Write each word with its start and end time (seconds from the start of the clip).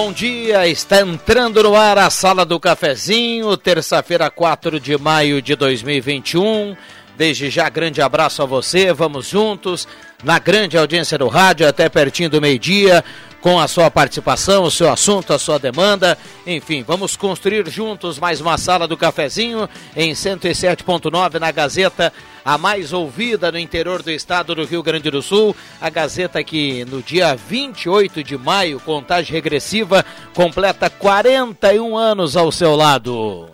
Bom 0.00 0.12
dia. 0.12 0.68
Está 0.68 1.00
entrando 1.00 1.60
no 1.60 1.74
ar 1.74 1.98
a 1.98 2.08
Sala 2.08 2.46
do 2.46 2.60
Cafezinho, 2.60 3.56
terça-feira, 3.56 4.30
4 4.30 4.78
de 4.78 4.96
maio 4.96 5.42
de 5.42 5.56
2021. 5.56 6.76
Desde 7.16 7.50
já, 7.50 7.68
grande 7.68 8.00
abraço 8.00 8.40
a 8.40 8.46
você. 8.46 8.92
Vamos 8.92 9.26
juntos 9.26 9.88
na 10.22 10.38
grande 10.38 10.78
audiência 10.78 11.18
do 11.18 11.26
rádio 11.26 11.66
até 11.66 11.88
pertinho 11.88 12.30
do 12.30 12.40
meio-dia 12.40 13.04
com 13.40 13.58
a 13.58 13.66
sua 13.66 13.90
participação, 13.90 14.62
o 14.62 14.70
seu 14.70 14.88
assunto, 14.88 15.32
a 15.32 15.38
sua 15.38 15.58
demanda. 15.58 16.16
Enfim, 16.46 16.84
vamos 16.86 17.16
construir 17.16 17.68
juntos 17.68 18.20
mais 18.20 18.40
uma 18.40 18.56
sala 18.56 18.86
do 18.86 18.96
cafezinho 18.96 19.68
em 19.96 20.12
107.9 20.12 21.40
na 21.40 21.50
Gazeta, 21.50 22.12
a 22.48 22.56
mais 22.56 22.94
ouvida 22.94 23.52
no 23.52 23.58
interior 23.58 24.02
do 24.02 24.10
estado 24.10 24.54
do 24.54 24.64
Rio 24.64 24.82
Grande 24.82 25.10
do 25.10 25.20
Sul. 25.20 25.54
A 25.78 25.90
Gazeta 25.90 26.42
que 26.42 26.82
no 26.86 27.02
dia 27.02 27.36
28 27.36 28.24
de 28.24 28.38
maio, 28.38 28.80
contagem 28.80 29.34
regressiva, 29.34 30.02
completa 30.32 30.88
41 30.88 31.94
anos 31.94 32.38
ao 32.38 32.50
seu 32.50 32.74
lado. 32.74 33.50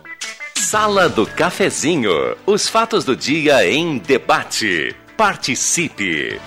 Sala 0.55 1.09
do 1.09 1.25
Cafezinho. 1.25 2.37
Os 2.45 2.69
fatos 2.69 3.03
do 3.03 3.17
dia 3.17 3.69
em 3.69 3.97
debate. 3.97 4.95
Participe. 5.17 6.39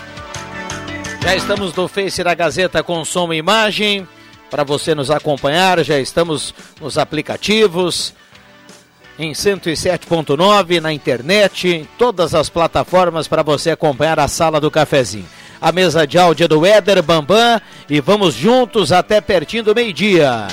Já 1.23 1.37
estamos 1.37 1.75
no 1.75 1.87
Face 1.87 2.25
da 2.25 2.33
Gazeta 2.33 2.83
com 2.83 3.05
som 3.05 3.31
e 3.31 3.37
imagem. 3.37 4.09
Para 4.51 4.65
você 4.65 4.95
nos 4.95 5.11
acompanhar, 5.11 5.85
já 5.85 6.01
estamos 6.01 6.55
nos 6.81 6.97
aplicativos, 6.97 8.15
em 9.19 9.33
107.9, 9.33 10.81
na 10.81 10.93
internet, 10.93 11.69
em 11.69 11.85
todas 11.99 12.35
as 12.35 12.49
plataformas 12.49 13.27
para 13.27 13.43
você 13.43 13.71
acompanhar 13.71 14.21
a 14.21 14.29
sala 14.29 14.61
do 14.61 14.71
cafezinho. 14.71 15.27
A 15.61 15.73
mesa 15.73 16.07
de 16.07 16.17
áudio 16.17 16.45
é 16.45 16.49
do 16.49 16.65
Éder 16.65 17.03
Bambam 17.03 17.61
e 17.91 18.01
vamos 18.01 18.35
juntos 18.35 18.93
até 18.93 19.21
pertinho 19.21 19.65
do 19.65 19.75
meio-dia. 19.75 20.47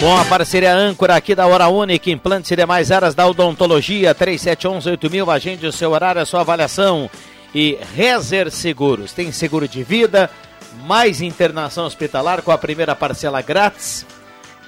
Com 0.00 0.16
a 0.16 0.24
parceria 0.24 0.74
âncora 0.74 1.14
aqui 1.14 1.34
da 1.34 1.46
Hora 1.46 1.68
Única, 1.68 2.10
implantes 2.10 2.50
e 2.50 2.56
demais 2.56 2.90
áreas 2.90 3.14
da 3.14 3.26
odontologia, 3.26 4.14
3711-8000, 4.14 5.28
agende 5.30 5.66
o 5.66 5.72
seu 5.72 5.90
horário, 5.90 6.22
a 6.22 6.24
sua 6.24 6.40
avaliação. 6.40 7.10
E 7.54 7.76
Rezer 7.94 8.50
Seguros, 8.50 9.12
tem 9.12 9.30
seguro 9.30 9.68
de 9.68 9.82
vida, 9.82 10.30
mais 10.84 11.20
internação 11.20 11.86
hospitalar 11.86 12.42
com 12.42 12.50
a 12.50 12.58
primeira 12.58 12.94
parcela 12.94 13.42
grátis. 13.42 14.06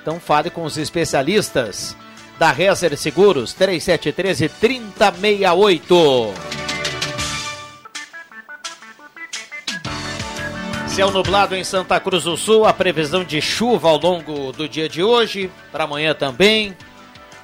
Então 0.01 0.19
fale 0.19 0.51
com 0.51 0.65
os 0.65 0.77
especialistas 0.77 1.97
da 2.39 2.51
Rezer 2.51 2.97
Seguros, 2.97 3.55
3713-3068. 3.55 6.35
Céu 10.89 11.11
nublado 11.11 11.57
em 11.57 11.65
Santa 11.65 11.99
Cruz 11.99 12.25
do 12.25 12.37
Sul, 12.37 12.67
a 12.67 12.73
previsão 12.73 13.25
de 13.25 13.41
chuva 13.41 13.89
ao 13.89 13.99
longo 13.99 14.53
do 14.53 14.69
dia 14.69 14.91
de 14.91 15.03
hoje, 15.03 15.51
para 15.71 15.84
amanhã 15.84 16.15
também. 16.15 16.77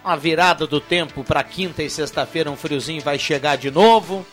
Uma 0.05 0.17
virada 0.17 0.67
do 0.67 0.81
tempo 0.81 1.25
para 1.25 1.43
quinta 1.43 1.83
e 1.83 1.89
sexta-feira, 1.89 2.51
um 2.51 2.57
friozinho 2.57 3.01
vai 3.01 3.19
chegar 3.19 3.57
de 3.57 3.71
novo. 3.71 4.27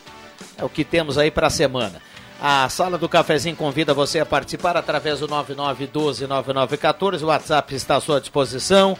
É 0.58 0.66
o 0.66 0.70
que 0.70 0.84
temos 0.84 1.18
aí 1.18 1.32
para 1.32 1.48
a 1.48 1.50
semana. 1.50 2.02
A 2.42 2.68
sala 2.70 2.98
do 2.98 3.08
cafezinho 3.08 3.56
convida 3.56 3.94
você 3.94 4.20
a 4.20 4.26
participar 4.26 4.76
através 4.76 5.20
do 5.20 5.28
99129914. 5.28 7.24
O 7.24 7.28
WhatsApp 7.28 7.76
está 7.76 7.96
à 7.96 8.02
sua 8.02 8.20
disposição. 8.20 8.98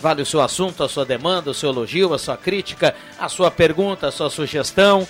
Vale 0.00 0.22
o 0.22 0.26
seu 0.26 0.40
assunto, 0.40 0.82
a 0.82 0.88
sua 0.88 1.04
demanda, 1.04 1.50
o 1.50 1.54
seu 1.54 1.70
elogio, 1.70 2.14
a 2.14 2.18
sua 2.18 2.36
crítica, 2.36 2.94
a 3.18 3.28
sua 3.28 3.50
pergunta, 3.50 4.06
a 4.06 4.12
sua 4.12 4.30
sugestão. 4.30 5.06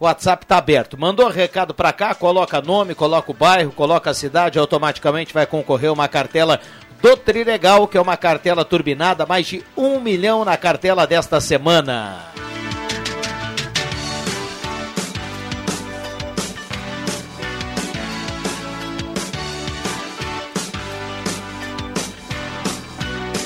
O 0.00 0.04
WhatsApp 0.04 0.44
está 0.44 0.58
aberto. 0.58 0.98
Mandou 0.98 1.28
recado 1.28 1.74
para 1.74 1.92
cá, 1.92 2.14
coloca 2.14 2.62
nome, 2.62 2.94
coloca 2.94 3.30
o 3.30 3.34
bairro, 3.34 3.72
coloca 3.72 4.10
a 4.10 4.14
cidade, 4.14 4.58
automaticamente 4.58 5.34
vai 5.34 5.44
concorrer 5.44 5.92
uma 5.92 6.06
cartela 6.06 6.60
do 7.02 7.16
Trilegal, 7.16 7.88
que 7.88 7.98
é 7.98 8.00
uma 8.00 8.16
cartela 8.16 8.64
turbinada, 8.64 9.26
mais 9.26 9.46
de 9.46 9.64
um 9.76 10.00
milhão 10.00 10.44
na 10.44 10.56
cartela 10.56 11.06
desta 11.06 11.40
semana. 11.40 12.32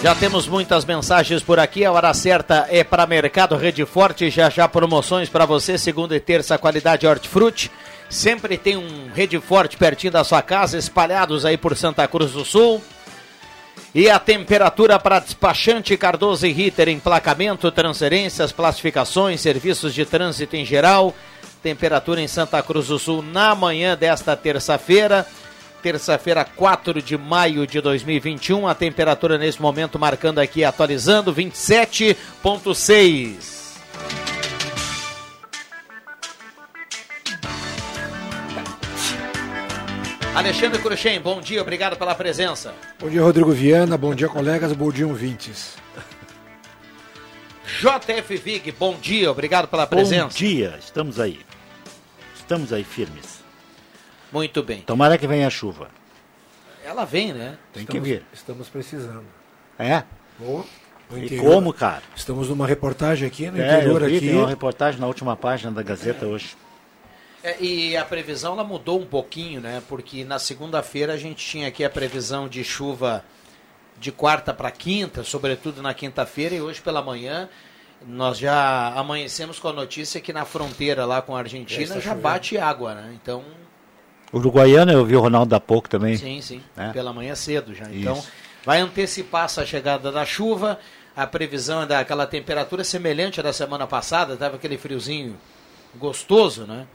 Já 0.02 0.16
temos 0.16 0.48
muitas 0.48 0.84
mensagens 0.84 1.44
por 1.44 1.60
aqui. 1.60 1.84
A 1.84 1.92
hora 1.92 2.12
certa 2.12 2.66
é 2.68 2.82
para 2.82 3.06
Mercado 3.06 3.54
Rede 3.54 3.86
Forte. 3.86 4.28
Já 4.30 4.50
já 4.50 4.66
promoções 4.66 5.28
para 5.28 5.46
você, 5.46 5.78
segunda 5.78 6.16
e 6.16 6.18
terça, 6.18 6.58
qualidade 6.58 7.06
hortifruti. 7.06 7.70
Sempre 8.10 8.58
tem 8.58 8.76
um 8.76 9.12
Rede 9.14 9.38
Forte 9.38 9.76
pertinho 9.76 10.12
da 10.12 10.24
sua 10.24 10.42
casa, 10.42 10.76
espalhados 10.76 11.44
aí 11.44 11.56
por 11.56 11.76
Santa 11.76 12.08
Cruz 12.08 12.32
do 12.32 12.44
Sul. 12.44 12.82
E 13.94 14.10
a 14.10 14.18
temperatura 14.18 14.98
para 14.98 15.20
despachante 15.20 15.96
Cardoso 15.96 16.48
e 16.48 16.52
Ritter, 16.52 16.88
emplacamento, 16.88 17.70
transferências, 17.70 18.50
classificações, 18.50 19.40
serviços 19.40 19.94
de 19.94 20.04
trânsito 20.04 20.56
em 20.56 20.64
geral. 20.64 21.14
Temperatura 21.62 22.20
em 22.20 22.26
Santa 22.26 22.60
Cruz 22.60 22.88
do 22.88 22.98
Sul 22.98 23.22
na 23.22 23.54
manhã 23.54 23.96
desta 23.96 24.34
terça-feira 24.34 25.24
terça-feira, 25.82 26.44
4 26.44 27.02
de 27.02 27.18
maio 27.18 27.66
de 27.66 27.80
2021. 27.80 28.68
A 28.68 28.74
temperatura 28.74 29.36
nesse 29.36 29.60
momento 29.60 29.98
marcando 29.98 30.38
aqui, 30.38 30.62
atualizando, 30.64 31.34
27,6. 31.34 33.60
Alexandre 40.34 40.80
Cruxem, 40.80 41.20
bom 41.20 41.42
dia, 41.42 41.60
obrigado 41.60 41.98
pela 41.98 42.14
presença. 42.14 42.72
Bom 42.98 43.10
dia, 43.10 43.20
Rodrigo 43.20 43.52
Viana, 43.52 43.98
bom 43.98 44.14
dia, 44.14 44.28
colegas, 44.28 44.72
bom 44.72 44.90
dia, 44.90 45.06
ouvintes. 45.06 45.76
JF 47.80 48.36
Vig, 48.38 48.72
bom 48.72 48.96
dia, 48.96 49.30
obrigado 49.30 49.68
pela 49.68 49.86
presença. 49.86 50.28
Bom 50.28 50.34
dia, 50.34 50.74
estamos 50.80 51.20
aí. 51.20 51.38
Estamos 52.34 52.72
aí 52.72 52.82
firmes. 52.82 53.31
Muito 54.32 54.62
bem. 54.62 54.80
Tomara 54.80 55.18
que 55.18 55.26
venha 55.26 55.46
a 55.46 55.50
chuva. 55.50 55.88
Ela 56.84 57.04
vem, 57.04 57.32
né? 57.32 57.58
Tem 57.72 57.82
estamos, 57.82 57.88
que 57.88 58.00
vir. 58.00 58.24
Estamos 58.32 58.68
precisando. 58.68 59.24
É? 59.78 60.02
Oh, 60.40 60.62
e 61.16 61.38
como, 61.38 61.72
cara? 61.72 62.02
Estamos 62.16 62.48
numa 62.48 62.66
reportagem 62.66 63.28
aqui 63.28 63.50
no 63.50 63.60
é, 63.60 63.66
interior 63.66 64.02
eu 64.02 64.08
vi, 64.08 64.16
aqui. 64.16 64.26
Tem 64.28 64.36
uma 64.36 64.48
reportagem 64.48 65.00
na 65.00 65.06
última 65.06 65.36
página 65.36 65.70
da 65.70 65.82
Gazeta 65.82 66.26
hoje. 66.26 66.56
É, 67.44 67.60
e 67.60 67.96
a 67.96 68.04
previsão 68.04 68.54
ela 68.54 68.64
mudou 68.64 69.00
um 69.00 69.06
pouquinho, 69.06 69.60
né? 69.60 69.82
Porque 69.88 70.24
na 70.24 70.38
segunda-feira 70.38 71.12
a 71.12 71.16
gente 71.16 71.44
tinha 71.44 71.68
aqui 71.68 71.84
a 71.84 71.90
previsão 71.90 72.48
de 72.48 72.64
chuva 72.64 73.24
de 73.98 74.10
quarta 74.10 74.54
para 74.54 74.70
quinta, 74.70 75.22
sobretudo 75.22 75.82
na 75.82 75.92
quinta-feira, 75.92 76.54
e 76.54 76.60
hoje 76.60 76.80
pela 76.80 77.02
manhã 77.02 77.48
nós 78.04 78.38
já 78.38 78.92
amanhecemos 78.94 79.60
com 79.60 79.68
a 79.68 79.72
notícia 79.72 80.20
que 80.20 80.32
na 80.32 80.44
fronteira 80.44 81.04
lá 81.04 81.22
com 81.22 81.36
a 81.36 81.38
Argentina 81.38 81.94
já, 81.94 82.00
já 82.00 82.14
bate 82.14 82.58
água, 82.58 82.94
né? 82.94 83.16
Então 83.20 83.44
Uruguaiana, 84.32 84.92
eu 84.92 85.04
vi 85.04 85.14
o 85.14 85.20
Ronaldo 85.20 85.50
da 85.50 85.60
pouco 85.60 85.88
também. 85.88 86.16
Sim, 86.16 86.40
sim. 86.40 86.62
É. 86.76 86.88
Pela 86.88 87.12
manhã 87.12 87.34
cedo 87.34 87.74
já. 87.74 87.84
Então, 87.92 88.16
Isso. 88.16 88.28
vai 88.64 88.80
antecipar 88.80 89.44
essa 89.44 89.66
chegada 89.66 90.10
da 90.10 90.24
chuva. 90.24 90.78
A 91.14 91.26
previsão 91.26 91.82
é 91.82 91.86
daquela 91.86 92.26
temperatura 92.26 92.82
semelhante 92.82 93.38
à 93.40 93.42
da 93.42 93.52
semana 93.52 93.86
passada, 93.86 94.32
estava 94.32 94.56
aquele 94.56 94.78
friozinho 94.78 95.36
gostoso, 95.96 96.64
né? 96.64 96.86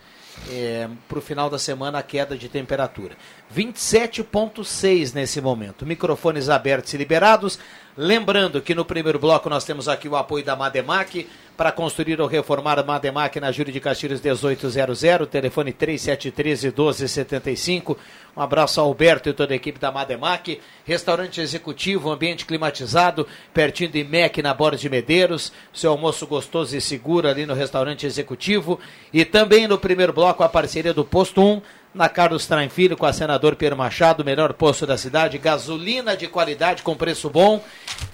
É, 0.49 0.87
para 1.07 1.17
o 1.17 1.21
final 1.21 1.49
da 1.49 1.57
semana 1.57 1.97
a 1.99 2.03
queda 2.03 2.37
de 2.37 2.47
temperatura. 2.47 3.15
27,6 3.55 5.13
nesse 5.13 5.41
momento. 5.41 5.85
Microfones 5.85 6.47
abertos 6.49 6.93
e 6.93 6.97
liberados. 6.97 7.59
Lembrando 7.97 8.61
que 8.61 8.75
no 8.75 8.85
primeiro 8.85 9.17
bloco 9.17 9.49
nós 9.49 9.65
temos 9.65 9.87
aqui 9.87 10.07
o 10.07 10.15
apoio 10.15 10.45
da 10.45 10.55
Mademac 10.55 11.27
para 11.57 11.71
construir 11.71 12.21
ou 12.21 12.27
reformar 12.27 12.77
a 12.77 12.83
Mademac 12.83 13.39
na 13.39 13.51
Júlia 13.51 13.73
de 13.73 13.79
Castilhos 13.79 14.21
1800, 14.21 15.27
telefone 15.27 15.73
3713 15.73 16.67
1275. 16.67 17.97
Um 18.35 18.41
abraço 18.43 18.79
ao 18.79 18.85
Alberto 18.85 19.29
e 19.29 19.33
toda 19.33 19.51
a 19.51 19.55
equipe 19.55 19.79
da 19.79 19.91
Mademac. 19.91 20.61
Restaurante 20.85 21.41
executivo, 21.41 22.11
ambiente 22.11 22.45
climatizado, 22.45 23.25
pertinho 23.51 23.89
de 23.89 24.03
MEC 24.03 24.43
na 24.43 24.53
Borda 24.53 24.77
de 24.77 24.87
Medeiros. 24.87 25.51
Seu 25.73 25.89
almoço 25.89 26.27
gostoso 26.27 26.77
e 26.77 26.79
seguro 26.79 27.27
ali 27.27 27.47
no 27.47 27.55
restaurante 27.55 28.05
executivo. 28.05 28.79
E 29.11 29.25
também 29.25 29.67
no 29.67 29.79
primeiro 29.79 30.13
bloco 30.13 30.43
a 30.43 30.49
parceria 30.49 30.93
do 30.93 31.03
Posto 31.03 31.41
1 31.41 31.61
na 31.97 32.07
Carlos 32.07 32.45
Traem 32.45 32.69
Filho 32.69 32.95
com 32.95 33.05
a 33.05 33.11
senador 33.11 33.55
Pedro 33.55 33.75
Machado, 33.77 34.23
melhor 34.23 34.53
posto 34.53 34.85
da 34.85 34.97
cidade, 34.97 35.37
gasolina 35.37 36.15
de 36.15 36.27
qualidade 36.27 36.83
com 36.83 36.95
preço 36.95 37.29
bom 37.29 37.61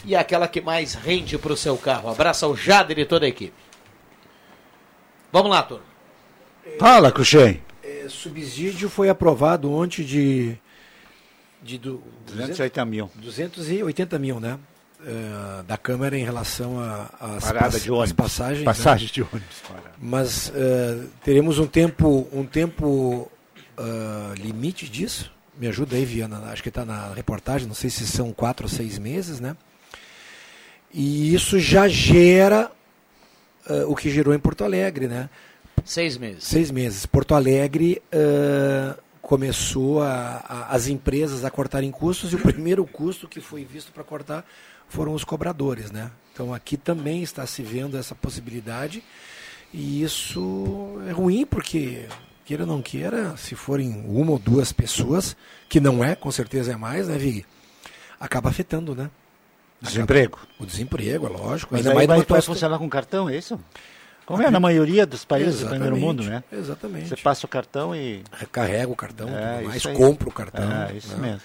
e 0.05 0.15
aquela 0.15 0.47
que 0.47 0.61
mais 0.61 0.93
rende 0.93 1.37
para 1.37 1.53
o 1.53 1.57
seu 1.57 1.77
carro. 1.77 2.09
Abraço 2.09 2.45
ao 2.45 2.55
Jader 2.55 2.97
e 2.97 3.05
toda 3.05 3.25
a 3.25 3.29
equipe. 3.29 3.53
Vamos 5.31 5.51
lá, 5.51 5.63
turma. 5.63 5.83
Fala, 6.79 7.11
Cruxem. 7.11 7.61
É, 7.83 8.05
subsídio 8.07 8.89
foi 8.89 9.09
aprovado 9.09 9.71
ontem 9.71 10.03
de, 10.03 10.57
de 11.61 11.77
do, 11.77 12.01
280 12.27 12.85
mil. 12.85 13.11
280 13.15 14.17
mil, 14.17 14.39
né? 14.39 14.57
É, 15.05 15.63
da 15.63 15.75
Câmara 15.77 16.17
em 16.17 16.23
relação 16.23 16.77
às 17.19 17.43
Parada 17.43 17.77
de 17.77 17.91
ônibus. 17.91 18.13
passagens. 18.13 18.63
né? 18.65 18.95
De 19.11 19.21
ônibus. 19.21 19.57
parada. 19.67 19.91
Mas 19.99 20.49
é, 20.55 20.99
teremos 21.21 21.59
um 21.59 21.67
tempo, 21.67 22.25
um 22.31 22.45
tempo 22.45 23.29
ah, 23.77 24.33
limite 24.37 24.87
disso. 24.89 25.31
Me 25.57 25.67
ajuda 25.67 25.95
aí, 25.95 26.03
Viana. 26.05 26.37
Acho 26.51 26.63
que 26.63 26.69
está 26.69 26.83
na 26.85 27.13
reportagem. 27.13 27.67
Não 27.67 27.75
sei 27.75 27.89
se 27.89 28.05
são 28.07 28.31
quatro 28.33 28.65
ou 28.65 28.69
seis 28.69 28.97
meses, 28.97 29.39
né? 29.39 29.55
E 30.93 31.33
isso 31.33 31.59
já 31.59 31.87
gera 31.87 32.71
ah, 33.67 33.85
o 33.87 33.95
que 33.95 34.09
gerou 34.09 34.33
em 34.33 34.39
Porto 34.39 34.63
Alegre, 34.63 35.07
né? 35.07 35.29
Seis 35.85 36.17
meses. 36.17 36.43
Seis 36.43 36.71
meses. 36.71 37.05
Porto 37.05 37.35
Alegre 37.35 38.01
ah, 38.11 38.97
começou 39.21 40.01
a, 40.01 40.43
a- 40.47 40.67
as 40.75 40.87
empresas 40.87 41.43
a 41.45 41.49
cortarem 41.51 41.91
custos 41.91 42.31
e 42.33 42.35
o 42.35 42.39
primeiro 42.39 42.85
custo 42.85 43.27
que 43.27 43.39
foi 43.41 43.63
visto 43.63 43.91
para 43.91 44.03
cortar 44.03 44.45
foram 44.89 45.13
os 45.13 45.23
cobradores, 45.23 45.91
né? 45.91 46.11
Então 46.33 46.53
aqui 46.53 46.77
também 46.77 47.23
está 47.23 47.45
se 47.47 47.61
vendo 47.63 47.97
essa 47.97 48.13
possibilidade 48.13 49.03
e 49.73 50.03
isso 50.03 50.97
é 51.07 51.11
ruim 51.11 51.45
porque 51.45 52.05
queira 52.45 52.63
ou 52.63 52.67
não 52.67 52.81
queira, 52.81 53.35
se 53.37 53.55
forem 53.55 54.03
uma 54.07 54.31
ou 54.31 54.39
duas 54.39 54.71
pessoas, 54.71 55.35
que 55.69 55.79
não 55.79 56.03
é, 56.03 56.15
com 56.15 56.31
certeza 56.31 56.73
é 56.73 56.75
mais, 56.75 57.07
né, 57.07 57.17
Vig? 57.17 57.45
Acaba 58.19 58.49
afetando, 58.49 58.95
né? 58.95 59.09
Desemprego. 59.81 60.39
O 60.59 60.65
desemprego, 60.65 61.25
é 61.25 61.29
lógico. 61.29 61.73
Mas 61.73 61.85
ainda 61.85 61.95
mais 61.95 62.07
vai, 62.07 62.21
vai 62.21 62.41
funcionar 62.41 62.79
com 62.79 62.89
cartão, 62.89 63.29
é 63.29 63.35
isso? 63.35 63.59
Como 64.25 64.41
é 64.41 64.49
na 64.49 64.59
maioria 64.59 65.05
dos 65.05 65.25
países 65.25 65.59
do 65.59 65.67
primeiro 65.67 65.97
Exatamente, 65.97 66.05
mundo, 66.05 66.23
né? 66.23 66.43
Exatamente. 66.51 67.09
Você 67.09 67.17
passa 67.17 67.45
o 67.45 67.49
cartão 67.49 67.93
e. 67.93 68.23
Recarrega 68.31 68.89
o 68.89 68.95
cartão, 68.95 69.27
É, 69.27 69.57
tudo 69.57 69.67
mais, 69.67 69.85
compra 69.85 70.29
o 70.29 70.31
cartão. 70.31 70.71
É, 70.71 70.93
isso 70.93 71.13
né? 71.17 71.31
mesmo. 71.31 71.41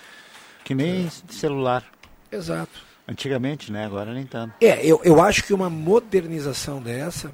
Que 0.65 0.75
nem 0.75 1.11
celular. 1.29 1.85
Exato. 2.31 2.87
Antigamente, 3.09 3.73
né? 3.73 3.85
Agora 3.85 4.15
nem 4.15 4.25
tanto. 4.25 4.55
É, 4.61 4.85
eu, 4.87 5.01
eu 5.03 5.21
acho 5.21 5.43
que 5.43 5.53
uma 5.53 5.69
modernização 5.69 6.81
dessa, 6.81 7.33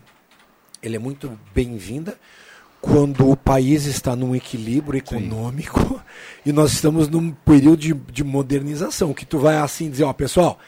ele 0.82 0.96
é 0.96 0.98
muito 0.98 1.38
bem-vinda 1.54 2.16
quando 2.84 3.30
o 3.30 3.36
país 3.36 3.86
está 3.86 4.14
num 4.14 4.36
equilíbrio 4.36 4.98
econômico 4.98 5.98
e 6.44 6.52
nós 6.52 6.72
estamos 6.72 7.08
num 7.08 7.30
período 7.30 7.78
de, 7.78 7.94
de 7.94 8.22
modernização, 8.22 9.14
que 9.14 9.24
tu 9.24 9.38
vai 9.38 9.56
assim 9.56 9.88
dizer, 9.90 10.04
ó, 10.04 10.12
pessoal, 10.12 10.58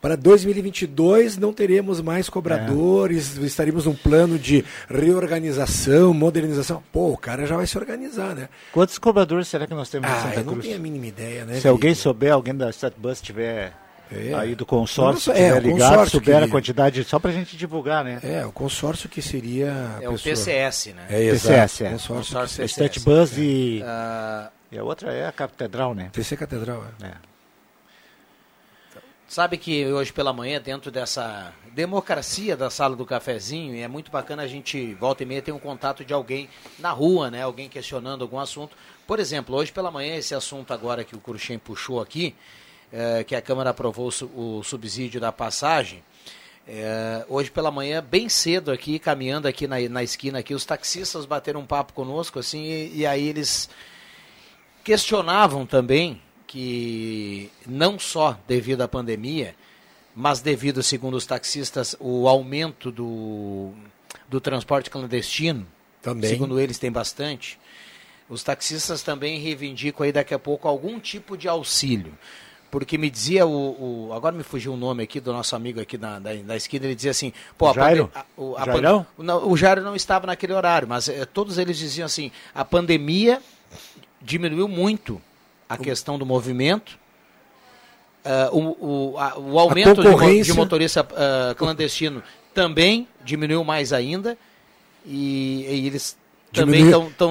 para 0.00 0.16
2022 0.16 1.36
não 1.36 1.52
teremos 1.52 2.00
mais 2.00 2.28
cobradores, 2.28 3.36
estaremos 3.38 3.86
num 3.86 3.94
plano 3.94 4.38
de 4.38 4.64
reorganização, 4.88 6.14
modernização. 6.14 6.80
Pô, 6.92 7.10
o 7.10 7.16
cara 7.18 7.44
já 7.44 7.56
vai 7.56 7.66
se 7.66 7.76
organizar, 7.76 8.34
né? 8.36 8.48
Quantos 8.72 8.96
cobradores 8.98 9.48
será 9.48 9.66
que 9.66 9.74
nós 9.74 9.88
temos 9.88 10.08
em 10.08 10.12
Ah, 10.12 10.20
Santa 10.22 10.40
eu 10.40 10.44
não 10.44 10.52
Cruz? 10.52 10.66
tenho 10.66 10.76
a 10.76 10.80
mínima 10.80 11.06
ideia, 11.06 11.44
né? 11.44 11.58
Se 11.58 11.66
alguém 11.66 11.92
souber, 11.92 12.32
alguém 12.32 12.54
da 12.54 12.70
Statbus 12.70 13.20
tiver 13.20 13.72
É. 14.10 14.32
aí 14.34 14.54
do 14.54 14.64
consórcio, 14.64 15.30
Nossa, 15.32 15.40
é, 15.42 15.48
tiver 15.48 15.58
o 15.58 15.72
ligado, 15.72 15.88
consórcio 15.90 16.18
souber 16.20 16.36
a 16.36 16.44
que- 16.46 16.50
quantidade, 16.52 17.04
só 17.04 17.18
pra 17.18 17.32
gente 17.32 17.56
divulgar, 17.56 18.04
né? 18.04 18.20
É, 18.22 18.46
o 18.46 18.52
consórcio 18.52 19.08
que 19.08 19.20
seria. 19.20 19.72
a 19.98 20.02
É 20.02 20.08
o 20.08 20.16
TCS, 20.18 20.92
né? 20.94 21.06
É, 21.10 21.22
exato. 21.24 21.54
TCS, 21.54 21.80
é. 21.84 21.90
Consórcio. 21.90 22.14
Consórcio 22.34 22.64
A 22.64 22.66
TCS. 22.66 22.70
Statbus 22.72 23.38
e, 23.38 23.82
Ah, 23.84 24.50
e 24.70 24.78
a 24.78 24.84
outra 24.84 25.12
é 25.12 25.26
a 25.26 25.32
Catedral, 25.32 25.94
né? 25.94 26.08
TC 26.12 26.36
Catedral, 26.36 26.84
é. 27.02 27.06
É. 27.06 27.12
Sabe 29.28 29.56
que 29.58 29.84
hoje 29.86 30.12
pela 30.12 30.32
manhã, 30.32 30.60
dentro 30.60 30.88
dessa 30.88 31.52
democracia 31.74 32.56
da 32.56 32.70
sala 32.70 32.94
do 32.94 33.04
cafezinho, 33.04 33.74
e 33.74 33.80
é 33.80 33.88
muito 33.88 34.08
bacana 34.08 34.44
a 34.44 34.46
gente, 34.46 34.94
volta 34.94 35.24
e 35.24 35.26
meia, 35.26 35.42
ter 35.42 35.50
um 35.50 35.58
contato 35.58 36.04
de 36.04 36.14
alguém 36.14 36.48
na 36.78 36.92
rua, 36.92 37.28
né? 37.28 37.42
Alguém 37.42 37.68
questionando 37.68 38.22
algum 38.22 38.38
assunto. 38.38 38.76
Por 39.04 39.18
exemplo, 39.18 39.56
hoje 39.56 39.72
pela 39.72 39.90
manhã, 39.90 40.14
esse 40.14 40.32
assunto 40.32 40.72
agora 40.72 41.02
que 41.02 41.16
o 41.16 41.18
Cruxem 41.18 41.58
puxou 41.58 42.00
aqui, 42.00 42.36
eh, 42.98 43.24
que 43.24 43.34
a 43.36 43.42
Câmara 43.42 43.70
aprovou 43.70 44.06
o 44.06 44.10
su- 44.12 44.30
o 44.34 44.62
subsídio 44.62 45.20
da 45.20 45.30
passagem, 45.30 46.02
eh, 46.66 47.24
hoje 47.28 47.50
pela 47.50 47.70
manhã, 47.70 48.02
bem 48.02 48.26
cedo 48.28 48.72
aqui, 48.72 48.98
caminhando 48.98 49.46
aqui 49.46 49.66
na, 49.66 49.76
na 49.90 50.02
esquina 50.02 50.38
aqui, 50.38 50.54
os 50.54 50.64
taxistas 50.64 51.26
bateram 51.26 51.60
um 51.60 51.66
papo 51.66 51.92
conosco, 51.92 52.38
assim, 52.38 52.64
e, 52.64 53.00
e 53.00 53.06
aí 53.06 53.28
eles 53.28 53.68
questionavam 54.82 55.66
também 55.66 56.20
que 56.46 57.50
não 57.66 57.98
só 57.98 58.38
devido 58.46 58.80
à 58.82 58.88
pandemia, 58.88 59.54
mas 60.14 60.40
devido, 60.40 60.82
segundo 60.82 61.16
os 61.16 61.26
taxistas, 61.26 61.94
o 62.00 62.26
aumento 62.28 62.90
do, 62.90 63.72
do 64.28 64.40
transporte 64.40 64.88
clandestino, 64.88 65.66
Também. 66.00 66.30
segundo 66.30 66.58
eles 66.58 66.78
tem 66.78 66.90
bastante, 66.90 67.58
os 68.28 68.42
taxistas 68.42 69.02
também 69.02 69.38
reivindicam 69.38 70.04
aí 70.04 70.12
daqui 70.12 70.32
a 70.34 70.38
pouco 70.38 70.66
algum 70.66 70.98
tipo 70.98 71.36
de 71.36 71.46
auxílio. 71.48 72.16
Porque 72.70 72.98
me 72.98 73.08
dizia 73.08 73.46
o, 73.46 74.08
o- 74.08 74.12
Agora 74.12 74.34
me 74.34 74.42
fugiu 74.42 74.72
o 74.74 74.76
nome 74.76 75.02
aqui 75.04 75.20
do 75.20 75.32
nosso 75.32 75.54
amigo 75.56 75.80
aqui 75.80 75.96
na, 75.96 76.18
da, 76.18 76.34
da 76.34 76.56
esquina, 76.56 76.84
ele 76.86 76.94
dizia 76.94 77.10
assim, 77.12 77.32
pô, 77.56 77.68
a 77.68 77.72
Jairo? 77.72 78.08
pande- 78.08 78.26
a- 78.36 78.40
o- 78.40 78.56
a 78.56 78.64
Jairão? 78.64 79.06
não, 79.16 79.48
o 79.50 79.56
Jairo 79.56 79.82
não 79.82 79.94
estava 79.96 80.26
naquele 80.26 80.52
horário, 80.52 80.86
mas 80.88 81.08
eh, 81.08 81.24
todos 81.24 81.58
eles 81.58 81.78
diziam 81.78 82.06
assim, 82.06 82.30
a 82.54 82.64
pandemia 82.64 83.40
diminuiu 84.20 84.66
muito 84.68 85.20
a 85.68 85.76
questão 85.76 86.18
do 86.18 86.26
movimento, 86.26 86.98
ah, 88.24 88.48
o, 88.52 89.12
o, 89.12 89.18
a- 89.18 89.38
o 89.38 89.58
aumento 89.58 90.02
de, 90.02 90.42
de 90.42 90.52
motorista 90.54 91.06
ah, 91.14 91.54
clandestino 91.54 92.22
também 92.52 93.06
diminuiu 93.24 93.62
mais 93.64 93.92
ainda, 93.92 94.36
e, 95.04 95.64
e 95.68 95.86
eles 95.86 96.16
também 96.60 96.84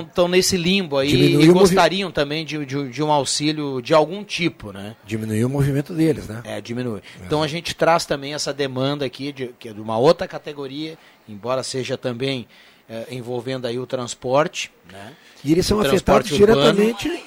estão 0.07 0.27
nesse 0.27 0.55
limbo 0.57 0.97
aí 0.97 1.11
e 1.43 1.47
gostariam 1.47 2.11
também 2.11 2.45
de, 2.45 2.65
de, 2.65 2.89
de 2.89 3.03
um 3.03 3.11
auxílio 3.11 3.81
de 3.81 3.93
algum 3.93 4.23
tipo, 4.23 4.71
né? 4.71 4.95
Diminuiu 5.05 5.47
o 5.47 5.49
movimento 5.49 5.93
deles, 5.93 6.27
né? 6.27 6.41
É, 6.43 6.61
diminui. 6.61 7.01
Então 7.25 7.41
a 7.43 7.47
gente 7.47 7.75
traz 7.75 8.05
também 8.05 8.33
essa 8.33 8.53
demanda 8.53 9.05
aqui, 9.05 9.31
de, 9.31 9.47
que 9.59 9.69
é 9.69 9.73
de 9.73 9.81
uma 9.81 9.97
outra 9.97 10.27
categoria, 10.27 10.97
embora 11.27 11.63
seja 11.63 11.97
também 11.97 12.47
eh, 12.89 13.07
envolvendo 13.11 13.65
aí 13.65 13.77
o 13.79 13.85
transporte, 13.85 14.71
né? 14.91 15.13
E 15.43 15.51
eles 15.51 15.65
são 15.65 15.79
afetados 15.79 16.31
urbano. 16.31 16.73
diretamente. 16.73 17.23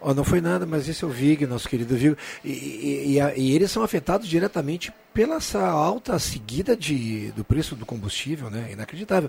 Ó, 0.00 0.14
não 0.14 0.22
foi 0.22 0.40
nada, 0.40 0.64
mas 0.64 0.88
esse 0.88 1.02
é 1.02 1.06
o 1.06 1.10
Vig, 1.10 1.44
nosso 1.44 1.68
querido 1.68 1.96
Vig. 1.96 2.16
E, 2.44 2.48
e- 2.50 3.18
e 3.18 3.40
e 3.40 3.54
eles 3.54 3.68
são 3.70 3.82
afetados 3.82 4.28
diretamente 4.28 4.92
pela 5.12 5.36
essa 5.36 5.60
alta 5.66 6.16
seguida 6.20 6.76
de, 6.76 7.32
do 7.32 7.42
preço 7.42 7.74
do 7.74 7.84
combustível, 7.84 8.48
né? 8.48 8.68
Inacreditável. 8.72 9.28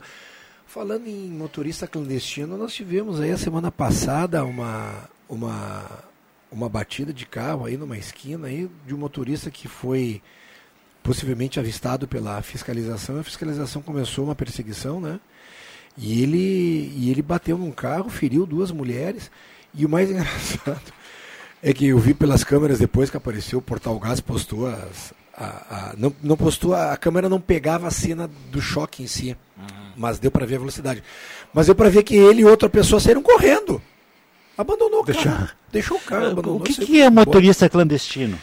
Falando 0.70 1.08
em 1.08 1.32
motorista 1.32 1.88
clandestino, 1.88 2.56
nós 2.56 2.76
tivemos 2.76 3.20
aí 3.20 3.32
a 3.32 3.38
semana 3.40 3.72
passada 3.72 4.46
uma, 4.46 5.10
uma, 5.28 5.84
uma 6.52 6.70
batida 6.70 7.12
de 7.12 7.26
carro 7.26 7.66
aí 7.66 7.76
numa 7.76 7.98
esquina 7.98 8.46
aí 8.46 8.70
de 8.86 8.94
um 8.94 8.98
motorista 9.00 9.50
que 9.50 9.68
foi 9.68 10.22
possivelmente 11.02 11.60
avistado 11.60 12.08
pela 12.08 12.40
fiscalização. 12.44 13.20
A 13.20 13.24
fiscalização 13.24 13.82
começou 13.82 14.26
uma 14.26 14.36
perseguição, 14.36 15.02
né? 15.02 15.20
E 15.98 16.22
ele, 16.22 16.94
e 16.96 17.10
ele 17.10 17.24
bateu 17.24 17.58
num 17.58 17.72
carro, 17.72 18.08
feriu 18.08 18.46
duas 18.46 18.70
mulheres. 18.72 19.32
E 19.74 19.88
o 19.88 19.90
mais 19.90 20.08
engraçado 20.12 20.94
é 21.64 21.74
que 21.74 21.88
eu 21.88 21.98
vi 21.98 22.14
pelas 22.14 22.44
câmeras 22.44 22.78
depois 22.78 23.10
que 23.10 23.18
apareceu, 23.18 23.58
o 23.58 23.62
Portal 23.64 23.98
Gás 23.98 24.20
postou 24.22 24.68
as. 24.68 25.16
A, 25.36 25.46
a- 25.46 25.96
não, 25.98 26.14
não 26.22 26.38
postou, 26.38 26.76
a, 26.76 26.96
câmera 26.96 27.28
não 27.28 27.42
pegava 27.42 27.88
a 27.88 27.92
cena 27.92 28.30
do 28.52 28.62
choque 28.62 29.02
em 29.02 29.08
si, 29.08 29.36
mas 30.00 30.18
deu 30.18 30.32
para 30.32 30.46
ver 30.46 30.56
a 30.56 30.60
velocidade. 30.60 31.04
Mas 31.54 31.66
deu 31.66 31.76
para 31.76 31.90
ver 31.90 32.04
que 32.04 32.16
ele 32.16 32.42
e 32.42 32.46
outra 32.46 32.70
pessoa 32.70 33.02
saíram 33.02 33.22
correndo. 33.22 33.82
Abandonou 34.58 35.02
o 35.02 35.06
Deixou- 35.06 35.24
carro. 35.26 35.50
Deixou 35.72 35.98
o 35.98 36.00
carro, 36.00 36.26
abandonou. 36.28 36.58
O 36.60 36.64
que, 36.64 36.74
que 36.74 37.02
é 37.02 37.06
embora. 37.08 37.26
motorista 37.28 37.70
clandestino? 37.70 38.40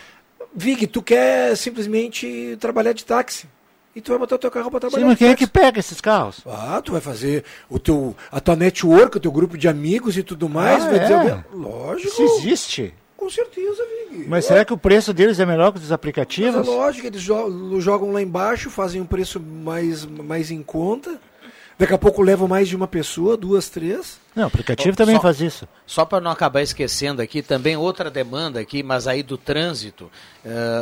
Vig, 0.55 0.87
tu 0.87 1.03
quer 1.03 1.57
simplesmente 1.57 2.57
trabalhar 2.61 2.93
de 2.93 3.05
táxi. 3.05 3.47
E 3.95 4.01
tu 4.03 4.11
vai 4.11 4.19
botar 4.19 4.35
o 4.37 4.39
teu 4.39 4.51
carro 4.51 4.71
para 4.71 4.81
trabalhar 4.81 5.03
Sim, 5.03 5.09
mas 5.09 5.19
quem 5.19 5.29
é 5.29 5.35
que 5.35 5.47
pega 5.47 5.81
esses 5.81 6.03
carros? 6.03 6.43
Ah, 6.47 6.81
tu 6.85 6.93
vai 6.93 7.01
fazer 7.01 7.45
o 7.69 7.79
teu, 7.79 8.15
a 8.31 8.39
tua 8.41 8.55
network, 8.55 9.17
o 9.17 9.21
teu 9.21 9.33
grupo 9.33 9.57
de 9.57 9.67
amigos 9.69 10.19
e 10.19 10.23
tudo 10.23 10.49
mais. 10.51 10.85
Ah, 10.85 10.89
vai 10.91 10.99
é? 10.99 11.03
dizer, 11.03 11.45
lógico. 11.55 12.09
Isso 12.09 12.23
existe. 12.23 12.95
Com 13.17 13.31
certeza, 13.31 13.83
Vig. 14.11 14.27
Mas 14.29 14.45
será 14.45 14.65
que 14.67 14.73
o 14.75 14.77
preço 14.79 15.15
deles 15.15 15.41
é 15.41 15.47
melhor 15.47 15.71
que 15.73 15.77
os 15.79 15.81
dos 15.81 15.89
Mas 15.89 15.93
é 15.93 15.95
aplicativos? 15.95 16.67
lógico, 16.67 17.07
eles 17.07 17.23
jo- 17.23 17.81
jogam 17.81 18.13
lá 18.13 18.21
embaixo, 18.21 18.69
fazem 18.69 19.01
um 19.01 19.07
preço 19.07 19.41
mais, 19.41 20.05
mais 20.05 20.51
em 20.51 20.63
conta. 20.63 21.19
Daqui 21.79 21.93
a 21.93 21.99
pouco 21.99 22.23
levam 22.23 22.49
mais 22.49 22.69
de 22.69 22.75
uma 22.75 22.89
pessoa, 22.89 23.37
duas, 23.37 23.69
três. 23.69 24.19
Não, 24.35 24.45
o 24.45 24.47
aplicativo 24.47 24.97
também 24.97 25.17
só- 25.17 25.21
faz 25.21 25.41
isso. 25.43 25.69
Só 25.87 26.07
para 26.07 26.23
não 26.23 26.31
acabar 26.31 26.63
esquecendo 26.63 27.21
aqui, 27.21 27.43
também 27.43 27.77
outra 27.77 28.11
demanda 28.11 28.59
aqui, 28.59 28.83
mas 28.83 29.07
aí 29.07 29.23
do 29.23 29.37
trânsito, 29.37 30.11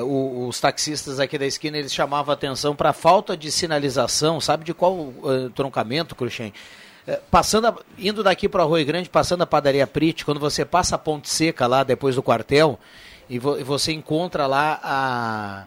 o- 0.04 0.46
os 0.46 0.60
taxistas 0.60 1.18
aqui 1.18 1.36
da 1.36 1.46
esquina, 1.46 1.76
eles 1.78 1.92
chamavam 1.92 2.32
atenção 2.32 2.76
para 2.76 2.90
a 2.90 2.92
falta 2.92 3.36
de 3.36 3.50
sinalização, 3.50 4.40
sabe 4.40 4.64
de 4.64 4.72
qual 4.72 5.12
eh, 5.24 5.50
troncamento, 5.52 6.14
Cruxem? 6.14 6.52
Eh, 7.08 7.20
passando, 7.28 7.66
a- 7.66 7.76
indo 7.98 8.22
daqui 8.22 8.48
para 8.48 8.62
Arroio 8.62 8.86
Grande, 8.86 9.08
passando 9.10 9.42
a 9.42 9.46
padaria 9.46 9.86
Prit, 9.88 10.24
quando 10.24 10.38
você 10.38 10.64
passa 10.64 10.94
a 10.94 10.98
Ponte 10.98 11.28
Seca 11.28 11.66
lá, 11.66 11.82
depois 11.82 12.14
do 12.14 12.22
quartel, 12.22 12.78
e, 13.28 13.36
vo- 13.40 13.58
e 13.58 13.64
você 13.64 13.92
encontra 13.92 14.46
lá 14.46 14.78
a 14.82 15.64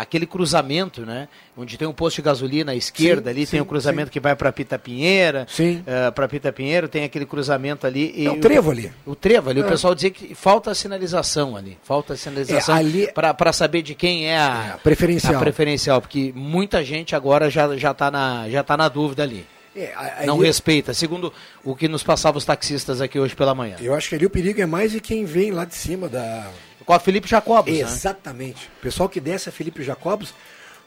aquele 0.00 0.26
cruzamento, 0.26 1.02
né? 1.04 1.28
Onde 1.56 1.76
tem 1.76 1.86
um 1.88 1.92
posto 1.92 2.16
de 2.16 2.22
gasolina 2.22 2.72
à 2.72 2.74
esquerda, 2.74 3.24
Sim, 3.24 3.30
ali 3.30 3.40
tem 3.46 3.58
sim, 3.58 3.60
o 3.60 3.64
cruzamento 3.64 4.08
sim. 4.08 4.12
que 4.12 4.20
vai 4.20 4.34
para 4.36 4.52
Pita 4.52 4.78
Pinheira, 4.78 5.46
Sim. 5.50 5.82
para 6.14 6.28
Pita 6.28 6.52
Pinheiro 6.52 6.88
tem 6.88 7.04
aquele 7.04 7.26
cruzamento 7.26 7.86
ali. 7.86 8.12
e 8.16 8.26
É 8.26 8.30
o 8.30 8.38
trevo 8.40 8.70
ali. 8.70 8.92
o 9.04 9.14
trevo 9.14 9.50
ali, 9.50 9.60
o 9.60 9.66
É. 9.66 9.68
pessoal 9.68 9.94
dizia 9.94 10.10
que 10.10 10.34
falta 10.34 10.70
a 10.70 10.74
sinalização 10.74 11.56
ali. 11.56 11.76
Falta 11.82 12.12
a 12.14 12.16
sinalização 12.16 12.76
É, 12.76 12.78
ali- 12.78 13.08
para 13.12 13.52
saber 13.52 13.82
de 13.82 13.94
quem 13.94 14.26
é 14.26 14.38
a, 14.38 14.66
É, 14.70 14.72
a 14.74 14.78
preferencial. 14.78 15.36
a 15.36 15.38
preferencial, 15.38 16.00
porque 16.00 16.32
muita 16.34 16.84
gente 16.84 17.14
agora 17.16 17.50
já, 17.50 17.76
já, 17.76 17.92
tá, 17.92 18.10
na, 18.10 18.48
já 18.48 18.62
tá 18.62 18.76
na 18.76 18.88
dúvida 18.88 19.22
ali. 19.22 19.44
É, 19.76 19.92
a- 19.94 20.26
Não 20.26 20.38
respeita, 20.38 20.92
segundo 20.92 21.32
o 21.64 21.74
que 21.76 21.86
nos 21.86 22.02
passavam 22.02 22.38
os 22.38 22.44
taxistas 22.44 23.00
aqui 23.00 23.18
hoje 23.18 23.36
pela 23.36 23.54
manhã. 23.54 23.76
Eu 23.80 23.94
acho 23.94 24.08
que 24.08 24.14
ali 24.14 24.26
o 24.26 24.30
perigo 24.30 24.60
é 24.60 24.66
mais 24.66 24.90
de 24.92 25.00
quem 25.00 25.24
vem 25.24 25.50
lá 25.52 25.64
de 25.64 25.74
cima 25.74 26.08
da. 26.08 26.50
Com 26.88 26.94
a 26.94 26.98
Felipe 26.98 27.28
Jacobos, 27.28 27.70
né? 27.70 27.80
Exatamente. 27.80 28.70
O 28.78 28.80
pessoal 28.82 29.10
que 29.10 29.20
desce 29.20 29.50
a 29.50 29.52
Felipe 29.52 29.82
Jacobos, 29.82 30.32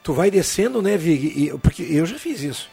tu 0.01 0.13
vai 0.13 0.31
descendo, 0.31 0.81
né, 0.81 0.97
Vig? 0.97 1.27
E- 1.27 1.57
porque 1.59 1.83
eu 1.83 2.07
já 2.07 2.17
fiz 2.17 2.41
isso. 2.41 2.67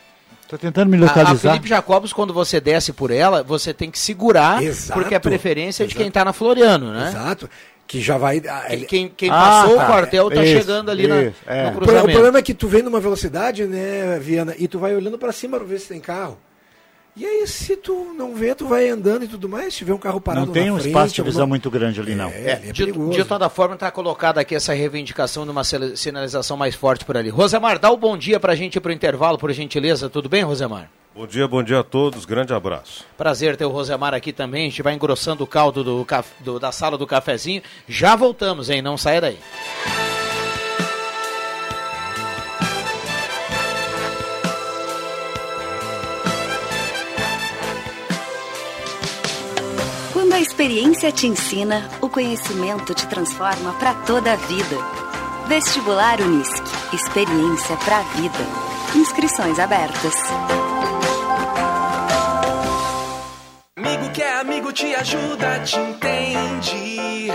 Tô 0.48 0.56
tentando 0.56 0.88
me 0.88 0.96
A, 0.96 1.00
a 1.00 1.02
localizar. 1.08 1.50
Felipe 1.52 1.68
Jacobos, 1.68 2.10
quando 2.10 2.32
você 2.32 2.58
desce 2.58 2.90
por 2.90 3.10
ela, 3.10 3.42
você 3.42 3.74
tem 3.74 3.90
que 3.90 3.98
segurar, 3.98 4.62
Exato. 4.62 4.98
porque 4.98 5.14
a 5.14 5.20
preferência 5.20 5.82
é 5.82 5.86
de 5.86 5.92
Exato. 5.92 5.98
quem 5.98 6.08
está 6.08 6.24
na 6.24 6.32
Floriano, 6.32 6.90
né? 6.90 7.08
Exato. 7.08 7.50
Que 7.86 8.00
já 8.00 8.16
vai. 8.16 8.38
ah, 8.48 8.62
Quem, 8.66 8.72
ele- 8.76 8.86
quem, 8.86 9.08
quem 9.14 9.28
Ah, 9.28 9.32
passou 9.34 9.76
tá. 9.76 9.82
o 9.82 9.86
quartel 9.86 10.30
tá 10.30 10.42
Isso, 10.42 10.60
chegando 10.62 10.90
ali 10.90 11.06
na, 11.06 11.22
isso, 11.24 11.34
é. 11.46 11.66
no 11.70 11.76
cruzamento. 11.76 12.06
O 12.08 12.12
problema 12.12 12.38
é 12.38 12.42
que 12.42 12.54
tu 12.54 12.66
vem 12.66 12.82
numa 12.82 12.98
velocidade, 12.98 13.64
né, 13.66 14.18
Viana, 14.18 14.54
e 14.58 14.66
tu 14.66 14.78
vai 14.78 14.94
olhando 14.96 15.18
pra 15.18 15.32
cima 15.32 15.58
pra 15.58 15.66
ver 15.66 15.78
se 15.80 15.88
tem 15.88 16.00
carro. 16.00 16.38
E 17.18 17.26
aí, 17.26 17.46
se 17.48 17.76
tu 17.76 18.14
não 18.16 18.34
vê, 18.34 18.54
tu 18.54 18.66
vai 18.68 18.88
andando 18.88 19.24
e 19.24 19.28
tudo 19.28 19.48
mais. 19.48 19.72
Se 19.74 19.78
tiver 19.78 19.92
um 19.92 19.98
carro 19.98 20.20
parado 20.20 20.46
Não 20.46 20.52
tem 20.52 20.66
na 20.66 20.72
um 20.72 20.76
frente, 20.76 20.88
espaço 20.88 21.14
de 21.14 21.20
alguma- 21.20 21.32
visão 21.32 21.46
muito 21.48 21.68
grande 21.70 22.00
ali, 22.00 22.14
não. 22.14 22.28
É, 22.30 22.52
é 22.52 22.72
de, 22.72 22.92
de 22.92 23.24
toda 23.24 23.48
forma, 23.48 23.74
está 23.74 23.90
colocada 23.90 24.40
aqui 24.40 24.54
essa 24.54 24.72
reivindicação 24.72 25.44
de 25.44 25.50
uma 25.50 25.64
sinalização 25.64 26.56
mais 26.56 26.76
forte 26.76 27.04
por 27.04 27.16
ali. 27.16 27.28
Rosemar, 27.28 27.78
dá 27.80 27.90
o 27.90 27.96
bom 27.96 28.16
dia 28.16 28.38
para 28.38 28.52
a 28.52 28.56
gente 28.56 28.76
ir 28.76 28.80
para 28.80 28.90
o 28.90 28.92
intervalo, 28.94 29.36
por 29.36 29.52
gentileza. 29.52 30.08
Tudo 30.08 30.28
bem, 30.28 30.42
Rosemar? 30.44 30.88
Bom 31.12 31.26
dia, 31.26 31.48
bom 31.48 31.60
dia 31.64 31.80
a 31.80 31.82
todos. 31.82 32.24
Grande 32.24 32.54
abraço. 32.54 33.04
Prazer 33.16 33.56
ter 33.56 33.64
o 33.64 33.70
Rosemar 33.70 34.14
aqui 34.14 34.32
também. 34.32 34.66
A 34.66 34.70
gente 34.70 34.82
vai 34.82 34.94
engrossando 34.94 35.42
o 35.42 35.46
caldo 35.48 35.82
do, 35.82 36.06
do- 36.38 36.60
da 36.60 36.70
sala 36.70 36.96
do 36.96 37.06
cafezinho. 37.08 37.60
Já 37.88 38.14
voltamos, 38.14 38.70
hein? 38.70 38.80
Não 38.80 38.96
saia 38.96 39.20
daí. 39.20 39.38
Quando 39.82 40.17
a 50.38 50.40
experiência 50.40 51.10
te 51.10 51.26
ensina, 51.26 51.90
o 52.00 52.08
conhecimento 52.08 52.94
te 52.94 53.08
transforma 53.08 53.72
para 53.72 53.92
toda 53.92 54.34
a 54.34 54.36
vida. 54.36 54.76
Vestibular 55.48 56.20
Unisque. 56.20 56.70
Experiência 56.92 57.76
para 57.78 57.98
a 57.98 58.02
vida. 58.02 58.38
Inscrições 58.94 59.58
abertas. 59.58 60.14
Amigo 63.76 64.12
que 64.12 64.22
é 64.22 64.38
amigo 64.38 64.72
te 64.72 64.94
ajuda, 64.94 65.58
te 65.64 65.76
entende. 65.76 67.32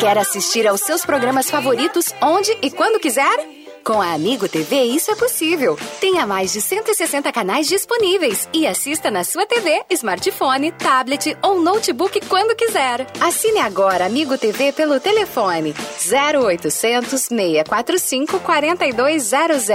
Quer 0.00 0.16
assistir 0.16 0.66
aos 0.66 0.80
seus 0.80 1.04
programas 1.04 1.50
favoritos 1.50 2.06
onde 2.22 2.56
e 2.62 2.70
quando 2.70 2.98
quiser? 2.98 3.63
Com 3.84 4.00
a 4.00 4.14
Amigo 4.14 4.48
TV 4.48 4.84
isso 4.84 5.10
é 5.10 5.14
possível. 5.14 5.76
Tenha 6.00 6.26
mais 6.26 6.54
de 6.54 6.62
160 6.62 7.30
canais 7.30 7.68
disponíveis 7.68 8.48
e 8.50 8.66
assista 8.66 9.10
na 9.10 9.22
sua 9.24 9.44
TV, 9.44 9.82
smartphone, 9.90 10.72
tablet 10.72 11.36
ou 11.42 11.60
notebook 11.60 12.18
quando 12.26 12.56
quiser. 12.56 13.06
Assine 13.20 13.58
agora 13.58 14.06
Amigo 14.06 14.38
TV 14.38 14.72
pelo 14.72 14.98
telefone 14.98 15.74
0800 16.10 17.20
645 17.20 18.40
4200 18.40 19.68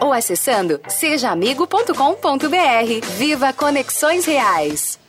ou 0.00 0.12
acessando 0.12 0.80
sejaamigo.com.br. 0.86 3.06
Viva 3.16 3.52
Conexões 3.52 4.24
Reais. 4.24 5.07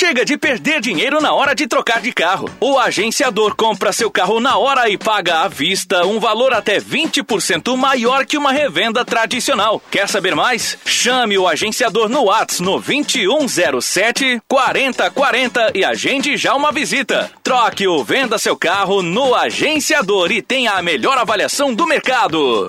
Chega 0.00 0.24
de 0.24 0.38
perder 0.38 0.80
dinheiro 0.80 1.20
na 1.20 1.34
hora 1.34 1.54
de 1.54 1.66
trocar 1.66 2.00
de 2.00 2.10
carro. 2.10 2.48
O 2.58 2.78
agenciador 2.78 3.54
compra 3.54 3.92
seu 3.92 4.10
carro 4.10 4.40
na 4.40 4.56
hora 4.56 4.88
e 4.88 4.96
paga 4.96 5.40
à 5.40 5.48
vista 5.48 6.06
um 6.06 6.18
valor 6.18 6.54
até 6.54 6.80
20% 6.80 7.76
maior 7.76 8.24
que 8.24 8.38
uma 8.38 8.50
revenda 8.50 9.04
tradicional. 9.04 9.78
Quer 9.90 10.08
saber 10.08 10.34
mais? 10.34 10.78
Chame 10.86 11.36
o 11.36 11.46
agenciador 11.46 12.08
no 12.08 12.24
Whats 12.24 12.60
no 12.60 12.80
2107 12.80 14.40
4040 14.48 15.72
e 15.74 15.84
agende 15.84 16.34
já 16.34 16.54
uma 16.54 16.72
visita. 16.72 17.30
Troque 17.42 17.86
ou 17.86 18.02
venda 18.02 18.38
seu 18.38 18.56
carro 18.56 19.02
no 19.02 19.34
agenciador 19.34 20.32
e 20.32 20.40
tenha 20.40 20.72
a 20.72 20.82
melhor 20.82 21.18
avaliação 21.18 21.74
do 21.74 21.86
mercado. 21.86 22.68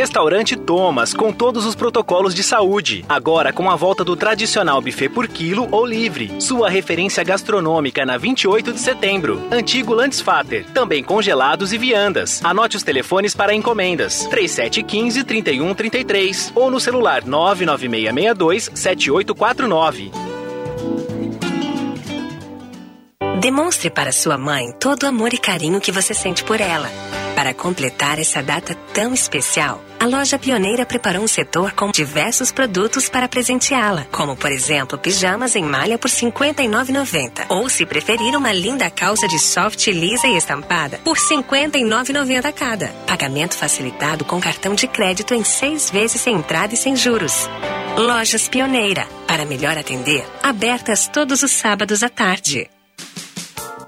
Restaurante 0.00 0.56
Thomas, 0.56 1.12
com 1.12 1.30
todos 1.30 1.66
os 1.66 1.74
protocolos 1.74 2.34
de 2.34 2.42
saúde. 2.42 3.04
Agora 3.06 3.52
com 3.52 3.70
a 3.70 3.76
volta 3.76 4.02
do 4.02 4.16
tradicional 4.16 4.80
buffet 4.80 5.10
por 5.10 5.28
quilo 5.28 5.68
ou 5.70 5.84
livre. 5.84 6.40
Sua 6.40 6.70
referência 6.70 7.22
gastronômica 7.22 8.06
na 8.06 8.16
28 8.16 8.72
de 8.72 8.80
setembro. 8.80 9.42
Antigo 9.50 9.92
Landsfater, 9.92 10.64
também 10.72 11.04
congelados 11.04 11.74
e 11.74 11.76
viandas. 11.76 12.42
Anote 12.42 12.78
os 12.78 12.82
telefones 12.82 13.34
para 13.34 13.54
encomendas: 13.54 14.24
3715 14.30 15.22
3133 15.22 16.52
ou 16.54 16.70
no 16.70 16.80
celular 16.80 17.22
99662 17.22 18.70
7849. 18.72 20.10
Demonstre 23.38 23.90
para 23.90 24.12
sua 24.12 24.38
mãe 24.38 24.72
todo 24.80 25.02
o 25.02 25.06
amor 25.06 25.34
e 25.34 25.38
carinho 25.38 25.78
que 25.78 25.92
você 25.92 26.14
sente 26.14 26.42
por 26.42 26.58
ela. 26.58 26.88
Para 27.40 27.54
completar 27.54 28.18
essa 28.18 28.42
data 28.42 28.74
tão 28.92 29.14
especial, 29.14 29.82
a 29.98 30.04
loja 30.04 30.38
Pioneira 30.38 30.84
preparou 30.84 31.22
um 31.22 31.26
setor 31.26 31.72
com 31.72 31.90
diversos 31.90 32.52
produtos 32.52 33.08
para 33.08 33.26
presenteá-la, 33.26 34.04
como 34.12 34.36
por 34.36 34.52
exemplo 34.52 34.98
pijamas 34.98 35.56
em 35.56 35.64
malha 35.64 35.96
por 35.96 36.10
R$ 36.10 36.16
59,90 36.18 37.46
ou 37.48 37.66
se 37.70 37.86
preferir 37.86 38.36
uma 38.36 38.52
linda 38.52 38.90
calça 38.90 39.26
de 39.26 39.38
soft 39.38 39.86
lisa 39.86 40.26
e 40.26 40.36
estampada 40.36 40.98
por 41.02 41.16
R$ 41.16 41.36
59,90 41.36 42.52
cada. 42.52 42.88
Pagamento 43.06 43.56
facilitado 43.56 44.22
com 44.26 44.38
cartão 44.38 44.74
de 44.74 44.86
crédito 44.86 45.32
em 45.32 45.42
seis 45.42 45.88
vezes 45.88 46.20
sem 46.20 46.36
entrada 46.36 46.74
e 46.74 46.76
sem 46.76 46.94
juros. 46.94 47.48
Lojas 47.96 48.48
Pioneira, 48.48 49.08
para 49.26 49.46
melhor 49.46 49.78
atender, 49.78 50.26
abertas 50.42 51.08
todos 51.08 51.42
os 51.42 51.52
sábados 51.52 52.02
à 52.02 52.10
tarde. 52.10 52.68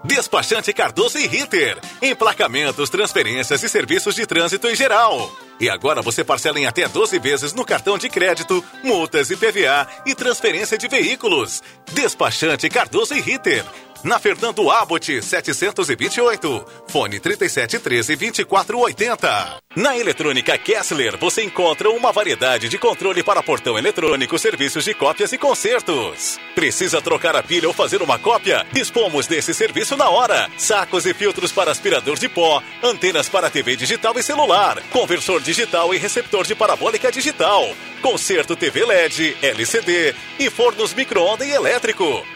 Despachante 0.04 0.72
Cardoso 0.72 1.16
e 1.16 1.26
Ritter. 1.26 1.78
Emplacamentos, 2.00 2.90
transferências 2.90 3.62
e 3.62 3.68
serviços 3.68 4.16
de 4.16 4.26
trânsito 4.26 4.66
em 4.66 4.74
geral. 4.74 5.30
E 5.60 5.70
agora 5.70 6.02
você 6.02 6.24
parcela 6.24 6.58
em 6.58 6.66
até 6.66 6.88
12 6.88 7.18
vezes 7.20 7.52
no 7.52 7.64
cartão 7.64 7.96
de 7.96 8.08
crédito, 8.08 8.64
multas 8.82 9.30
e 9.30 9.36
PVA 9.36 9.86
e 10.04 10.14
transferência 10.14 10.76
de 10.76 10.88
veículos. 10.88 11.62
Despachante 11.92 12.68
Cardoso 12.68 13.14
e 13.14 13.20
Ritter. 13.20 13.64
Na 14.04 14.18
Fernando 14.18 14.68
Abbott, 14.68 15.22
728. 15.22 16.66
Fone 16.88 17.20
3713 17.20 18.16
2480. 18.16 19.62
Na 19.76 19.96
Eletrônica 19.96 20.58
Kessler, 20.58 21.16
você 21.16 21.44
encontra 21.44 21.88
uma 21.88 22.10
variedade 22.10 22.68
de 22.68 22.78
controle 22.78 23.22
para 23.22 23.42
portão 23.44 23.78
eletrônico, 23.78 24.36
serviços 24.40 24.84
de 24.84 24.92
cópias 24.92 25.32
e 25.32 25.38
consertos. 25.38 26.36
Precisa 26.52 27.00
trocar 27.00 27.36
a 27.36 27.44
pilha 27.44 27.68
ou 27.68 27.74
fazer 27.74 28.02
uma 28.02 28.18
cópia? 28.18 28.66
Dispomos 28.72 29.28
desse 29.28 29.54
serviço 29.54 29.96
na 29.96 30.10
hora. 30.10 30.50
Sacos 30.58 31.06
e 31.06 31.14
filtros 31.14 31.52
para 31.52 31.70
aspirador 31.70 32.18
de 32.18 32.28
pó, 32.28 32.60
antenas 32.82 33.28
para 33.28 33.50
TV 33.50 33.76
digital 33.76 34.18
e 34.18 34.22
celular, 34.22 34.82
conversor 34.90 35.40
digital 35.40 35.94
e 35.94 35.98
receptor 35.98 36.44
de 36.44 36.56
parabólica 36.56 37.12
digital, 37.12 37.72
conserto 38.02 38.56
TV 38.56 38.84
LED, 38.84 39.36
LCD 39.40 40.12
e 40.40 40.50
fornos 40.50 40.92
micro-ondas 40.92 41.46
e 41.46 41.52
elétrico. 41.52 42.24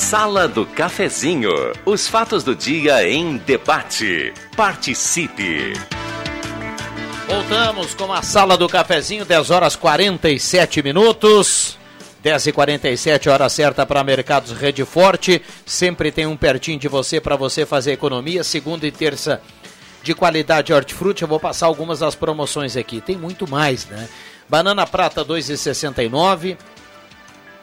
Sala 0.00 0.48
do 0.48 0.64
Cafezinho. 0.64 1.52
Os 1.84 2.08
fatos 2.08 2.42
do 2.42 2.56
dia 2.56 3.06
em 3.06 3.36
debate. 3.36 4.32
Participe. 4.56 5.74
Voltamos 7.28 7.94
com 7.94 8.10
a 8.10 8.22
Sala 8.22 8.56
do 8.56 8.66
Cafezinho, 8.66 9.26
10 9.26 9.50
horas 9.50 9.76
47 9.76 10.82
minutos. 10.82 11.78
10 12.22 12.46
e 12.46 12.52
47 12.52 13.28
hora 13.28 13.48
certa 13.50 13.84
para 13.84 14.02
Mercados 14.02 14.52
Rede 14.52 14.86
Forte. 14.86 15.42
Sempre 15.66 16.10
tem 16.10 16.26
um 16.26 16.36
pertinho 16.36 16.78
de 16.78 16.88
você 16.88 17.20
para 17.20 17.36
você 17.36 17.66
fazer 17.66 17.92
economia. 17.92 18.42
Segunda 18.42 18.86
e 18.86 18.90
terça 18.90 19.42
de 20.02 20.14
qualidade 20.14 20.72
hortifruti. 20.72 21.22
Eu 21.22 21.28
vou 21.28 21.38
passar 21.38 21.66
algumas 21.66 21.98
das 21.98 22.14
promoções 22.14 22.74
aqui. 22.74 23.02
Tem 23.02 23.18
muito 23.18 23.48
mais, 23.48 23.84
né? 23.84 24.08
Banana 24.48 24.86
prata 24.86 25.22
2,69. 25.22 26.56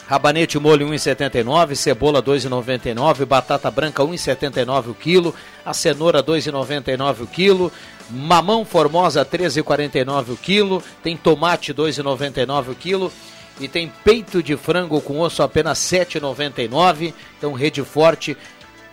Rabanete 0.08 0.58
molho 0.58 0.88
1,79, 0.88 1.76
cebola 1.76 2.24
2,99, 2.24 3.26
batata 3.26 3.70
branca 3.70 4.04
1,79 4.04 4.92
o 4.92 4.94
quilo, 4.94 5.36
a 5.66 5.74
cenoura 5.74 6.24
2,99 6.24 7.24
o 7.24 7.28
quilo, 7.28 7.72
mamão 8.10 8.64
formosa 8.64 9.26
13,49 9.26 10.30
o 10.30 10.38
quilo, 10.38 10.82
tem 11.04 11.18
tomate 11.18 11.74
2,99 11.74 12.70
o 12.70 12.76
quilo 12.76 13.12
e 13.60 13.68
tem 13.68 13.92
peito 14.06 14.42
de 14.42 14.56
frango 14.56 15.02
com 15.02 15.20
osso 15.20 15.44
apenas 15.44 15.78
7,99. 15.80 17.14
Então 17.38 17.52
rede 17.52 17.84
forte 17.84 18.38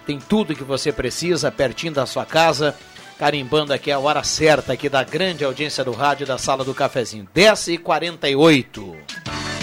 tem 0.04 0.18
tudo 0.18 0.54
que 0.54 0.64
você 0.64 0.90
precisa 0.90 1.52
pertinho 1.52 1.92
da 1.92 2.06
sua 2.06 2.26
casa. 2.26 2.74
Carimbando 3.16 3.72
aqui 3.72 3.92
a 3.92 3.98
hora 4.00 4.24
certa 4.24 4.72
aqui 4.72 4.88
da 4.88 5.04
grande 5.04 5.44
audiência 5.44 5.84
do 5.84 5.92
rádio 5.92 6.26
da 6.26 6.36
sala 6.36 6.64
do 6.64 6.74
cafezinho. 6.74 7.28
10h48. 7.32 9.53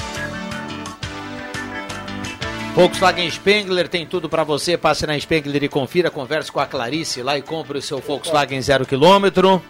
Volkswagen 2.74 3.30
Spengler 3.30 3.88
tem 3.90 4.06
tudo 4.06 4.30
para 4.30 4.44
você. 4.44 4.78
Passe 4.78 5.06
na 5.06 5.20
Spengler 5.20 5.64
e 5.64 5.68
confira. 5.68 6.10
Converse 6.10 6.52
com 6.52 6.60
a 6.60 6.66
Clarice 6.66 7.22
lá 7.22 7.38
e 7.38 7.42
compre 7.42 7.78
o 7.78 7.82
seu 7.82 8.00
Volkswagen 8.00 8.62
zero 8.62 8.86
quilômetro. 8.86 9.62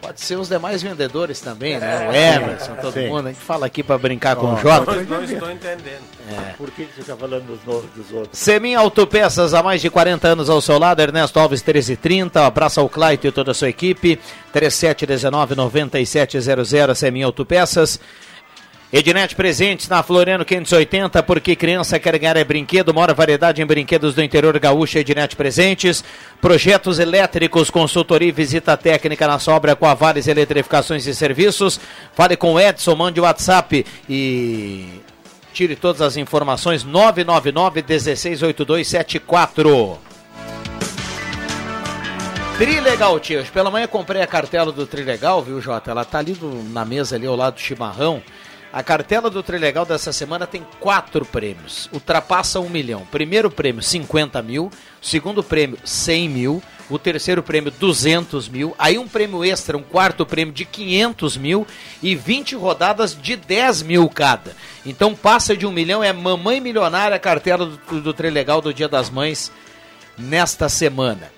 Pode 0.00 0.20
ser 0.20 0.36
os 0.36 0.48
demais 0.48 0.80
vendedores 0.80 1.40
também, 1.40 1.76
né? 1.78 2.08
O 2.08 2.14
Emerson, 2.14 2.76
todo 2.76 2.92
Sim. 2.92 3.08
mundo. 3.08 3.26
A 3.26 3.32
gente 3.32 3.42
fala 3.42 3.66
aqui 3.66 3.82
para 3.82 3.98
brincar 3.98 4.36
com 4.36 4.54
o 4.54 4.56
Jota. 4.56 4.94
não, 4.94 5.02
não 5.02 5.24
estou 5.24 5.50
entendendo. 5.50 6.04
É. 6.30 6.52
Por 6.56 6.70
que 6.70 6.84
você 6.84 7.00
está 7.00 7.16
falando 7.16 7.46
dos 7.46 7.64
nomes 7.64 7.90
dos 7.96 8.12
outros? 8.12 8.38
Semin 8.38 8.74
Autopeças, 8.74 9.54
há 9.54 9.62
mais 9.62 9.80
de 9.80 9.90
40 9.90 10.28
anos 10.28 10.48
ao 10.48 10.60
seu 10.60 10.78
lado, 10.78 11.00
Ernesto 11.00 11.40
Alves 11.40 11.60
1330, 11.60 12.46
abraça 12.46 12.80
ao 12.80 12.88
Claito 12.88 13.26
e 13.26 13.32
toda 13.32 13.50
a 13.50 13.54
sua 13.54 13.68
equipe, 13.68 14.20
3719-9700, 14.54 16.94
Semin 16.94 17.22
Autopeças. 17.22 17.98
Ednet 18.90 19.34
Presentes 19.36 19.86
na 19.86 20.02
Floriano 20.02 20.46
580, 20.46 21.22
porque 21.22 21.54
criança 21.54 21.98
quer 21.98 22.18
ganhar 22.18 22.38
é 22.38 22.44
brinquedo, 22.44 22.94
maior 22.94 23.12
variedade 23.14 23.60
em 23.60 23.66
brinquedos 23.66 24.14
do 24.14 24.22
interior 24.22 24.58
gaúcho, 24.58 24.96
Ednet 24.96 25.36
Presentes. 25.36 26.02
Projetos 26.40 26.98
elétricos, 26.98 27.68
consultoria 27.68 28.30
e 28.30 28.32
visita 28.32 28.74
técnica 28.78 29.28
na 29.28 29.38
sobra 29.38 29.76
com 29.76 29.84
a 29.84 29.92
Vales 29.92 30.26
Eletrificações 30.26 31.06
e 31.06 31.14
Serviços. 31.14 31.78
Fale 32.14 32.34
com 32.34 32.54
o 32.54 32.60
Edson, 32.60 32.94
mande 32.96 33.20
o 33.20 33.24
WhatsApp 33.24 33.84
e 34.08 35.02
tire 35.52 35.76
todas 35.76 36.00
as 36.00 36.16
informações 36.16 36.82
999 36.82 37.82
168274. 37.82 39.98
Trilegal, 42.56 43.20
tio. 43.20 43.40
Hoje 43.40 43.50
Pela 43.50 43.70
manhã 43.70 43.86
comprei 43.86 44.22
a 44.22 44.26
cartela 44.26 44.72
do 44.72 44.86
Trilegal, 44.86 45.42
viu, 45.42 45.60
Jota? 45.60 45.90
Ela 45.90 46.06
tá 46.06 46.20
ali 46.20 46.32
do- 46.32 46.64
na 46.72 46.86
mesa 46.86 47.16
ali 47.16 47.26
ao 47.26 47.36
lado 47.36 47.52
do 47.54 47.60
chimarrão. 47.60 48.22
A 48.70 48.82
cartela 48.82 49.30
do 49.30 49.42
Trilegal 49.42 49.86
dessa 49.86 50.12
semana 50.12 50.46
tem 50.46 50.64
quatro 50.78 51.24
prêmios. 51.24 51.88
Ultrapassa 51.90 52.60
um 52.60 52.68
milhão. 52.68 53.06
Primeiro 53.10 53.50
prêmio, 53.50 53.82
50 53.82 54.42
mil. 54.42 54.70
Segundo 55.00 55.42
prêmio, 55.42 55.78
100 55.82 56.28
mil. 56.28 56.62
O 56.90 56.98
terceiro 56.98 57.42
prêmio, 57.42 57.70
200 57.70 58.48
mil. 58.48 58.74
Aí 58.78 58.98
um 58.98 59.08
prêmio 59.08 59.42
extra, 59.42 59.76
um 59.76 59.82
quarto 59.82 60.26
prêmio 60.26 60.52
de 60.52 60.66
500 60.66 61.36
mil. 61.38 61.66
E 62.02 62.14
20 62.14 62.56
rodadas 62.56 63.18
de 63.20 63.36
10 63.36 63.82
mil 63.82 64.08
cada. 64.10 64.54
Então 64.84 65.14
passa 65.14 65.56
de 65.56 65.66
um 65.66 65.72
milhão. 65.72 66.04
É 66.04 66.12
Mamãe 66.12 66.60
Milionária, 66.60 67.16
a 67.16 67.20
cartela 67.20 67.64
do, 67.64 68.00
do 68.02 68.12
Trilegal 68.12 68.60
do 68.60 68.74
Dia 68.74 68.88
das 68.88 69.08
Mães 69.08 69.50
nesta 70.18 70.68
semana. 70.68 71.37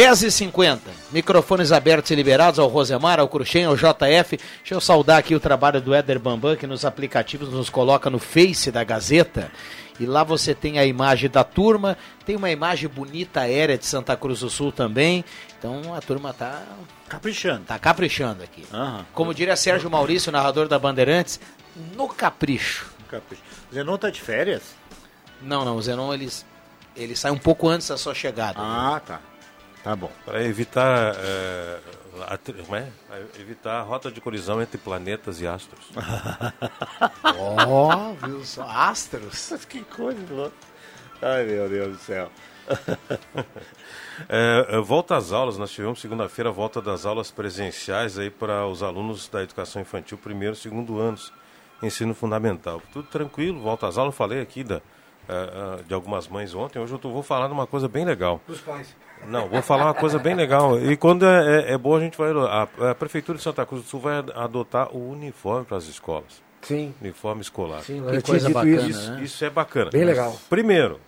10h50, 0.00 0.78
microfones 1.12 1.72
abertos 1.72 2.10
e 2.10 2.14
liberados 2.14 2.58
ao 2.58 2.68
Rosemar, 2.68 3.20
ao 3.20 3.28
Cruxem, 3.28 3.66
ao 3.66 3.76
JF. 3.76 4.38
Deixa 4.38 4.74
eu 4.74 4.80
saudar 4.80 5.18
aqui 5.18 5.34
o 5.34 5.40
trabalho 5.40 5.78
do 5.78 5.92
Éder 5.92 6.18
Bambam, 6.18 6.56
que 6.56 6.66
nos 6.66 6.86
aplicativos 6.86 7.50
nos 7.50 7.68
coloca 7.68 8.08
no 8.08 8.18
Face 8.18 8.70
da 8.70 8.82
Gazeta. 8.82 9.52
E 9.98 10.06
lá 10.06 10.24
você 10.24 10.54
tem 10.54 10.78
a 10.78 10.86
imagem 10.86 11.28
da 11.28 11.44
turma, 11.44 11.98
tem 12.24 12.34
uma 12.34 12.50
imagem 12.50 12.88
bonita 12.88 13.40
aérea 13.40 13.76
de 13.76 13.84
Santa 13.84 14.16
Cruz 14.16 14.40
do 14.40 14.48
Sul 14.48 14.72
também. 14.72 15.22
Então 15.58 15.94
a 15.94 16.00
turma 16.00 16.32
tá 16.32 16.62
caprichando. 17.06 17.66
Tá 17.66 17.78
caprichando 17.78 18.42
aqui. 18.42 18.64
Aham. 18.72 19.04
Como 19.12 19.34
diria 19.34 19.54
Sérgio 19.54 19.90
Maurício, 19.90 20.32
narrador 20.32 20.66
da 20.66 20.78
Bandeirantes, 20.78 21.38
no 21.94 22.08
capricho. 22.08 22.90
Capricho. 23.06 23.42
Zenon 23.70 23.98
tá 23.98 24.08
de 24.08 24.22
férias? 24.22 24.62
Não, 25.42 25.62
não, 25.62 25.76
o 25.76 25.82
Zenon 25.82 26.14
ele, 26.14 26.30
ele 26.96 27.14
sai 27.14 27.32
um 27.32 27.38
pouco 27.38 27.68
antes 27.68 27.88
da 27.88 27.98
sua 27.98 28.14
chegada. 28.14 28.58
Ah, 28.58 28.98
tá. 29.06 29.20
Tá 29.82 29.96
bom. 29.96 30.10
Para 30.26 30.42
evitar, 30.44 31.14
é, 31.16 31.80
a, 32.28 32.38
como 32.38 32.76
é? 32.76 32.86
Pra 33.08 33.18
evitar 33.40 33.80
a 33.80 33.82
rota 33.82 34.10
de 34.10 34.20
colisão 34.20 34.60
entre 34.60 34.76
planetas 34.78 35.40
e 35.40 35.46
astros. 35.46 35.90
Ó, 37.38 38.12
viu 38.26 38.44
só? 38.44 38.62
Astros? 38.68 39.48
Mas 39.50 39.64
que 39.64 39.82
coisa 39.82 40.20
louca. 40.30 40.54
Ai, 41.22 41.44
meu 41.44 41.68
Deus 41.68 41.96
do 41.96 42.02
céu. 42.02 42.30
É, 44.28 44.78
volta 44.84 45.16
às 45.16 45.32
aulas, 45.32 45.56
nós 45.56 45.70
tivemos 45.70 46.00
segunda-feira 46.00 46.50
a 46.50 46.52
volta 46.52 46.80
das 46.82 47.06
aulas 47.06 47.30
presenciais 47.30 48.18
aí 48.18 48.30
para 48.30 48.66
os 48.66 48.82
alunos 48.82 49.28
da 49.28 49.42
educação 49.42 49.80
infantil, 49.80 50.18
primeiro 50.18 50.54
e 50.54 50.58
segundo 50.58 50.98
anos, 50.98 51.32
ensino 51.82 52.14
fundamental. 52.14 52.82
Tudo 52.92 53.08
tranquilo, 53.08 53.60
volta 53.60 53.88
às 53.88 53.96
aulas, 53.98 54.12
eu 54.14 54.16
falei 54.18 54.40
aqui 54.40 54.62
da, 54.62 54.80
de 55.86 55.92
algumas 55.94 56.28
mães 56.28 56.54
ontem, 56.54 56.78
hoje 56.78 56.92
eu 56.92 56.98
tô- 56.98 57.10
vou 57.10 57.22
falar 57.22 57.46
de 57.48 57.52
uma 57.54 57.66
coisa 57.66 57.88
bem 57.88 58.04
legal. 58.04 58.40
Dos 58.46 58.60
pais. 58.60 58.94
Não, 59.26 59.48
vou 59.48 59.62
falar 59.62 59.84
uma 59.84 59.94
coisa 59.94 60.18
bem 60.18 60.34
legal. 60.34 60.78
E 60.80 60.96
quando 60.96 61.24
é, 61.26 61.70
é, 61.70 61.72
é 61.72 61.78
bom, 61.78 61.96
a 61.96 62.00
gente 62.00 62.16
vai. 62.18 62.30
A, 62.32 62.90
a 62.90 62.94
Prefeitura 62.94 63.38
de 63.38 63.44
Santa 63.44 63.64
Cruz 63.66 63.82
do 63.84 63.88
Sul 63.88 64.00
vai 64.00 64.18
ad- 64.18 64.32
adotar 64.34 64.94
o 64.94 65.10
uniforme 65.10 65.64
para 65.64 65.76
as 65.76 65.84
escolas. 65.84 66.42
Sim. 66.62 66.94
Uniforme 67.00 67.40
escolar. 67.40 67.80
Sim, 67.82 68.02
eu 68.06 68.20
tinha 68.22 68.38
dito 68.38 68.66
isso. 68.66 69.10
né? 69.12 69.22
Isso 69.22 69.44
é 69.44 69.50
bacana. 69.50 69.90
Bem 69.90 70.04
legal. 70.04 70.36
Primeiro, 70.48 71.00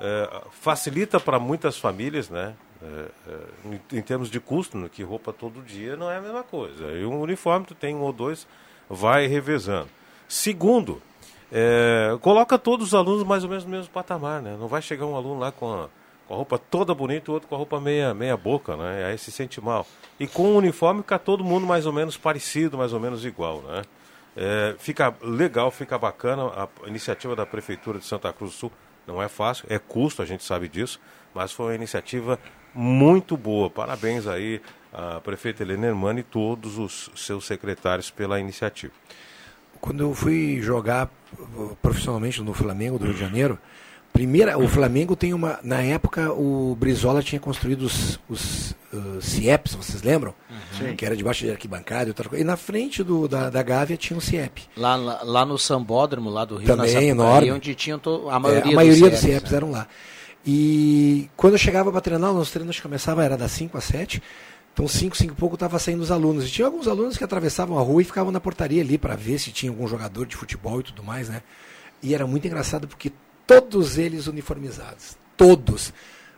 é, 0.00 0.40
facilita 0.60 1.18
para 1.20 1.38
muitas 1.38 1.78
famílias, 1.78 2.28
né? 2.28 2.54
É, 2.82 3.04
é, 3.30 3.74
em, 3.92 3.98
em 3.98 4.02
termos 4.02 4.30
de 4.30 4.38
custo, 4.38 4.78
né, 4.78 4.88
que 4.92 5.02
roupa 5.02 5.32
todo 5.32 5.60
dia 5.62 5.96
não 5.96 6.10
é 6.10 6.16
a 6.18 6.20
mesma 6.20 6.42
coisa. 6.44 6.92
E 6.92 7.04
um 7.04 7.20
uniforme, 7.20 7.66
tu 7.66 7.74
tem 7.74 7.94
um 7.94 8.02
ou 8.02 8.12
dois, 8.12 8.46
vai 8.88 9.26
revezando. 9.26 9.88
Segundo, 10.28 11.02
é, 11.50 12.16
coloca 12.20 12.56
todos 12.58 12.88
os 12.88 12.94
alunos 12.94 13.24
mais 13.24 13.42
ou 13.42 13.48
menos 13.50 13.64
no 13.64 13.70
mesmo 13.70 13.90
patamar, 13.90 14.40
né? 14.42 14.56
Não 14.60 14.68
vai 14.68 14.80
chegar 14.82 15.06
um 15.06 15.16
aluno 15.16 15.40
lá 15.40 15.50
com 15.50 15.72
a, 15.72 15.88
com 16.28 16.34
a 16.34 16.36
roupa 16.36 16.58
toda 16.58 16.94
bonita 16.94 17.30
o 17.30 17.34
outro 17.34 17.48
com 17.48 17.54
a 17.54 17.58
roupa 17.58 17.80
meia, 17.80 18.12
meia 18.12 18.36
boca, 18.36 18.76
né? 18.76 19.06
Aí 19.06 19.16
se 19.16 19.32
sente 19.32 19.60
mal. 19.62 19.86
E 20.20 20.26
com 20.26 20.52
o 20.52 20.56
uniforme 20.58 21.00
fica 21.00 21.18
todo 21.18 21.42
mundo 21.42 21.66
mais 21.66 21.86
ou 21.86 21.92
menos 21.92 22.18
parecido, 22.18 22.76
mais 22.76 22.92
ou 22.92 23.00
menos 23.00 23.24
igual, 23.24 23.62
né? 23.62 23.82
É, 24.36 24.76
fica 24.78 25.12
legal, 25.22 25.70
fica 25.70 25.96
bacana 25.98 26.44
a 26.44 26.68
iniciativa 26.86 27.34
da 27.34 27.46
Prefeitura 27.46 27.98
de 27.98 28.04
Santa 28.04 28.30
Cruz 28.32 28.52
do 28.52 28.56
Sul. 28.56 28.72
Não 29.06 29.22
é 29.22 29.26
fácil, 29.26 29.64
é 29.70 29.78
custo, 29.78 30.20
a 30.20 30.26
gente 30.26 30.44
sabe 30.44 30.68
disso, 30.68 31.00
mas 31.34 31.50
foi 31.50 31.66
uma 31.66 31.74
iniciativa 31.74 32.38
muito 32.74 33.34
boa. 33.34 33.70
Parabéns 33.70 34.26
aí 34.26 34.60
à 34.92 35.20
prefeita 35.20 35.62
Helena 35.62 35.86
Hermani 35.86 36.20
e 36.20 36.24
todos 36.24 36.76
os 36.76 37.10
seus 37.16 37.46
secretários 37.46 38.10
pela 38.10 38.38
iniciativa. 38.38 38.92
Quando 39.80 40.02
eu 40.02 40.14
fui 40.14 40.60
jogar 40.60 41.08
profissionalmente 41.80 42.42
no 42.42 42.52
Flamengo 42.52 42.98
do 42.98 43.06
Rio 43.06 43.14
de 43.14 43.20
Janeiro, 43.20 43.58
primeira, 44.18 44.58
o 44.58 44.66
Flamengo 44.66 45.14
tem 45.14 45.32
uma. 45.32 45.60
Na 45.62 45.80
época, 45.80 46.32
o 46.32 46.74
Brizola 46.74 47.22
tinha 47.22 47.40
construído 47.40 47.82
os, 47.82 48.18
os 48.28 48.72
uh, 48.92 49.22
CIEPs, 49.22 49.74
vocês 49.76 50.02
lembram? 50.02 50.34
Sim. 50.76 50.96
Que 50.96 51.06
era 51.06 51.16
debaixo 51.16 51.44
de 51.44 51.52
arquibancada 51.52 52.06
e 52.06 52.08
outra 52.08 52.28
coisa. 52.28 52.42
E 52.42 52.46
na 52.46 52.56
frente 52.56 53.04
do, 53.04 53.28
da, 53.28 53.48
da 53.48 53.62
Gávea 53.62 53.96
tinha 53.96 54.16
um 54.16 54.20
CIEP. 54.20 54.62
Lá, 54.76 54.96
lá, 54.96 55.20
lá 55.22 55.46
no 55.46 55.56
Sambódromo, 55.56 56.30
lá 56.30 56.44
do 56.44 56.56
Rio, 56.56 56.66
Também, 56.66 56.88
Sapucaí, 56.88 57.08
enorme. 57.10 57.52
onde 57.52 57.74
tinham 57.76 57.96
to- 58.00 58.28
a 58.28 58.34
É, 58.34 58.38
maioria, 58.40 58.72
a 58.72 58.74
maioria 58.74 59.10
dos 59.10 59.20
CIEPs, 59.20 59.20
CIEPs 59.20 59.50
né? 59.52 59.56
eram 59.56 59.70
lá. 59.70 59.86
E 60.44 61.28
quando 61.36 61.52
eu 61.54 61.58
chegava 61.58 61.92
para 61.92 62.00
treinar, 62.00 62.32
os 62.32 62.50
treinos 62.50 62.80
começavam, 62.80 63.22
era 63.22 63.36
das 63.36 63.52
5 63.52 63.78
às 63.78 63.84
7. 63.84 64.20
Então, 64.72 64.88
5, 64.88 65.16
5 65.16 65.32
e 65.32 65.36
pouco 65.36 65.54
estava 65.54 65.78
saindo 65.78 66.02
os 66.02 66.10
alunos. 66.10 66.44
E 66.44 66.50
tinha 66.50 66.66
alguns 66.66 66.88
alunos 66.88 67.16
que 67.16 67.22
atravessavam 67.22 67.78
a 67.78 67.82
rua 67.82 68.02
e 68.02 68.04
ficavam 68.04 68.32
na 68.32 68.40
portaria 68.40 68.82
ali 68.82 68.98
para 68.98 69.14
ver 69.14 69.38
se 69.38 69.52
tinha 69.52 69.70
algum 69.70 69.86
jogador 69.86 70.26
de 70.26 70.34
futebol 70.36 70.80
e 70.80 70.82
tudo 70.82 71.04
mais, 71.04 71.28
né? 71.28 71.40
E 72.02 72.14
era 72.14 72.26
muito 72.26 72.46
engraçado 72.46 72.86
porque 72.88 73.12
todos 73.48 73.96
eles 73.96 74.26
uniformizados. 74.26 75.16
Todos. 75.34 75.92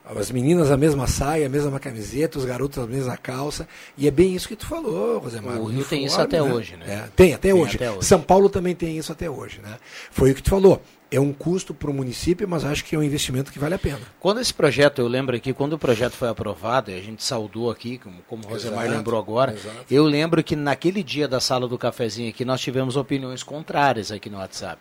As 0.05 0.31
meninas 0.31 0.71
a 0.71 0.77
mesma 0.77 1.07
saia, 1.07 1.47
a 1.47 1.49
mesma 1.49 1.79
camiseta, 1.79 2.39
os 2.39 2.45
garotos 2.45 2.79
a 2.83 2.87
mesma 2.87 3.17
calça. 3.17 3.69
E 3.99 4.09
é 4.09 4.11
bem 4.11 4.35
isso 4.35 4.49
que 4.49 4.57
tu 4.57 4.67
falou, 4.67 5.19
Rosemar. 5.19 5.61
O 5.61 5.67
Rio 5.67 5.85
tem 5.85 6.05
isso 6.05 6.21
até 6.21 6.43
hoje, 6.43 6.77
né? 6.77 6.87
É, 6.89 7.09
tem, 7.15 7.35
até, 7.35 7.53
Tem 7.53 7.53
hoje. 7.53 7.77
até 7.77 7.91
hoje. 7.91 8.07
São 8.07 8.21
Paulo 8.21 8.49
também 8.49 8.75
tem 8.75 8.97
isso 8.97 9.13
até 9.13 9.29
hoje, 9.29 9.61
né? 9.61 9.77
Foi 10.11 10.31
o 10.31 10.35
que 10.35 10.43
tu 10.43 10.51
falou. 10.51 10.83
É 11.13 11.21
um 11.21 11.33
custo 11.33 11.75
para 11.75 11.91
o 11.91 11.95
município, 11.95 12.49
mas 12.49 12.65
acho 12.65 12.85
que 12.85 12.95
é 12.95 12.99
um 12.99 13.03
investimento 13.03 13.53
que 13.53 13.59
vale 13.59 13.75
a 13.75 13.79
pena. 13.79 14.01
Quando 14.21 14.41
esse 14.41 14.55
projeto, 14.55 15.01
eu 15.01 15.09
lembro 15.09 15.37
aqui, 15.37 15.53
quando 15.53 15.73
o 15.73 15.79
projeto 15.79 16.13
foi 16.13 16.29
aprovado, 16.29 16.91
e 16.91 16.95
a 16.95 17.03
gente 17.03 17.23
saudou 17.25 17.71
aqui, 17.71 17.99
como, 17.99 18.23
como 18.29 18.45
o 18.45 18.49
Rosemar 18.49 18.85
Exato, 18.85 18.97
lembrou 18.97 19.19
agora, 19.19 19.53
exato. 19.53 19.85
eu 19.91 20.05
lembro 20.05 20.43
que 20.43 20.55
naquele 20.55 21.03
dia 21.03 21.27
da 21.27 21.41
sala 21.41 21.67
do 21.67 21.77
cafezinho 21.77 22.31
aqui, 22.31 22.45
nós 22.45 22.61
tivemos 22.61 22.97
opiniões 22.97 23.43
contrárias 23.43 24.13
aqui 24.13 24.31
no 24.31 24.39
WhatsApp. 24.39 24.81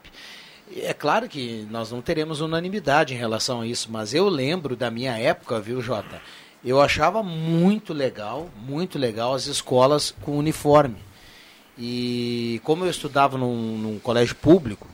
É 0.75 0.93
claro 0.93 1.27
que 1.27 1.67
nós 1.71 1.91
não 1.91 2.01
teremos 2.01 2.41
unanimidade 2.41 3.13
em 3.13 3.17
relação 3.17 3.61
a 3.61 3.67
isso, 3.67 3.91
mas 3.91 4.13
eu 4.13 4.29
lembro 4.29 4.75
da 4.75 4.91
minha 4.91 5.17
época, 5.17 5.59
viu, 5.59 5.81
Jota? 5.81 6.21
Eu 6.63 6.79
achava 6.79 7.23
muito 7.23 7.93
legal, 7.93 8.49
muito 8.55 8.99
legal 8.99 9.33
as 9.33 9.47
escolas 9.47 10.11
com 10.21 10.37
uniforme. 10.37 10.97
E 11.77 12.61
como 12.63 12.85
eu 12.85 12.89
estudava 12.89 13.37
num, 13.37 13.77
num 13.77 13.99
colégio 13.99 14.35
público, 14.35 14.87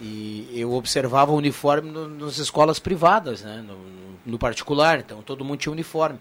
e 0.00 0.50
eu 0.52 0.72
observava 0.72 1.32
o 1.32 1.36
uniforme 1.36 1.90
no, 1.90 2.08
nas 2.08 2.36
escolas 2.36 2.78
privadas, 2.78 3.42
né? 3.42 3.64
no, 3.66 3.78
no 4.26 4.38
particular, 4.38 4.98
então 4.98 5.22
todo 5.22 5.44
mundo 5.44 5.58
tinha 5.58 5.72
uniforme. 5.72 6.18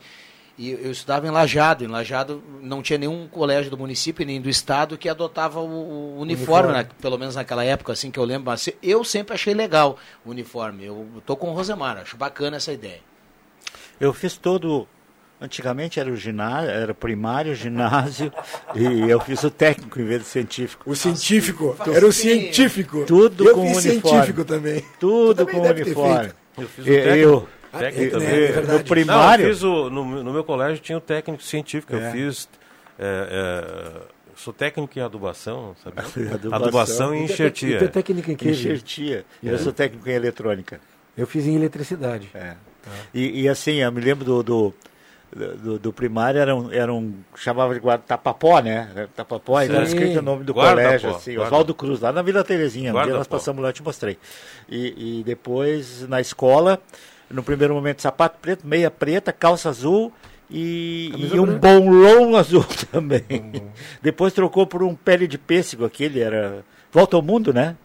E 0.58 0.72
eu 0.72 0.90
estudava 0.92 1.28
em 1.28 1.30
Lajado, 1.32 1.84
em 1.84 1.88
Lajado 1.88 2.42
não 2.62 2.82
tinha 2.82 2.98
nenhum 2.98 3.28
colégio 3.28 3.70
do 3.70 3.78
município 3.78 4.26
nem 4.26 4.40
do 4.40 4.50
estado 4.50 4.98
que 4.98 5.10
adotava 5.10 5.60
o, 5.60 5.66
o 5.66 6.20
uniforme, 6.22 6.70
Uniforme. 6.70 6.74
né? 6.74 6.88
pelo 7.02 7.18
menos 7.18 7.36
naquela 7.36 7.64
época, 7.66 7.92
assim 7.92 8.10
que 8.10 8.18
eu 8.18 8.24
lembro. 8.24 8.46
Mas 8.46 8.70
eu 8.82 9.04
sempre 9.04 9.34
achei 9.34 9.54
legal 9.54 9.98
o 10.26 10.30
uniforme. 10.30 10.86
Eu 10.86 11.06
tô 11.26 11.36
com 11.36 11.50
o 11.50 11.54
Rosemar, 11.54 11.98
acho 11.98 12.16
bacana 12.16 12.56
essa 12.58 12.72
ideia. 12.72 13.02
Eu 14.00 14.14
fiz 14.14 14.38
todo. 14.38 14.88
Antigamente 15.42 16.00
era 16.00 16.10
o 16.10 16.16
ginásio, 16.16 16.70
era 16.70 16.94
o 16.94 16.96
primário, 16.96 17.52
o 17.52 17.56
ginásio, 17.56 18.32
e 18.74 19.10
eu 19.10 19.20
fiz 19.20 19.44
o 19.44 19.52
técnico 19.52 20.00
em 20.00 20.06
vez 20.06 20.22
do 20.22 20.26
científico. 20.26 20.90
O 20.90 20.96
científico, 20.96 21.76
era 21.94 22.08
o 22.08 22.12
científico. 22.14 23.04
Tudo 23.06 23.50
Eu 23.50 23.54
com 23.56 23.68
fiz 23.68 23.84
uniforme. 23.84 24.10
científico 24.10 24.46
também. 24.46 24.86
Tudo 24.98 25.46
Tu 25.46 25.52
também 25.52 25.62
com 25.62 25.70
uniforme. 25.70 26.32
Eu 26.58 26.68
fiz 26.70 26.86
o 26.86 26.88
técnico, 26.88 27.18
eu- 27.18 27.50
técnico 27.80 28.18
é, 28.18 28.20
também. 28.20 28.28
é 28.28 28.52
verdade. 28.52 28.78
No 28.80 28.84
primário. 28.86 29.44
Não, 29.44 29.50
eu 29.50 29.56
fiz 29.56 29.64
o, 29.64 29.90
no, 29.90 30.24
no 30.24 30.34
meu 30.34 30.44
colégio 30.44 30.80
tinha 30.80 30.98
o 30.98 31.02
técnico 31.02 31.44
científico. 31.44 31.96
É. 31.96 32.08
Eu 32.08 32.12
fiz. 32.12 32.50
é, 33.00 34.02
é, 34.02 34.02
sou 34.36 34.54
técnico 34.54 34.98
em 34.98 35.02
adubação, 35.02 35.76
sabe? 35.84 36.00
Adubação. 36.34 36.54
adubação 36.54 37.16
e 37.16 37.20
é 37.20 37.24
enxertia. 37.24 37.80
e 37.82 37.84
é 37.84 37.88
técnico 37.88 38.32
em 38.32 38.36
quê, 38.36 38.54
Gil? 38.54 38.74
Enxertia. 38.74 39.26
Eu 39.42 39.58
sou 39.58 39.72
técnico 39.72 40.10
em 40.10 40.14
eletrônica. 40.14 40.80
Eu 41.18 41.26
fiz 41.26 41.46
em 41.48 41.56
eletricidade. 41.56 42.30
É. 42.34 42.56
E, 43.14 43.42
e 43.42 43.50
assim, 43.50 43.76
eu 43.76 43.92
me 43.92 44.02
lembro 44.02 44.26
do, 44.26 44.44
do, 44.44 44.74
do, 45.34 45.80
do 45.80 45.94
primário, 45.94 46.40
era 46.40 46.56
um, 46.56 46.72
era 46.72 46.94
um. 46.94 47.14
chamava 47.36 47.74
de 47.74 47.80
guarda, 47.80 48.04
tapapó, 48.06 48.60
né? 48.60 48.92
Era 48.96 49.08
Tapapó, 49.08 49.62
e 49.62 49.68
Sim. 49.68 49.84
escrito 49.84 50.20
o 50.20 50.22
nome 50.22 50.44
do 50.44 50.54
Guarda-pó, 50.54 50.88
colégio, 50.88 51.10
assim, 51.10 51.32
guarda- 51.36 51.48
Oswaldo 51.48 51.74
Cruz, 51.74 52.00
lá 52.00 52.12
na 52.12 52.22
Vila 52.22 52.44
Terezinha. 52.44 52.94
Um 52.94 53.04
dia 53.04 53.14
nós 53.14 53.28
passamos 53.28 53.62
lá, 53.64 53.70
eu 53.70 53.74
te 53.74 53.84
mostrei. 53.84 54.18
E, 54.70 55.20
e 55.20 55.24
depois, 55.24 56.08
na 56.08 56.22
escola, 56.22 56.80
no 57.30 57.44
primeiro 57.44 57.74
momento, 57.74 58.02
sapato 58.02 58.38
preto, 58.42 58.66
meia 58.66 58.92
preta, 58.92 59.32
calça 59.32 59.70
azul. 59.70 60.12
E, 60.50 61.12
e 61.34 61.40
um 61.40 61.58
bolão 61.58 62.36
azul 62.36 62.64
também. 62.92 63.24
Depois 64.02 64.32
trocou 64.32 64.68
por 64.68 64.84
um 64.84 64.94
pele 64.94 65.28
de 65.28 65.38
pêssego, 65.38 65.86
aquele 65.86 66.20
era. 66.20 66.64
Volta 66.92 67.16
ao 67.18 67.22
mundo, 67.22 67.52
né? 67.54 67.76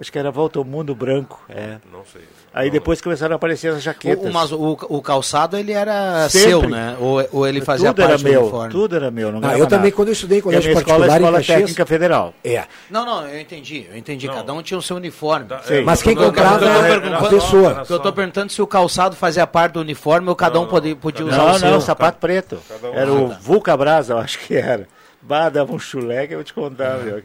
Acho 0.00 0.10
que 0.10 0.18
era 0.18 0.30
Volta 0.30 0.58
ao 0.58 0.64
Mundo 0.64 0.94
branco. 0.94 1.42
É. 1.48 1.76
Não 1.92 2.02
sei. 2.10 2.22
Aí 2.52 2.68
depois 2.70 3.00
começaram 3.00 3.34
a 3.34 3.36
aparecer 3.36 3.68
as 3.72 3.82
jaquetas. 3.82 4.28
O, 4.28 4.32
mas 4.32 4.50
o, 4.50 4.76
o 4.88 5.00
calçado 5.02 5.56
ele 5.56 5.72
era 5.72 6.28
Sempre. 6.28 6.48
seu, 6.48 6.68
né? 6.68 6.96
Ou, 6.98 7.22
ou 7.32 7.46
ele 7.46 7.60
fazia 7.60 7.90
tudo 7.90 8.00
era 8.02 8.08
parte 8.12 8.24
do 8.24 8.30
meu, 8.30 8.40
uniforme? 8.40 8.70
tudo 8.72 8.96
era 8.96 9.10
meu. 9.10 9.30
Não 9.30 9.38
Ah, 9.48 9.56
eu 9.58 9.66
também, 9.66 9.84
nada. 9.90 9.92
quando 9.92 10.08
eu 10.08 10.12
estudei 10.12 10.38
em 10.38 10.40
colégio 10.40 10.72
escola 10.72 10.80
é 10.80 10.82
a 10.82 10.84
particular 10.84 11.06
em 11.06 11.14
escola 11.22 11.38
Caxias- 11.38 11.58
técnica 11.58 11.86
federal. 11.86 12.34
É. 12.42 12.64
Não, 12.90 13.04
não, 13.06 13.28
eu 13.28 13.38
entendi, 13.40 13.86
eu 13.88 13.96
entendi. 13.96 14.26
Não. 14.26 14.34
Cada 14.34 14.52
um 14.54 14.62
tinha 14.62 14.78
o 14.78 14.82
seu 14.82 14.96
uniforme. 14.96 15.46
Sim. 15.62 15.82
Mas 15.82 16.02
quem 16.02 16.16
comprava 16.16 16.64
era 16.66 17.18
a 17.18 17.28
pessoa. 17.28 17.70
Era 17.70 17.84
eu 17.88 18.00
tô 18.00 18.12
perguntando 18.12 18.50
se 18.50 18.60
o 18.60 18.66
calçado 18.66 19.14
fazia 19.14 19.46
parte 19.46 19.74
do 19.74 19.80
uniforme 19.80 20.28
ou 20.28 20.34
cada 20.34 20.58
um 20.58 20.66
podia, 20.66 20.96
podia 20.96 21.26
usar 21.26 21.36
Não, 21.36 21.50
o 21.52 21.58
seu. 21.58 21.70
não, 21.70 21.80
sapato 21.80 22.18
preto. 22.18 22.58
Era 22.94 23.12
o 23.12 23.28
tá. 23.28 23.38
Vulca 23.40 23.76
Brasa, 23.76 24.14
eu 24.14 24.18
acho 24.18 24.38
que 24.40 24.56
era. 24.56 24.88
Bah, 25.22 25.50
dava 25.50 25.72
um 25.72 25.78
chulé 25.78 26.26
que 26.26 26.32
eu 26.32 26.38
vou 26.38 26.44
te 26.44 26.54
contar, 26.54 26.96
meu. 26.98 27.22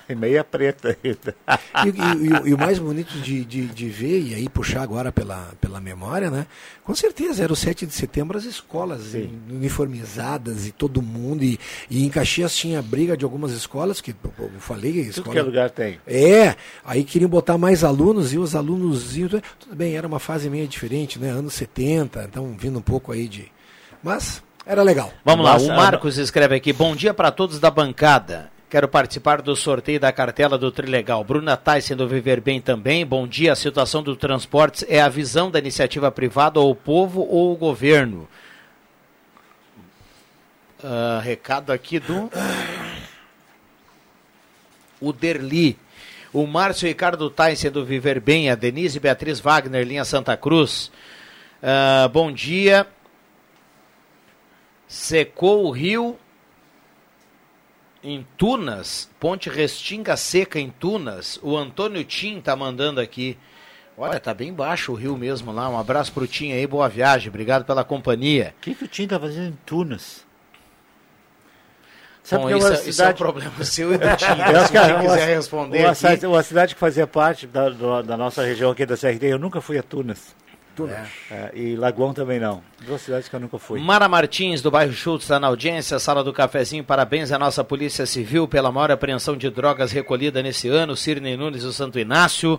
Meia 0.16 0.42
preta 0.44 0.96
ainda. 1.02 1.34
E, 1.86 1.88
e- 1.88 2.26
e 2.28 2.32
o- 2.32 2.48
e 2.48 2.54
o 2.54 2.58
mais 2.58 2.78
bonito 2.78 3.12
de, 3.20 3.44
de, 3.44 3.66
de 3.66 3.88
ver, 3.88 4.20
e 4.20 4.34
aí 4.34 4.48
puxar 4.48 4.82
agora 4.82 5.10
pela, 5.12 5.50
pela 5.60 5.80
memória, 5.80 6.30
né? 6.30 6.46
Com 6.84 6.94
certeza, 6.94 7.42
era 7.44 7.52
o 7.52 7.56
7 7.56 7.86
de 7.86 7.92
setembro, 7.94 8.36
as 8.36 8.44
escolas 8.44 9.14
uniformizadas 9.50 10.66
e 10.66 10.72
todo 10.72 11.00
mundo. 11.02 11.42
E, 11.44 11.58
e 11.90 12.04
em 12.04 12.08
Caxias 12.08 12.54
tinha 12.56 12.82
briga 12.82 13.16
de 13.16 13.24
algumas 13.24 13.52
escolas, 13.52 14.00
que 14.00 14.14
eu 14.38 14.50
falei. 14.58 14.92
Tudo 14.92 15.10
Escola... 15.10 15.32
que 15.32 15.38
é 15.38 15.42
lugar 15.42 15.70
tem. 15.70 15.98
É, 16.06 16.54
aí 16.84 17.04
queriam 17.04 17.28
botar 17.30 17.56
mais 17.58 17.82
alunos 17.84 18.32
e 18.32 18.38
os 18.38 18.54
alunos 18.54 19.16
iam. 19.16 19.28
Tudo 19.28 19.74
bem, 19.74 19.96
era 19.96 20.06
uma 20.06 20.18
fase 20.18 20.50
meio 20.50 20.66
diferente, 20.68 21.18
né? 21.18 21.30
Anos 21.30 21.54
70, 21.54 22.24
então 22.24 22.54
vindo 22.58 22.78
um 22.78 22.82
pouco 22.82 23.12
aí 23.12 23.28
de. 23.28 23.50
Mas 24.02 24.42
era 24.66 24.82
legal. 24.82 25.12
Vamos 25.24 25.44
lá, 25.44 25.56
o 25.56 25.76
Marcos 25.76 26.18
escreve 26.18 26.56
aqui: 26.56 26.72
Bom 26.72 26.94
dia 26.94 27.14
para 27.14 27.30
todos 27.30 27.58
da 27.60 27.70
bancada. 27.70 28.50
Quero 28.72 28.88
participar 28.88 29.42
do 29.42 29.54
sorteio 29.54 30.00
da 30.00 30.10
cartela 30.10 30.56
do 30.56 30.72
Trilegal. 30.72 31.22
Bruna 31.22 31.58
Tyson 31.58 31.94
do 31.94 32.08
Viver 32.08 32.40
Bem 32.40 32.58
também. 32.58 33.04
Bom 33.04 33.28
dia. 33.28 33.52
A 33.52 33.54
situação 33.54 34.02
do 34.02 34.16
transportes 34.16 34.82
é 34.88 34.98
a 34.98 35.10
visão 35.10 35.50
da 35.50 35.58
iniciativa 35.58 36.10
privada 36.10 36.58
ou 36.58 36.70
o 36.70 36.74
povo 36.74 37.20
ou 37.20 37.52
o 37.52 37.56
governo? 37.56 38.26
Ah, 40.82 41.20
recado 41.22 41.70
aqui 41.70 42.00
do. 42.00 42.30
O 44.98 45.12
Derli. 45.12 45.78
O 46.32 46.46
Márcio 46.46 46.88
Ricardo 46.88 47.28
Tyson 47.28 47.70
do 47.70 47.84
Viver 47.84 48.20
Bem. 48.20 48.48
A 48.48 48.54
Denise 48.54 48.98
Beatriz 48.98 49.38
Wagner, 49.38 49.86
linha 49.86 50.06
Santa 50.06 50.34
Cruz. 50.34 50.90
Ah, 51.62 52.08
bom 52.10 52.32
dia. 52.32 52.86
Secou 54.88 55.66
o 55.66 55.70
rio 55.70 56.18
em 58.02 58.26
Tunas, 58.36 59.08
Ponte 59.20 59.48
Restinga 59.48 60.16
seca 60.16 60.58
em 60.58 60.70
Tunas. 60.70 61.38
O 61.42 61.56
Antônio 61.56 62.04
Tim 62.04 62.40
tá 62.40 62.54
mandando 62.56 63.00
aqui. 63.00 63.38
Olha, 63.96 64.18
tá 64.18 64.32
bem 64.34 64.52
baixo 64.52 64.92
o 64.92 64.94
rio 64.94 65.16
mesmo 65.16 65.52
lá. 65.52 65.68
Um 65.68 65.78
abraço 65.78 66.12
pro 66.12 66.26
Tim 66.26 66.52
aí, 66.52 66.66
boa 66.66 66.88
viagem. 66.88 67.28
Obrigado 67.28 67.64
pela 67.64 67.84
companhia. 67.84 68.54
O 68.58 68.60
que, 68.62 68.74
que 68.74 68.84
o 68.84 68.88
Tim 68.88 69.06
tá 69.06 69.20
fazendo 69.20 69.48
em 69.48 69.58
Tunas? 69.66 70.24
Bom, 72.30 72.46
que 72.46 72.54
é 72.54 72.56
isso, 72.56 72.66
uma 72.66 72.72
é- 72.74 72.76
isso 72.76 72.84
é 72.86 72.88
um 72.88 72.92
cidade- 72.92 73.18
problema 73.18 73.64
seu 73.64 73.92
e 73.92 73.98
do 73.98 74.16
Tim. 74.16 74.24
Eu 74.24 74.60
acho 74.60 74.68
Se 74.68 74.78
uma- 74.78 75.00
quiser 75.00 75.36
responder 75.36 75.78
uma, 75.80 75.86
aqui. 75.88 75.94
cidade- 75.98 76.26
uma 76.26 76.42
cidade 76.42 76.74
que 76.74 76.80
fazia 76.80 77.06
parte 77.06 77.46
da, 77.46 77.68
do- 77.68 78.02
da 78.02 78.16
nossa 78.16 78.42
região 78.44 78.70
aqui 78.70 78.86
da 78.86 78.96
CRT, 78.96 79.26
eu 79.26 79.38
nunca 79.38 79.60
fui 79.60 79.76
a 79.78 79.82
Tunas. 79.82 80.34
Tunas. 80.74 81.08
É, 81.30 81.50
e 81.54 81.76
Lagoão 81.76 82.12
também 82.14 82.40
não. 82.40 82.62
Duas 82.86 83.00
cidades 83.02 83.28
que 83.28 83.36
eu 83.36 83.40
nunca 83.40 83.58
fui. 83.58 83.80
Mara 83.80 84.08
Martins, 84.08 84.60
do 84.62 84.70
bairro 84.70 84.92
Schultz, 84.92 85.24
está 85.24 85.38
na 85.38 85.46
audiência, 85.48 85.98
sala 85.98 86.24
do 86.24 86.32
cafezinho. 86.32 86.82
Parabéns 86.82 87.30
à 87.32 87.38
nossa 87.38 87.62
Polícia 87.62 88.06
Civil 88.06 88.48
pela 88.48 88.72
maior 88.72 88.90
apreensão 88.90 89.36
de 89.36 89.48
drogas 89.50 89.92
recolhida 89.92 90.42
nesse 90.42 90.68
ano. 90.68 90.96
Cirne 90.96 91.36
Nunes 91.36 91.62
do 91.62 91.72
Santo 91.72 91.98
Inácio. 91.98 92.58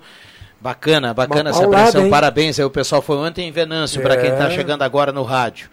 Bacana, 0.62 1.14
bacana 1.14 1.50
Uma 1.50 1.58
essa 1.58 1.66
apreensão. 1.66 2.04
hein? 2.06 2.10
Parabéns 2.10 2.58
aí, 2.60 2.64
o 2.66 2.70
pessoal 2.70 3.02
foi 3.02 3.18
ontem 3.18 3.50
em 3.50 3.52
Venâncio, 3.52 4.02
para 4.02 4.16
quem 4.16 4.30
está 4.32 4.46
É. 4.46 4.52
chegando 4.52 4.82
agora 4.84 5.12
no 5.12 5.24
rádio. 5.24 5.70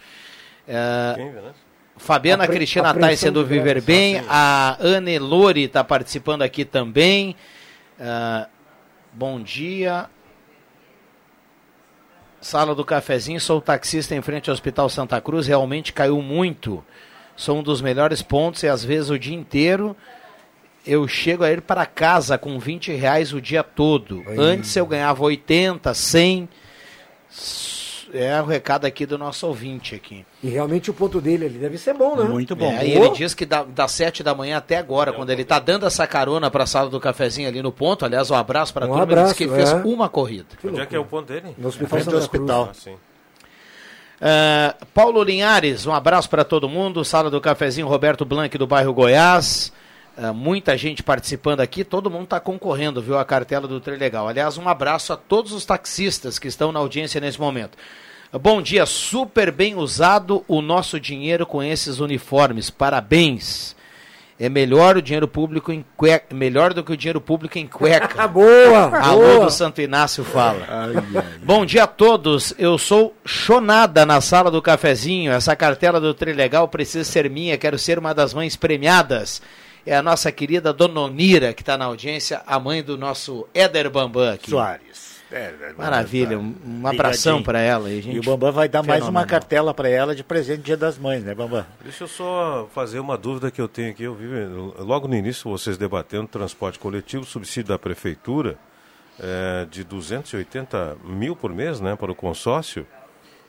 É, 0.66 1.12
Quem, 1.16 1.30
Venâncio? 1.30 1.60
Fabiana 1.96 2.44
Apre- 2.44 2.56
Cristina 2.56 2.88
apreensão 2.90 3.08
Tyson 3.10 3.32
do 3.32 3.42
de 3.44 3.48
Viver 3.50 3.80
Bem. 3.82 4.24
ah, 4.28 4.76
a 4.80 4.84
Anne 4.84 5.18
Lori 5.18 5.64
está 5.64 5.84
participando 5.84 6.42
aqui 6.42 6.64
também. 6.64 7.36
Ah, 8.00 8.48
bom 9.12 9.40
dia. 9.40 10.06
Sala 12.40 12.74
do 12.74 12.84
cafezinho, 12.84 13.38
sou 13.38 13.60
taxista 13.60 14.14
em 14.14 14.22
frente 14.22 14.48
ao 14.48 14.54
Hospital 14.54 14.88
Santa 14.88 15.20
Cruz, 15.20 15.46
realmente 15.46 15.92
caiu 15.92 16.22
muito. 16.22 16.82
Sou 17.36 17.58
um 17.58 17.62
dos 17.62 17.80
melhores 17.80 18.22
pontos 18.22 18.62
e 18.62 18.68
às 18.68 18.84
vezes 18.84 19.10
o 19.10 19.18
dia 19.18 19.36
inteiro 19.36 19.96
eu 20.86 21.06
chego 21.06 21.44
a 21.44 21.50
ir 21.50 21.60
para 21.60 21.84
casa 21.84 22.38
com 22.38 22.58
20 22.58 22.92
reais 22.92 23.32
o 23.32 23.40
dia 23.40 23.62
todo. 23.62 24.22
Aí. 24.26 24.36
Antes 24.38 24.74
eu 24.74 24.86
ganhava 24.86 25.22
80, 25.22 25.92
100. 25.92 26.48
É 28.12 28.40
o 28.40 28.44
recado 28.44 28.84
aqui 28.84 29.06
do 29.06 29.16
nosso 29.16 29.46
ouvinte 29.46 29.94
aqui. 29.94 30.24
E 30.42 30.48
realmente 30.48 30.90
o 30.90 30.94
ponto 30.94 31.20
dele 31.20 31.46
ali 31.46 31.58
deve 31.58 31.78
ser 31.78 31.94
bom, 31.94 32.16
né? 32.16 32.24
Muito 32.24 32.56
bom. 32.56 32.70
É, 32.70 32.86
e 32.86 32.92
ele 32.92 33.10
diz 33.10 33.34
que 33.34 33.46
da, 33.46 33.62
das 33.62 33.92
7 33.92 34.22
da 34.22 34.34
manhã 34.34 34.56
até 34.56 34.76
agora, 34.76 35.12
quando 35.12 35.30
ele 35.30 35.42
está 35.42 35.58
dando 35.58 35.86
essa 35.86 36.06
carona 36.06 36.50
para 36.50 36.64
a 36.64 36.66
sala 36.66 36.90
do 36.90 37.00
cafezinho 37.00 37.48
ali 37.48 37.62
no 37.62 37.72
ponto, 37.72 38.04
aliás, 38.04 38.30
um 38.30 38.34
abraço 38.34 38.72
para 38.72 38.86
Um 38.86 38.90
todo 38.90 38.98
mundo, 39.00 39.12
ele 39.12 39.22
disse 39.22 39.34
que 39.34 39.44
abraço, 39.44 39.72
fez 39.72 39.84
é. 39.84 39.88
uma 39.88 40.08
corrida. 40.08 40.46
Onde 40.64 40.80
é 40.80 40.86
que 40.86 40.96
é 40.96 40.98
o 40.98 41.04
ponto 41.04 41.26
dele? 41.26 41.54
No 41.56 41.68
Hospital 41.68 41.88
frente 41.88 42.04
do 42.04 42.10
Cruz. 42.10 42.24
hospital. 42.24 42.68
Ah, 42.70 42.74
sim. 42.74 42.96
Ah, 44.20 44.76
Paulo 44.92 45.22
Linhares, 45.22 45.86
um 45.86 45.92
abraço 45.92 46.28
para 46.28 46.44
todo 46.44 46.68
mundo. 46.68 47.04
Sala 47.04 47.30
do 47.30 47.40
cafezinho 47.40 47.88
Roberto 47.88 48.24
Blanc 48.24 48.56
do 48.58 48.66
bairro 48.66 48.92
Goiás. 48.92 49.72
Ah, 50.16 50.32
muita 50.32 50.76
gente 50.76 51.02
participando 51.02 51.60
aqui, 51.60 51.84
todo 51.84 52.10
mundo 52.10 52.24
está 52.24 52.40
concorrendo, 52.40 53.00
viu, 53.00 53.18
a 53.18 53.24
cartela 53.24 53.66
do 53.66 53.80
Trilegal. 53.80 54.28
Aliás, 54.28 54.58
um 54.58 54.68
abraço 54.68 55.12
a 55.12 55.16
todos 55.16 55.52
os 55.52 55.64
taxistas 55.64 56.38
que 56.38 56.48
estão 56.48 56.72
na 56.72 56.78
audiência 56.78 57.20
nesse 57.20 57.40
momento. 57.40 57.76
Bom 58.32 58.62
dia, 58.62 58.86
super 58.86 59.50
bem 59.50 59.74
usado 59.74 60.44
o 60.46 60.62
nosso 60.62 61.00
dinheiro 61.00 61.44
com 61.44 61.62
esses 61.62 61.98
uniformes. 61.98 62.70
Parabéns. 62.70 63.74
É 64.38 64.48
melhor 64.48 64.96
o 64.96 65.02
dinheiro 65.02 65.28
público 65.28 65.70
em 65.70 65.84
cueca, 65.96 66.34
melhor 66.34 66.72
do 66.72 66.82
que 66.82 66.92
o 66.92 66.96
dinheiro 66.96 67.20
público 67.20 67.58
em 67.58 67.66
cueca. 67.66 68.24
boa! 68.26 68.98
Alô 68.98 69.20
boa. 69.20 69.44
do 69.44 69.50
Santo 69.50 69.82
Inácio 69.82 70.24
fala. 70.24 70.66
Bom 71.42 71.66
dia 71.66 71.84
a 71.84 71.86
todos. 71.86 72.54
Eu 72.56 72.78
sou 72.78 73.14
chonada 73.22 74.06
na 74.06 74.20
sala 74.22 74.50
do 74.50 74.62
cafezinho. 74.62 75.30
Essa 75.30 75.54
cartela 75.54 76.00
do 76.00 76.14
Trilegal 76.14 76.68
precisa 76.68 77.04
ser 77.04 77.28
minha. 77.28 77.58
Quero 77.58 77.78
ser 77.78 77.98
uma 77.98 78.14
das 78.14 78.32
mães 78.32 78.56
premiadas. 78.56 79.42
É 79.86 79.96
a 79.96 80.02
nossa 80.02 80.30
querida 80.30 80.72
Dona 80.72 81.00
Onira, 81.00 81.52
que 81.54 81.62
está 81.62 81.76
na 81.76 81.86
audiência, 81.86 82.42
a 82.46 82.58
mãe 82.60 82.82
do 82.82 82.98
nosso 82.98 83.46
Éder 83.54 83.90
Bambam 83.90 84.32
aqui. 84.34 84.50
Soares. 84.50 85.10
É, 85.32 85.54
é, 85.60 85.72
Maravilha, 85.78 86.36
um, 86.38 86.54
um 86.66 86.86
abração 86.86 87.38
Ligadinho. 87.38 87.44
para 87.44 87.60
ela. 87.60 87.90
E, 87.90 88.02
gente, 88.02 88.16
E 88.16 88.18
o 88.18 88.22
Bambam 88.22 88.50
vai 88.50 88.68
dar 88.68 88.82
mais 88.82 89.02
uma 89.02 89.06
fenomenal. 89.06 89.28
cartela 89.28 89.72
para 89.72 89.88
ela 89.88 90.14
de 90.14 90.24
presente 90.24 90.62
Dia 90.62 90.76
das 90.76 90.98
Mães, 90.98 91.22
né, 91.22 91.34
Bambam? 91.34 91.64
Deixa 91.82 92.02
eu 92.04 92.08
só 92.08 92.68
fazer 92.74 92.98
uma 92.98 93.16
dúvida 93.16 93.48
que 93.50 93.60
eu 93.60 93.68
tenho 93.68 93.90
aqui. 93.92 94.02
Eu 94.02 94.14
vi 94.14 94.26
eh, 94.26 94.48
logo 94.80 95.06
no 95.06 95.14
início 95.14 95.48
vocês 95.48 95.78
debatendo 95.78 96.26
transporte 96.26 96.80
coletivo, 96.80 97.24
subsídio 97.24 97.68
da 97.68 97.78
prefeitura 97.78 98.58
eh, 99.20 99.68
de 99.70 99.84
280 99.84 100.96
mil 101.04 101.36
por 101.36 101.54
mês 101.54 101.80
né, 101.80 101.94
para 101.94 102.10
o 102.10 102.14
consórcio. 102.14 102.84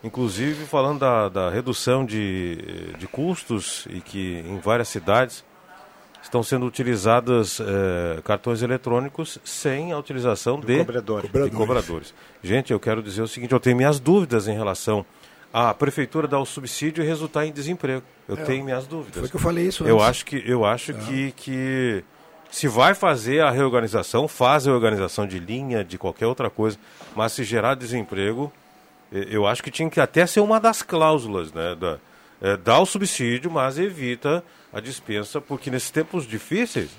Inclusive 0.04 0.66
falando 0.66 1.00
da, 1.00 1.30
da 1.30 1.50
redução 1.50 2.06
de, 2.06 2.94
eh, 2.94 2.98
de 2.98 3.08
custos 3.08 3.88
e 3.90 4.02
que 4.02 4.44
em 4.48 4.60
várias 4.60 4.88
cidades 4.88 5.44
estão 6.22 6.44
sendo 6.44 6.66
utilizadas 6.66 7.60
eh, 7.60 8.22
cartões 8.24 8.62
eletrônicos 8.62 9.40
sem 9.44 9.92
a 9.92 9.98
utilização 9.98 10.60
de 10.60 10.78
cobrador. 10.80 11.22
de 11.28 11.50
cobradores. 11.52 12.14
Gente, 12.44 12.72
eu 12.72 12.80
quero 12.80 13.02
dizer 13.02 13.22
o 13.22 13.28
seguinte, 13.28 13.52
eu 13.54 13.60
tenho 13.60 13.76
minhas 13.76 14.00
dúvidas 14.00 14.48
em 14.48 14.54
relação 14.54 15.06
à 15.54 15.74
prefeitura 15.74 16.28
dar 16.28 16.40
o 16.40 16.46
subsídio 16.46 17.04
e 17.04 17.08
resultar 17.08 17.46
em 17.46 17.52
desemprego. 17.52 18.04
Eu 18.28 18.38
É, 18.38 18.44
tenho 18.44 18.64
minhas 18.64 18.88
dúvidas. 18.88 19.20
foi 19.20 19.30
que 19.30 19.36
eu 19.36 19.40
falei 19.40 19.68
isso 19.68 19.84
Eu 19.84 19.96
antes. 19.98 20.08
acho 20.10 20.26
que 20.26 20.44
eu 20.46 20.64
acho 20.66 20.94
que, 20.94 21.32
que 21.36 22.04
se 22.50 22.68
vai 22.68 22.94
fazer 22.94 23.42
a 23.42 23.50
reorganização, 23.50 24.28
faz 24.28 24.68
a 24.68 24.72
organização 24.72 25.26
de 25.28 25.40
linha, 25.40 25.84
de 25.84 25.98
qualquer 25.98 26.28
outra 26.28 26.50
coisa, 26.50 26.78
mas 27.16 27.32
se 27.34 27.44
gerar 27.44 27.76
desemprego, 27.76 28.52
eh, 29.12 29.28
eu 29.30 29.46
acho 29.48 29.62
que 29.64 29.72
tinha 29.72 29.90
que 29.90 30.00
até 30.00 30.26
ser 30.26 30.40
uma 30.40 30.60
das 30.60 30.82
cláusulas, 30.82 31.52
né, 31.52 31.76
da 31.76 31.98
é, 32.44 32.58
dá 32.58 32.80
o 32.80 32.88
subsídio, 32.88 33.52
mas 33.52 33.78
evita 33.78 34.44
a 34.74 34.80
dispensa, 34.80 35.42
porque 35.42 35.70
nesses 35.70 35.92
tempos 35.92 36.28
difíceis, 36.28 36.92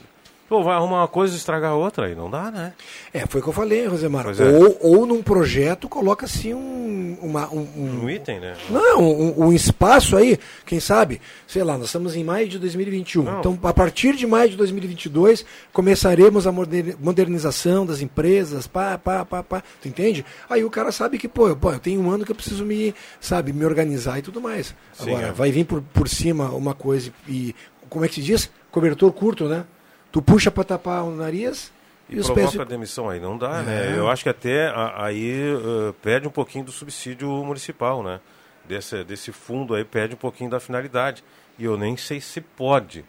pô, 0.52 0.62
vai 0.62 0.74
arrumar 0.76 0.98
uma 1.00 1.08
coisa 1.08 1.32
e 1.32 1.36
estragar 1.38 1.74
outra, 1.74 2.06
aí 2.06 2.14
não 2.14 2.28
dá, 2.28 2.50
né? 2.50 2.74
É, 3.10 3.24
foi 3.26 3.40
o 3.40 3.42
que 3.42 3.48
eu 3.48 3.54
falei, 3.54 3.86
Rosemar. 3.86 4.26
É. 4.38 4.44
Ou, 4.58 4.76
ou 4.98 5.06
num 5.06 5.22
projeto 5.22 5.88
coloca 5.88 6.26
assim 6.26 6.52
um, 6.52 7.16
uma, 7.22 7.48
um, 7.50 7.60
um- 7.74 8.00
Um 8.04 8.10
item, 8.10 8.38
né? 8.38 8.54
Não, 8.68 9.00
um, 9.02 9.46
um 9.46 9.52
espaço 9.54 10.14
aí, 10.14 10.38
quem 10.66 10.78
sabe, 10.78 11.22
sei 11.46 11.64
lá, 11.64 11.78
nós 11.78 11.86
estamos 11.86 12.14
em 12.16 12.22
maio 12.22 12.46
de 12.50 12.58
2021. 12.58 13.22
Não. 13.22 13.38
Então, 13.40 13.58
a 13.62 13.72
partir 13.72 14.14
de 14.14 14.26
maio 14.26 14.50
de 14.50 14.56
2022, 14.58 15.42
começaremos 15.72 16.46
a 16.46 16.52
moder- 16.52 16.96
modernização 17.00 17.86
das 17.86 18.02
empresas, 18.02 18.66
pá, 18.66 18.98
pá, 18.98 19.24
pá, 19.24 19.42
pá. 19.42 19.62
Tu 19.80 19.88
entende? 19.88 20.22
Aí 20.50 20.62
o 20.62 20.68
cara 20.70 20.92
sabe 20.92 21.18
que, 21.18 21.28
pô, 21.28 21.48
eu, 21.48 21.56
pô, 21.56 21.72
eu 21.72 21.78
tenho 21.78 21.98
um 22.02 22.10
ano 22.10 22.26
que 22.26 22.30
eu 22.30 22.36
preciso 22.36 22.62
me, 22.66 22.94
sabe, 23.18 23.54
me 23.54 23.64
organizar 23.64 24.18
e 24.18 24.22
tudo 24.22 24.38
mais. 24.38 24.74
Sim, 24.92 25.12
Agora, 25.12 25.28
é. 25.28 25.32
vai 25.32 25.50
vir 25.50 25.64
por, 25.64 25.80
por 25.80 26.08
cima 26.10 26.50
uma 26.50 26.74
coisa 26.74 27.10
e, 27.26 27.54
como 27.88 28.04
é 28.04 28.08
que 28.08 28.16
se 28.16 28.22
diz? 28.22 28.50
Cobertor 28.70 29.12
curto, 29.12 29.48
né? 29.48 29.64
Tu 30.12 30.20
puxa 30.22 30.50
para 30.50 30.62
tapar 30.64 31.02
o 31.04 31.10
nariz 31.10 31.72
e, 32.08 32.16
E 32.16 32.20
os 32.20 32.26
provoca 32.26 32.58
pés... 32.58 32.68
demissão 32.68 33.08
aí, 33.08 33.18
não 33.18 33.36
dá, 33.38 33.60
É. 33.60 33.62
né? 33.62 33.94
Eu 33.98 34.08
acho 34.10 34.22
que 34.22 34.28
até 34.28 34.66
a- 34.68 35.04
aí 35.06 35.52
eh, 35.54 35.94
perde 36.02 36.28
um 36.28 36.30
pouquinho 36.30 36.64
do 36.64 36.70
subsídio 36.72 37.28
municipal, 37.44 38.02
né? 38.02 38.20
Desse, 38.64 39.02
desse 39.04 39.32
fundo 39.32 39.74
aí 39.74 39.84
perde 39.84 40.14
um 40.14 40.18
pouquinho 40.18 40.50
da 40.50 40.60
finalidade. 40.60 41.24
E 41.58 41.64
eu 41.64 41.76
nem 41.76 41.96
sei 41.96 42.20
se 42.20 42.40
pode, 42.40 43.04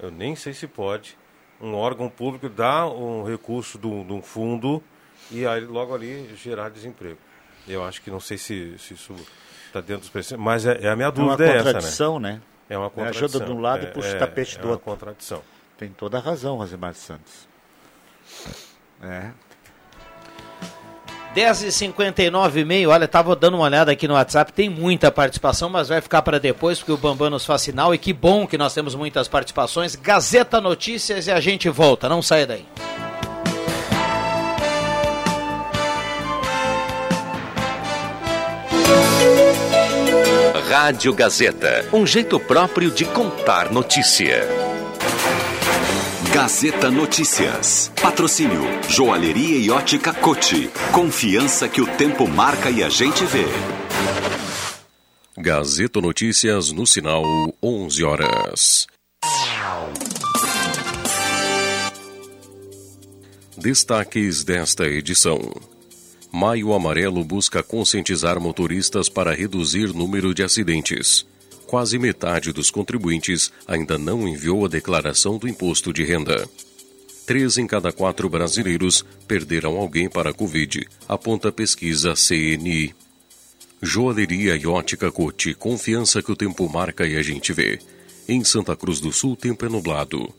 eu 0.00 0.10
nem 0.10 0.34
sei 0.34 0.52
se 0.54 0.66
pode 0.66 1.16
um 1.60 1.74
órgão 1.74 2.08
público 2.08 2.48
dar 2.48 2.86
um 2.88 3.24
recurso 3.24 3.78
de 3.78 3.86
um 3.86 4.04
de 4.04 4.12
um 4.12 4.20
fundo 4.20 4.82
e 5.30 5.46
aí 5.46 5.60
logo 5.64 5.94
ali 5.94 6.34
gerar 6.36 6.68
desemprego. 6.70 7.18
Eu 7.68 7.84
acho 7.84 8.02
que 8.02 8.10
não 8.10 8.18
sei 8.18 8.36
se, 8.36 8.76
se 8.78 8.94
isso 8.94 9.14
está 9.68 9.80
dentro 9.80 10.00
dos 10.00 10.08
preceitos, 10.10 10.44
mas 10.44 10.66
é, 10.66 10.78
é 10.82 10.88
a 10.88 10.96
minha 10.96 11.06
É 11.06 11.10
uma 11.10 11.12
dúvida 11.36 11.44
é 11.46 11.48
essa, 11.56 11.64
né? 11.64 11.72
contradição, 11.72 12.18
né? 12.18 12.40
É 12.68 12.76
uma 12.76 12.86
É, 12.86 12.90
contradição. 12.90 13.24
ajuda 13.26 13.44
de 13.44 13.52
um 13.52 13.60
lado 13.60 13.84
e 13.84 13.86
puxa 13.88 14.16
o 14.16 14.18
tapete 14.18 14.56
do 14.58 14.62
é 14.62 14.64
uma 14.64 14.70
outro. 14.72 14.84
contradição. 14.84 15.42
Tem 15.82 15.90
toda 15.90 16.18
a 16.18 16.20
razão, 16.20 16.58
Rosemar 16.58 16.94
Santos. 16.94 17.48
É. 19.02 19.30
10h59 21.34 22.58
e 22.58 22.64
meio, 22.64 22.90
olha, 22.90 23.08
tava 23.08 23.34
dando 23.34 23.54
uma 23.54 23.64
olhada 23.64 23.90
aqui 23.90 24.06
no 24.06 24.14
WhatsApp, 24.14 24.52
tem 24.52 24.70
muita 24.70 25.10
participação, 25.10 25.68
mas 25.68 25.88
vai 25.88 26.00
ficar 26.00 26.22
para 26.22 26.38
depois, 26.38 26.78
porque 26.78 26.92
o 26.92 26.96
Bambam 26.96 27.30
nos 27.30 27.44
faz 27.44 27.62
sinal, 27.62 27.92
e 27.92 27.98
que 27.98 28.12
bom 28.12 28.46
que 28.46 28.56
nós 28.56 28.72
temos 28.72 28.94
muitas 28.94 29.26
participações. 29.26 29.96
Gazeta 29.96 30.60
Notícias 30.60 31.26
e 31.26 31.32
a 31.32 31.40
gente 31.40 31.68
volta, 31.68 32.08
não 32.08 32.22
saia 32.22 32.46
daí. 32.46 32.64
Rádio 40.70 41.12
Gazeta, 41.12 41.88
um 41.92 42.06
jeito 42.06 42.38
próprio 42.38 42.88
de 42.88 43.04
contar 43.04 43.72
notícia. 43.72 44.71
Gazeta 46.32 46.90
Notícias. 46.90 47.92
Patrocínio 48.00 48.62
Joalheria 48.88 49.58
e 49.58 49.70
Ótica 49.70 50.14
Cote. 50.14 50.70
Confiança 50.90 51.68
que 51.68 51.78
o 51.82 51.86
tempo 51.98 52.26
marca 52.26 52.70
e 52.70 52.82
a 52.82 52.88
gente 52.88 53.22
vê. 53.26 53.44
Gazeta 55.36 56.00
Notícias 56.00 56.72
no 56.72 56.86
sinal 56.86 57.22
11 57.62 58.04
horas. 58.04 58.86
Destaques 63.58 64.42
desta 64.42 64.86
edição. 64.86 65.38
Maio 66.32 66.72
Amarelo 66.72 67.22
busca 67.22 67.62
conscientizar 67.62 68.40
motoristas 68.40 69.10
para 69.10 69.34
reduzir 69.34 69.92
número 69.92 70.32
de 70.32 70.42
acidentes. 70.42 71.26
Quase 71.72 71.98
metade 71.98 72.52
dos 72.52 72.70
contribuintes 72.70 73.50
ainda 73.66 73.96
não 73.96 74.28
enviou 74.28 74.66
a 74.66 74.68
declaração 74.68 75.38
do 75.38 75.48
imposto 75.48 75.90
de 75.90 76.04
renda. 76.04 76.46
Três 77.26 77.56
em 77.56 77.66
cada 77.66 77.90
quatro 77.90 78.28
brasileiros 78.28 79.02
perderam 79.26 79.78
alguém 79.78 80.06
para 80.06 80.28
a 80.28 80.34
Covid, 80.34 80.86
aponta 81.08 81.48
a 81.48 81.52
pesquisa 81.52 82.12
CNI. 82.12 82.94
Joalheria 83.80 84.54
e 84.54 84.66
ótica 84.66 85.10
Cote, 85.10 85.54
confiança 85.54 86.20
que 86.20 86.30
o 86.30 86.36
tempo 86.36 86.68
marca 86.68 87.06
e 87.06 87.16
a 87.16 87.22
gente 87.22 87.54
vê. 87.54 87.78
Em 88.28 88.44
Santa 88.44 88.76
Cruz 88.76 89.00
do 89.00 89.10
Sul, 89.10 89.34
tempo 89.34 89.64
é 89.64 89.68
nublado. 89.70 90.30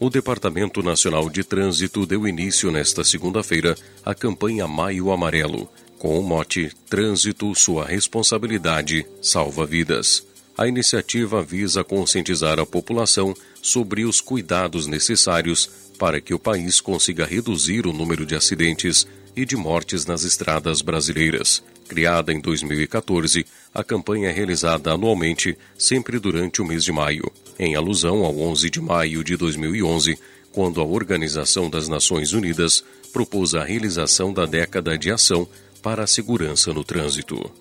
O 0.00 0.08
Departamento 0.08 0.82
Nacional 0.82 1.28
de 1.28 1.44
Trânsito 1.44 2.06
deu 2.06 2.26
início 2.26 2.70
nesta 2.70 3.04
segunda-feira 3.04 3.76
à 4.02 4.14
campanha 4.14 4.66
Maio 4.66 5.12
Amarelo, 5.12 5.68
com 5.98 6.18
o 6.18 6.22
mote 6.22 6.72
Trânsito, 6.88 7.54
sua 7.54 7.84
responsabilidade, 7.84 9.04
salva 9.20 9.66
vidas. 9.66 10.24
A 10.58 10.66
iniciativa 10.66 11.42
visa 11.42 11.84
conscientizar 11.84 12.58
a 12.58 12.64
população 12.64 13.34
sobre 13.60 14.06
os 14.06 14.22
cuidados 14.22 14.86
necessários 14.86 15.68
para 15.98 16.18
que 16.18 16.32
o 16.32 16.38
país 16.38 16.80
consiga 16.80 17.26
reduzir 17.26 17.86
o 17.86 17.92
número 17.92 18.24
de 18.24 18.34
acidentes 18.34 19.06
e 19.36 19.44
de 19.44 19.54
mortes 19.54 20.06
nas 20.06 20.24
estradas 20.24 20.80
brasileiras. 20.80 21.62
Criada 21.86 22.32
em 22.32 22.40
2014, 22.40 23.44
a 23.74 23.84
campanha 23.84 24.30
é 24.30 24.32
realizada 24.32 24.92
anualmente, 24.92 25.56
sempre 25.76 26.18
durante 26.18 26.62
o 26.62 26.64
mês 26.64 26.82
de 26.82 26.90
maio, 26.90 27.30
em 27.58 27.76
alusão 27.76 28.24
ao 28.24 28.38
11 28.38 28.70
de 28.70 28.80
maio 28.80 29.22
de 29.22 29.36
2011, 29.36 30.18
quando 30.52 30.80
a 30.80 30.84
Organização 30.84 31.68
das 31.68 31.86
Nações 31.86 32.32
Unidas 32.32 32.82
propôs 33.12 33.54
a 33.54 33.62
realização 33.62 34.32
da 34.32 34.46
década 34.46 34.96
de 34.96 35.10
ação 35.10 35.46
para 35.82 36.04
a 36.04 36.06
segurança 36.06 36.72
no 36.72 36.82
trânsito. 36.82 37.52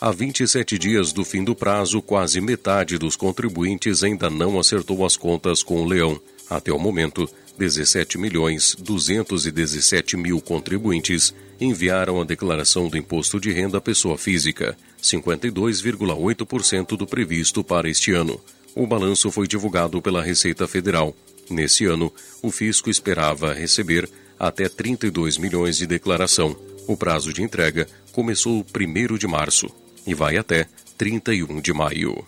Há 0.00 0.12
27 0.12 0.78
dias 0.78 1.12
do 1.12 1.26
fim 1.26 1.44
do 1.44 1.54
prazo, 1.54 2.00
quase 2.00 2.40
metade 2.40 2.96
dos 2.96 3.16
contribuintes 3.16 4.02
ainda 4.02 4.30
não 4.30 4.58
acertou 4.58 5.04
as 5.04 5.14
contas 5.14 5.62
com 5.62 5.82
o 5.82 5.86
leão. 5.86 6.18
Até 6.48 6.72
o 6.72 6.78
momento, 6.78 7.28
17 7.58 8.16
milhões 8.16 8.74
217 8.78 10.16
mil 10.16 10.40
contribuintes 10.40 11.34
enviaram 11.60 12.18
a 12.18 12.24
declaração 12.24 12.88
do 12.88 12.96
imposto 12.96 13.38
de 13.38 13.52
renda 13.52 13.76
à 13.76 13.80
pessoa 13.80 14.16
física, 14.16 14.74
52,8% 15.02 16.96
do 16.96 17.06
previsto 17.06 17.62
para 17.62 17.86
este 17.86 18.12
ano. 18.12 18.40
O 18.74 18.86
balanço 18.86 19.30
foi 19.30 19.46
divulgado 19.46 20.00
pela 20.00 20.22
Receita 20.22 20.66
Federal. 20.66 21.14
Nesse 21.50 21.84
ano, 21.84 22.10
o 22.40 22.50
fisco 22.50 22.88
esperava 22.88 23.52
receber 23.52 24.08
até 24.38 24.66
32 24.66 25.36
milhões 25.36 25.76
de 25.76 25.86
declaração. 25.86 26.56
O 26.86 26.96
prazo 26.96 27.34
de 27.34 27.42
entrega 27.42 27.86
começou 28.12 28.64
1 28.64 29.18
de 29.18 29.26
março 29.26 29.70
e 30.06 30.14
vai 30.14 30.36
até 30.36 30.66
31 30.96 31.60
de 31.60 31.72
maio. 31.72 32.24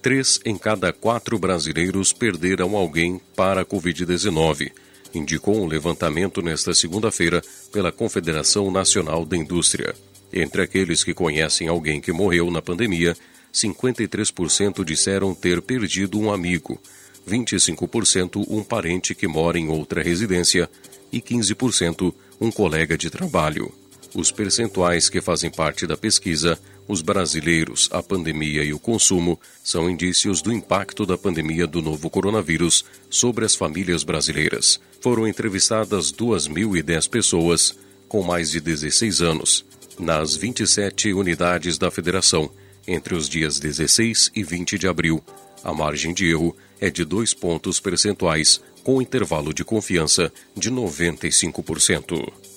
Três 0.00 0.40
em 0.44 0.56
cada 0.56 0.92
quatro 0.92 1.38
brasileiros 1.38 2.12
perderam 2.12 2.76
alguém 2.76 3.20
para 3.34 3.62
a 3.62 3.64
Covid-19, 3.64 4.70
indicou 5.14 5.56
um 5.56 5.66
levantamento 5.66 6.40
nesta 6.40 6.72
segunda-feira 6.72 7.42
pela 7.72 7.90
Confederação 7.90 8.70
Nacional 8.70 9.24
da 9.24 9.36
Indústria. 9.36 9.94
Entre 10.32 10.62
aqueles 10.62 11.02
que 11.02 11.14
conhecem 11.14 11.68
alguém 11.68 12.00
que 12.00 12.12
morreu 12.12 12.50
na 12.50 12.62
pandemia, 12.62 13.16
53% 13.52 14.84
disseram 14.84 15.34
ter 15.34 15.60
perdido 15.62 16.18
um 16.18 16.32
amigo, 16.32 16.80
25% 17.28 18.46
um 18.48 18.62
parente 18.62 19.14
que 19.14 19.26
mora 19.26 19.58
em 19.58 19.68
outra 19.68 20.02
residência 20.02 20.70
e 21.10 21.20
15% 21.20 22.14
um 22.40 22.50
colega 22.50 22.96
de 22.96 23.10
trabalho. 23.10 23.72
Os 24.14 24.30
percentuais 24.32 25.08
que 25.08 25.20
fazem 25.20 25.50
parte 25.50 25.86
da 25.86 25.96
pesquisa, 25.96 26.58
os 26.86 27.02
brasileiros, 27.02 27.88
a 27.92 28.02
pandemia 28.02 28.64
e 28.64 28.72
o 28.72 28.78
consumo, 28.78 29.38
são 29.62 29.90
indícios 29.90 30.40
do 30.40 30.50
impacto 30.50 31.04
da 31.04 31.18
pandemia 31.18 31.66
do 31.66 31.82
novo 31.82 32.08
coronavírus 32.08 32.84
sobre 33.10 33.44
as 33.44 33.54
famílias 33.54 34.02
brasileiras. 34.02 34.80
Foram 35.00 35.28
entrevistadas 35.28 36.10
2.010 36.10 37.08
pessoas 37.08 37.76
com 38.08 38.22
mais 38.22 38.50
de 38.50 38.60
16 38.60 39.20
anos, 39.20 39.64
nas 39.98 40.34
27 40.34 41.12
unidades 41.12 41.76
da 41.76 41.90
federação, 41.90 42.50
entre 42.86 43.14
os 43.14 43.28
dias 43.28 43.60
16 43.60 44.30
e 44.34 44.42
20 44.42 44.78
de 44.78 44.88
abril. 44.88 45.22
A 45.62 45.74
margem 45.74 46.14
de 46.14 46.30
erro 46.30 46.56
é 46.80 46.88
de 46.88 47.04
2 47.04 47.34
pontos 47.34 47.78
percentuais, 47.78 48.62
com 48.82 49.02
intervalo 49.02 49.52
de 49.52 49.62
confiança 49.62 50.32
de 50.56 50.70
95%. 50.70 52.47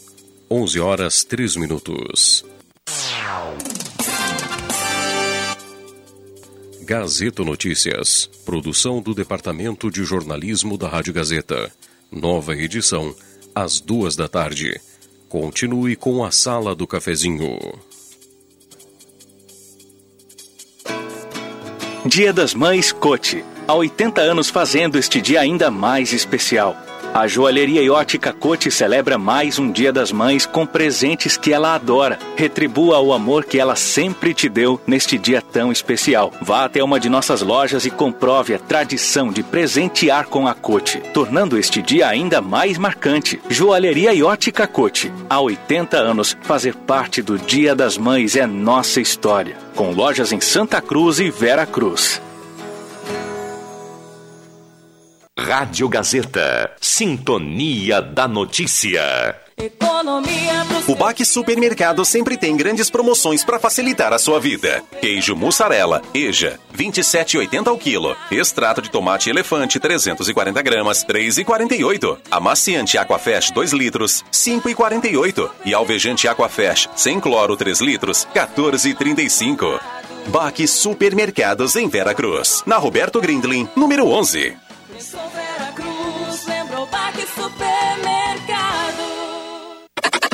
11 0.54 0.82
horas 0.82 1.24
3 1.24 1.56
minutos. 1.56 2.44
Gazeta 6.82 7.42
Notícias. 7.42 8.30
Produção 8.46 9.02
do 9.02 9.14
Departamento 9.14 9.90
de 9.90 10.04
Jornalismo 10.04 10.78
da 10.78 10.90
Rádio 10.90 11.14
Gazeta. 11.14 11.72
Nova 12.12 12.54
edição, 12.54 13.16
às 13.56 13.80
duas 13.80 14.18
da 14.18 14.28
tarde. 14.28 14.78
Continue 15.30 15.96
com 15.96 16.22
a 16.22 16.32
Sala 16.32 16.76
do 16.76 16.86
Cafezinho. 16.86 17.58
Dia 22.06 22.34
das 22.34 22.54
Mães 22.54 22.92
Cote. 22.92 23.42
Há 23.66 23.74
80 23.74 24.20
anos 24.20 24.50
fazendo 24.50 24.98
este 24.98 25.22
dia 25.22 25.40
ainda 25.40 25.72
mais 25.72 26.12
especial. 26.12 26.91
A 27.14 27.28
joalheria 27.28 27.82
e 27.82 27.90
ótica 27.90 28.32
Cote 28.32 28.72
celebra 28.72 29.18
mais 29.18 29.60
um 29.60 29.70
Dia 29.70 29.92
das 29.92 30.14
Mães 30.14 30.46
com 30.46 30.66
presentes 30.66 31.36
que 31.36 31.52
ela 31.52 31.76
adora. 31.76 32.18
Retribua 32.38 33.02
o 33.02 33.12
amor 33.12 33.44
que 33.44 33.60
ela 33.60 33.76
sempre 33.76 34.34
te 34.34 34.48
deu 34.48 34.80
neste 34.88 35.18
dia 35.18 35.42
tão 35.42 35.74
especial. 35.74 36.32
Vá 36.42 36.64
até 36.64 36.82
uma 36.82 37.02
de 37.02 37.10
nossas 37.10 37.42
lojas 37.42 37.86
e 37.86 37.92
comprove 37.92 38.54
a 38.54 38.60
tradição 38.60 39.30
de 39.30 39.44
presentear 39.44 40.28
com 40.28 40.48
a 40.48 40.54
Cote, 40.54 41.02
tornando 41.14 41.58
este 41.58 41.82
dia 41.82 42.08
ainda 42.08 42.40
mais 42.40 42.78
marcante. 42.78 43.42
Joalheria 43.50 44.14
e 44.14 44.24
ótica 44.24 44.66
Cote. 44.66 45.12
Há 45.30 45.42
80 45.42 45.98
anos, 45.98 46.38
fazer 46.44 46.76
parte 46.76 47.22
do 47.22 47.38
Dia 47.38 47.76
das 47.76 47.98
Mães 47.98 48.38
é 48.38 48.48
nossa 48.48 49.02
história. 49.02 49.58
Com 49.76 49.92
lojas 49.92 50.32
em 50.32 50.40
Santa 50.40 50.82
Cruz 50.82 51.20
e 51.20 51.30
Vera 51.30 51.66
Cruz. 51.66 52.22
Rádio 55.46 55.90
Gazeta. 55.90 56.72
Sintonia 56.80 58.00
da 58.00 58.28
Notícia. 58.28 59.36
Economia 59.58 60.66
O 60.88 60.96
Baque 60.96 61.26
Supermercado 61.26 62.06
sempre 62.06 62.38
tem 62.38 62.56
grandes 62.56 62.92
promoções 62.92 63.44
para 63.44 63.60
facilitar 63.60 64.14
a 64.14 64.20
sua 64.20 64.40
vida. 64.40 64.84
Queijo 65.00 65.36
mussarela, 65.36 66.02
Eja, 66.14 66.60
27,80 66.78 67.68
ao 67.68 67.78
quilo. 67.78 68.16
Extrato 68.30 68.84
de 68.84 68.92
tomate 68.92 69.32
elefante, 69.32 69.80
340 69.80 70.62
gramas, 70.62 71.04
3,48. 71.04 72.20
Amaciante 72.30 72.98
Aquafresh, 73.00 73.50
2 73.52 73.74
litros, 73.74 74.24
5,48. 74.32 75.50
E 75.66 75.74
alvejante 75.74 76.28
Aquafresh, 76.28 76.88
sem 76.96 77.20
cloro, 77.20 77.58
3 77.58 77.82
litros, 77.82 78.28
14,35. 78.34 79.80
Baque 80.28 80.68
Supermercados 80.68 81.76
em 81.76 81.90
Vera 81.90 82.14
Cruz, 82.14 82.62
na 82.66 82.78
Roberto 82.78 83.20
Grindlin, 83.20 83.68
número 83.76 84.08
11. 84.08 84.56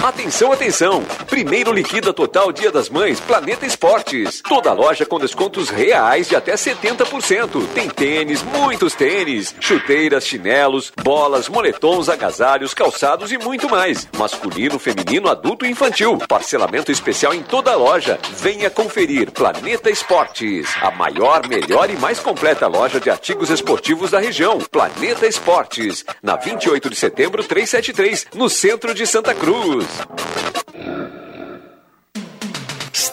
Atenção, 0.07 0.53
atenção! 0.53 1.03
Primeiro 1.29 1.73
liquida 1.73 2.13
total 2.13 2.53
Dia 2.53 2.71
das 2.71 2.89
Mães, 2.89 3.19
Planeta 3.19 3.65
Esportes. 3.65 4.41
Toda 4.41 4.71
loja 4.71 5.05
com 5.05 5.19
descontos 5.19 5.67
reais 5.67 6.29
de 6.29 6.35
até 6.37 6.53
70%. 6.53 7.67
Tem 7.73 7.89
tênis, 7.89 8.41
muitos 8.41 8.95
tênis, 8.95 9.53
chuteiras, 9.59 10.25
chinelos, 10.25 10.93
bolas, 11.03 11.49
moletons, 11.49 12.07
agasalhos, 12.07 12.73
calçados 12.73 13.33
e 13.33 13.37
muito 13.37 13.69
mais. 13.69 14.07
Masculino, 14.17 14.79
feminino, 14.79 15.27
adulto 15.27 15.65
e 15.65 15.71
infantil. 15.71 16.17
Parcelamento 16.25 16.89
especial 16.89 17.33
em 17.33 17.43
toda 17.43 17.73
a 17.73 17.75
loja. 17.75 18.17
Venha 18.37 18.69
conferir 18.69 19.29
Planeta 19.31 19.89
Esportes, 19.89 20.73
a 20.81 20.89
maior, 20.89 21.45
melhor 21.49 21.89
e 21.89 21.97
mais 21.97 22.17
completa 22.17 22.65
loja 22.65 23.01
de 23.01 23.09
artigos 23.09 23.49
esportivos 23.49 24.11
da 24.11 24.21
região. 24.21 24.59
Planeta 24.71 25.27
Esportes, 25.27 26.05
na 26.23 26.37
28 26.37 26.89
de 26.89 26.95
setembro 26.95 27.43
373, 27.43 28.27
no 28.35 28.49
centro 28.49 28.93
de 28.93 29.05
Santa 29.05 29.35
Cruz. 29.35 29.96
Thank 29.97 30.55
you. 30.55 30.56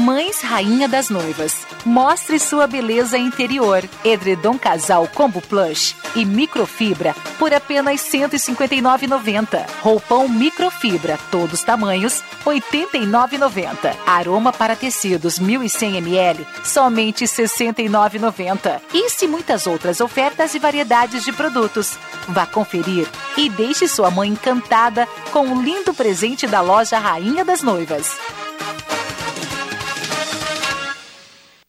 Mães 0.00 0.40
Rainha 0.40 0.88
das 0.88 1.10
Noivas. 1.10 1.66
Mostre 1.84 2.38
sua 2.38 2.66
beleza 2.66 3.18
interior. 3.18 3.84
Edredom 4.02 4.58
Casal 4.58 5.06
Combo 5.06 5.42
Plush 5.42 5.94
e 6.16 6.24
microfibra 6.24 7.14
por 7.38 7.52
apenas 7.52 8.10
R$ 8.10 8.28
159,90. 8.28 9.66
Roupão 9.82 10.26
microfibra, 10.26 11.18
todos 11.30 11.62
tamanhos, 11.62 12.22
R$ 12.46 12.62
89,90. 12.62 13.94
Aroma 14.06 14.54
para 14.54 14.74
tecidos 14.74 15.38
1100 15.38 15.98
ml, 15.98 16.46
somente 16.64 17.26
R$ 17.26 17.30
69,90. 17.30 18.80
Isso 18.94 19.26
e 19.26 19.28
muitas 19.28 19.66
outras 19.66 20.00
ofertas 20.00 20.54
e 20.54 20.58
variedades 20.58 21.22
de 21.22 21.32
produtos. 21.32 21.98
Vá 22.26 22.46
conferir 22.46 23.06
e 23.36 23.50
deixe 23.50 23.86
sua 23.86 24.10
mãe 24.10 24.30
encantada 24.30 25.06
com 25.30 25.52
o 25.52 25.62
lindo 25.62 25.92
presente 25.92 26.46
da 26.46 26.62
loja 26.62 26.98
Rainha 26.98 27.44
das 27.44 27.60
Noivas. 27.62 28.16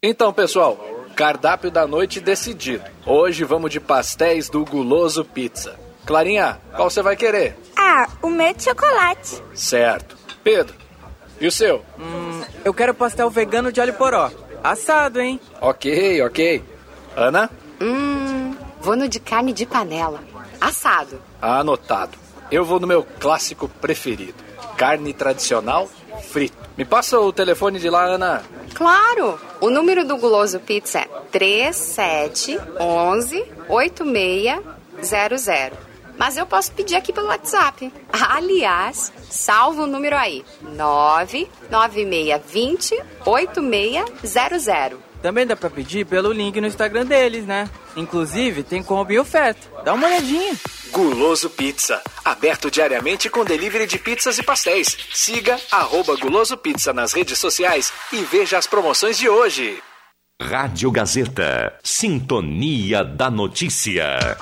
Então, 0.04 0.34
pessoal, 0.34 0.80
cardápio 1.16 1.70
da 1.70 1.86
noite 1.86 2.20
decidido. 2.20 2.84
Hoje 3.06 3.44
vamos 3.44 3.70
de 3.70 3.80
pastéis 3.80 4.50
do 4.50 4.66
Guloso 4.66 5.24
Pizza. 5.24 5.80
Clarinha, 6.08 6.60
qual 6.76 6.90
você 6.90 7.04
vai 7.04 7.16
querer? 7.16 7.56
Ah, 7.78 8.10
o 8.20 8.28
meu 8.28 8.52
de 8.52 8.64
chocolate. 8.64 9.44
Certo. 9.54 10.18
Pedro, 10.44 10.74
e 11.40 11.46
o 11.46 11.52
seu? 11.52 11.86
Hum, 12.00 12.42
eu 12.66 12.74
quero 12.74 12.96
pastel 12.96 13.30
vegano 13.30 13.72
de 13.72 13.80
alho 13.80 13.94
poró. 13.94 14.32
Assado, 14.64 15.22
hein? 15.22 15.40
Ok, 15.62 16.20
ok. 16.24 16.64
Ana? 17.16 17.48
Hum, 17.80 18.56
vou 18.80 18.96
no 18.96 19.08
de 19.08 19.20
carne 19.20 19.54
de 19.54 19.68
panela. 19.68 20.24
Assado. 20.60 21.22
Anotado. 21.40 22.18
Eu 22.50 22.66
vou 22.66 22.80
no 22.80 22.88
meu 22.88 23.04
clássico 23.04 23.70
preferido. 23.70 24.44
Carne 24.78 25.14
tradicional 25.14 25.90
frito. 26.22 26.56
Me 26.78 26.86
passa 26.86 27.20
o 27.20 27.34
telefone 27.34 27.80
de 27.80 27.90
lá, 27.90 28.06
Ana. 28.06 28.44
Claro! 28.74 29.38
O 29.60 29.70
número 29.70 30.06
do 30.06 30.16
Guloso 30.18 30.60
Pizza 30.60 31.00
é 31.00 31.08
3711 31.32 33.44
8600. 33.68 35.78
Mas 36.18 36.38
eu 36.38 36.46
posso 36.46 36.72
pedir 36.72 36.96
aqui 36.96 37.12
pelo 37.12 37.28
WhatsApp. 37.28 37.92
Aliás, 38.12 39.12
salva 39.30 39.84
o 39.84 39.88
número 39.88 40.16
aí: 40.16 40.46
99620 40.62 42.98
8600. 43.26 44.98
Também 45.22 45.46
dá 45.46 45.56
pra 45.56 45.70
pedir 45.70 46.04
pelo 46.06 46.32
link 46.32 46.60
no 46.60 46.66
Instagram 46.66 47.06
deles, 47.06 47.46
né? 47.46 47.70
Inclusive, 47.96 48.64
tem 48.64 48.82
combo 48.82 49.12
e 49.12 49.20
oferta. 49.20 49.62
Dá 49.84 49.94
uma 49.94 50.08
olhadinha. 50.08 50.56
Guloso 50.92 51.50
Pizza. 51.50 52.02
Aberto 52.24 52.70
diariamente 52.70 53.30
com 53.30 53.46
delivery 53.46 53.88
de 53.88 53.98
pizzas 53.98 54.38
e 54.38 54.44
pastéis. 54.44 54.98
Siga 55.14 55.58
arroba 55.72 56.18
Guloso 56.18 56.58
Pizza 56.58 56.92
nas 56.92 57.14
redes 57.14 57.40
sociais 57.40 57.92
e 58.12 58.18
veja 58.24 58.58
as 58.58 58.68
promoções 58.68 59.18
de 59.18 59.30
hoje. 59.30 59.82
Rádio 60.42 60.92
Gazeta. 60.92 61.74
Sintonia 61.82 63.06
da 63.06 63.32
Notícia. 63.32 64.38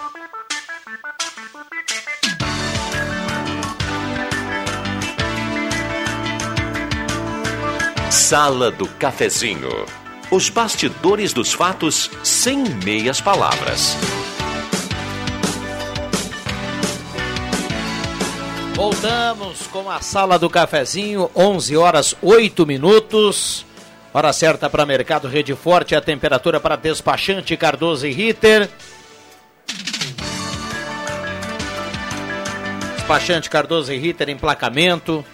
Sala 8.10 8.72
do 8.72 8.88
Cafezinho. 8.88 9.86
Os 10.32 10.50
bastidores 10.50 11.32
dos 11.32 11.54
fatos 11.54 12.10
sem 12.24 12.64
meias 12.84 13.22
palavras. 13.22 13.96
Voltamos 18.80 19.68
com 19.68 19.92
a 19.92 20.00
sala 20.00 20.40
do 20.40 20.50
cafezinho, 20.50 21.30
11 21.36 21.76
horas 21.76 22.16
8 22.22 22.66
minutos. 22.66 23.66
Hora 24.14 24.32
certa 24.32 24.70
para 24.70 24.86
Mercado 24.86 25.28
Rede 25.28 25.54
Forte, 25.54 25.96
a 25.96 26.02
temperatura 26.02 26.62
para 26.62 26.78
despachante 26.78 27.58
Cardoso 27.58 28.08
e 28.08 28.14
Ritter. 28.14 28.70
Despachante 32.96 33.50
Cardoso 33.50 33.92
e 33.92 33.98
Ritter, 33.98 34.30
emplacamento. 34.30 35.26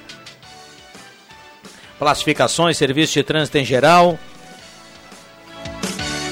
Classificações, 1.99 2.77
serviço 2.77 3.13
de 3.13 3.21
trânsito 3.21 3.59
em 3.59 3.63
geral. 3.63 4.17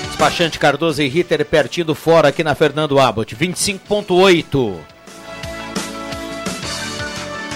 Despachante 0.08 0.58
Cardoso 0.58 1.00
e 1.04 1.08
Ritter, 1.08 1.46
pertinho 1.46 1.94
fora 1.94 2.30
aqui 2.30 2.44
na 2.44 2.56
Fernando 2.56 3.00
Abbott, 3.00 3.36
25.8. 3.36 4.93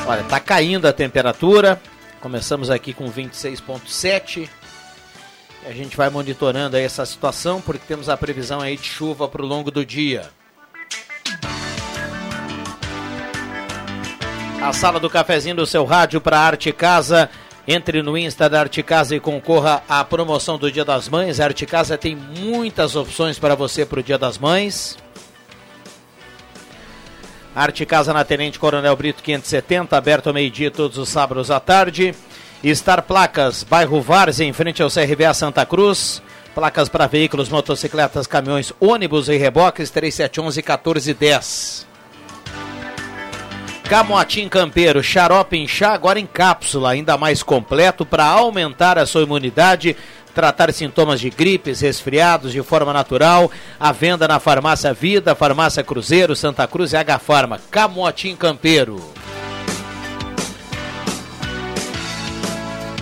Olha, 0.08 0.24
tá 0.24 0.39
caindo 0.39 0.88
a 0.88 0.93
temperatura. 0.93 1.82
Começamos 2.22 2.70
aqui 2.70 2.93
com 2.93 3.12
26.7. 3.12 4.47
A 5.66 5.72
gente 5.74 5.97
vai 5.97 6.10
monitorando 6.10 6.78
aí 6.78 6.84
essa 6.84 7.05
situação 7.05 7.60
porque 7.60 7.84
temos 7.86 8.08
a 8.08 8.16
previsão 8.16 8.62
aí 8.62 8.78
de 8.78 8.88
chuva 8.88 9.28
para 9.28 9.41
o 9.41 9.45
longo 9.45 9.70
do 9.70 9.86
dia. 9.86 10.30
A 14.62 14.72
sala 14.72 14.97
do 14.97 15.10
cafezinho 15.10 15.58
do 15.58 15.66
seu 15.66 15.84
rádio 15.84 16.22
para 16.22 16.39
Arte 16.39 16.72
Casa. 16.72 17.30
Entre 17.68 18.01
no 18.01 18.18
Insta 18.18 18.49
da 18.49 18.62
Arte 18.62 18.82
Casa 18.82 19.14
e 19.14 19.20
concorra 19.20 19.84
à 19.89 20.05
promoção 20.05 20.58
do 20.58 20.72
Dia 20.72 20.86
das 20.86 21.10
Mães. 21.10 21.41
A 21.41 21.43
Arte 21.43 21.66
Casa 21.66 21.97
tem 21.97 22.16
muitas 22.16 22.95
opções 22.95 23.38
para 23.38 23.55
você 23.55 23.86
para 23.86 23.99
o 23.99 24.03
Dia 24.03 24.18
das 24.18 24.38
Mães. 24.38 24.97
Arte 27.58 27.88
Casa 27.88 28.14
na 28.14 28.24
Tenente 28.24 28.60
Coronel 28.60 28.95
Brito 28.95 29.24
570, 29.24 29.97
aberto 29.97 30.28
ao 30.28 30.34
meio-dia 30.34 30.70
todos 30.70 30.95
os 30.99 31.10
sábados 31.10 31.49
à 31.49 31.60
tarde. 31.60 32.14
Star 32.64 33.01
Placas, 33.01 33.64
bairro 33.64 33.99
Várzea, 33.99 34.45
em 34.45 34.53
frente 34.53 34.84
ao 34.84 34.91
CRVA 34.91 35.34
Santa 35.34 35.66
Cruz. 35.66 36.22
Placas 36.53 36.88
para 36.88 37.08
veículos, 37.08 37.49
motocicletas, 37.49 38.28
caminhões, 38.28 38.72
ônibus 38.80 39.28
e 39.28 39.38
reboques 39.38 39.89
3711 39.89 40.62
1410. 40.62 41.88
Camotim 43.89 44.47
Campeiro, 44.49 45.01
xarope 45.01 45.58
em 45.58 45.68
chá, 45.68 45.93
agora 45.93 46.20
em 46.20 46.28
cápsula, 46.28 46.91
ainda 46.91 47.18
mais 47.18 47.41
completo 47.41 48.05
para 48.05 48.26
aumentar 48.26 48.99
a 48.99 49.05
sua 49.08 49.24
imunidade, 49.24 49.95
tratar 50.38 50.72
sintomas 50.72 51.20
de 51.20 51.32
gripes, 51.32 51.82
resfriados 51.82 52.52
de 52.52 52.62
forma 52.62 52.94
natural. 52.94 53.50
A 53.80 53.92
venda 53.92 54.28
na 54.28 54.40
Farmácia 54.40 54.94
Vida, 54.94 55.34
Farmácia 55.34 55.84
Cruzeiro, 55.84 56.36
Santa 56.36 56.68
Cruz 56.68 56.94
e 56.94 56.96
H 56.96 57.18
Farma. 57.18 57.60
Camotim 57.72 58.36
Campeiro. 58.36 58.98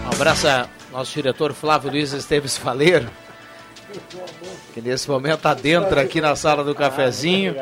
Um 0.06 0.16
abraço 0.16 0.48
nosso 0.94 1.12
diretor 1.14 1.54
Flávio 1.54 1.92
Luiz 1.92 2.14
Esteves 2.14 2.56
Faleiro, 2.56 3.10
que 4.74 4.80
nesse 4.80 5.10
momento 5.10 5.46
adentra 5.46 6.04
aqui 6.04 6.22
na 6.22 6.38
sala 6.38 6.64
do 6.64 6.74
cafezinho. 6.74 7.54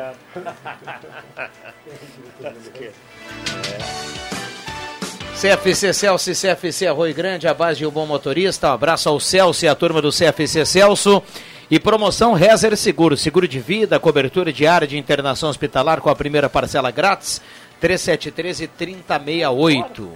CFC 5.44 5.92
Celso 5.92 6.30
e 6.30 6.34
CFC 6.34 6.86
Arroio 6.86 7.14
Grande, 7.14 7.46
a 7.46 7.52
base 7.52 7.80
de 7.80 7.86
um 7.86 7.90
bom 7.90 8.06
motorista. 8.06 8.70
Um 8.70 8.72
abraço 8.72 9.10
ao 9.10 9.20
Celso 9.20 9.66
e 9.66 9.68
à 9.68 9.74
turma 9.74 10.00
do 10.00 10.08
CFC 10.08 10.64
Celso. 10.64 11.22
E 11.70 11.78
promoção 11.78 12.32
Rezer 12.32 12.74
Seguro, 12.78 13.14
seguro 13.14 13.46
de 13.46 13.60
vida, 13.60 14.00
cobertura 14.00 14.50
diária 14.50 14.88
de 14.88 14.96
internação 14.96 15.50
hospitalar 15.50 16.00
com 16.00 16.08
a 16.08 16.16
primeira 16.16 16.48
parcela 16.48 16.90
grátis, 16.90 17.42
373 17.78 18.60
e 18.62 18.68
3068. 18.68 20.12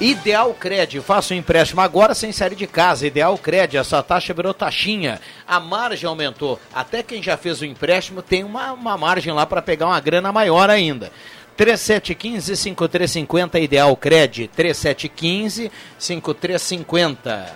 Ideal 0.00 0.54
Cred, 0.54 1.00
faça 1.02 1.34
um 1.34 1.36
empréstimo 1.36 1.82
agora 1.82 2.14
sem 2.14 2.32
sair 2.32 2.54
de 2.54 2.66
casa. 2.66 3.06
Ideal 3.06 3.36
Cred, 3.36 3.76
a 3.76 3.84
sua 3.84 4.02
taxa 4.02 4.32
virou 4.32 4.54
taxinha. 4.54 5.20
A 5.46 5.60
margem 5.60 6.08
aumentou. 6.08 6.58
Até 6.74 7.02
quem 7.02 7.22
já 7.22 7.36
fez 7.36 7.60
o 7.60 7.66
empréstimo 7.66 8.22
tem 8.22 8.42
uma, 8.42 8.72
uma 8.72 8.96
margem 8.96 9.34
lá 9.34 9.44
para 9.44 9.60
pegar 9.60 9.86
uma 9.86 10.00
grana 10.00 10.32
maior 10.32 10.70
ainda. 10.70 11.12
3715-5350, 11.56 13.62
Ideal 13.62 13.96
Cred. 13.96 14.50
3715-5350. 14.56 17.46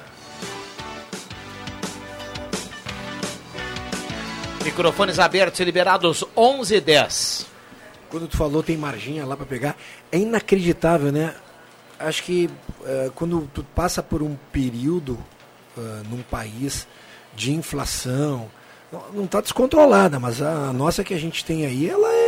Microfones 4.64 5.18
abertos 5.18 5.60
e 5.60 5.64
liberados 5.64 6.24
11 6.36 6.74
e 6.74 6.80
10. 6.80 7.46
Quando 8.10 8.28
tu 8.28 8.36
falou 8.36 8.62
tem 8.62 8.76
marginha 8.76 9.24
lá 9.24 9.34
para 9.36 9.46
pegar, 9.46 9.74
é 10.10 10.18
inacreditável, 10.18 11.10
né? 11.12 11.34
Acho 11.98 12.22
que 12.24 12.50
uh, 12.80 13.10
quando 13.14 13.48
tu 13.54 13.64
passa 13.74 14.02
por 14.02 14.22
um 14.22 14.36
período 14.52 15.12
uh, 15.76 16.02
num 16.10 16.20
país 16.22 16.86
de 17.34 17.52
inflação, 17.52 18.50
não 19.12 19.24
está 19.24 19.40
descontrolada, 19.40 20.18
mas 20.18 20.42
a 20.42 20.72
nossa 20.72 21.04
que 21.04 21.14
a 21.14 21.18
gente 21.18 21.44
tem 21.44 21.64
aí, 21.64 21.88
ela 21.88 22.12
é 22.12 22.25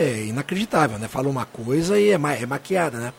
inacreditável, 0.00 0.98
né? 0.98 1.08
Fala 1.08 1.28
uma 1.28 1.44
coisa 1.44 1.98
e 1.98 2.10
é, 2.10 2.18
ma 2.18 2.34
é 2.34 2.46
maquiada, 2.46 2.98
né? 2.98 3.12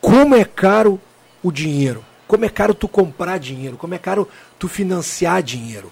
Como 0.00 0.34
é 0.34 0.44
caro 0.44 1.00
o 1.42 1.50
dinheiro? 1.50 2.04
Como 2.26 2.44
é 2.44 2.48
caro 2.48 2.74
tu 2.74 2.86
comprar 2.86 3.38
dinheiro? 3.38 3.76
Como 3.76 3.94
é 3.94 3.98
caro 3.98 4.28
tu 4.58 4.68
financiar 4.68 5.42
dinheiro? 5.42 5.90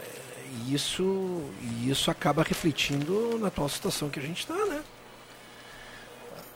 É, 0.00 0.72
isso, 0.72 1.42
isso 1.86 2.10
acaba 2.10 2.42
refletindo 2.42 3.38
na 3.38 3.48
atual 3.48 3.68
situação 3.68 4.08
que 4.08 4.20
a 4.20 4.22
gente 4.22 4.40
está, 4.40 4.54
né? 4.54 4.82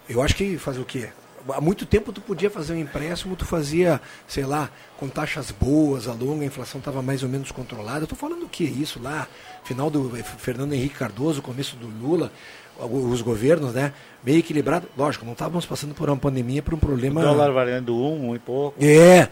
Eu 0.08 0.22
acho 0.22 0.34
que 0.34 0.58
fazer 0.58 0.80
o 0.80 0.84
quê? 0.84 1.10
Há 1.48 1.60
muito 1.60 1.84
tempo 1.84 2.12
tu 2.12 2.20
podia 2.20 2.48
fazer 2.48 2.72
um 2.72 2.78
empréstimo, 2.78 3.34
tu 3.34 3.44
fazia, 3.44 4.00
sei 4.28 4.44
lá, 4.44 4.70
com 4.96 5.08
taxas 5.08 5.50
boas, 5.50 6.06
a 6.06 6.12
longa, 6.12 6.44
a 6.44 6.46
inflação 6.46 6.78
estava 6.78 7.02
mais 7.02 7.22
ou 7.24 7.28
menos 7.28 7.50
controlada. 7.50 8.06
Eu 8.08 8.16
falando 8.16 8.44
o 8.44 8.48
que 8.48 8.62
isso 8.62 9.02
lá? 9.02 9.26
Final 9.64 9.90
do 9.90 10.10
Fernando 10.38 10.72
Henrique 10.72 10.96
Cardoso, 10.96 11.40
começo 11.40 11.76
do 11.76 11.86
Lula, 11.86 12.32
os 12.78 13.20
governos, 13.22 13.72
né? 13.72 13.92
Meio 14.24 14.38
equilibrado. 14.38 14.88
Lógico, 14.96 15.24
não 15.24 15.32
estávamos 15.32 15.66
passando 15.66 15.94
por 15.94 16.08
uma 16.08 16.16
pandemia, 16.16 16.62
por 16.62 16.74
um 16.74 16.78
problema. 16.78 17.20
O 17.20 17.24
dólar 17.24 17.52
valendo 17.52 17.94
um, 17.96 18.30
um 18.30 18.34
e 18.34 18.38
pouco. 18.38 18.82
É. 18.82 19.28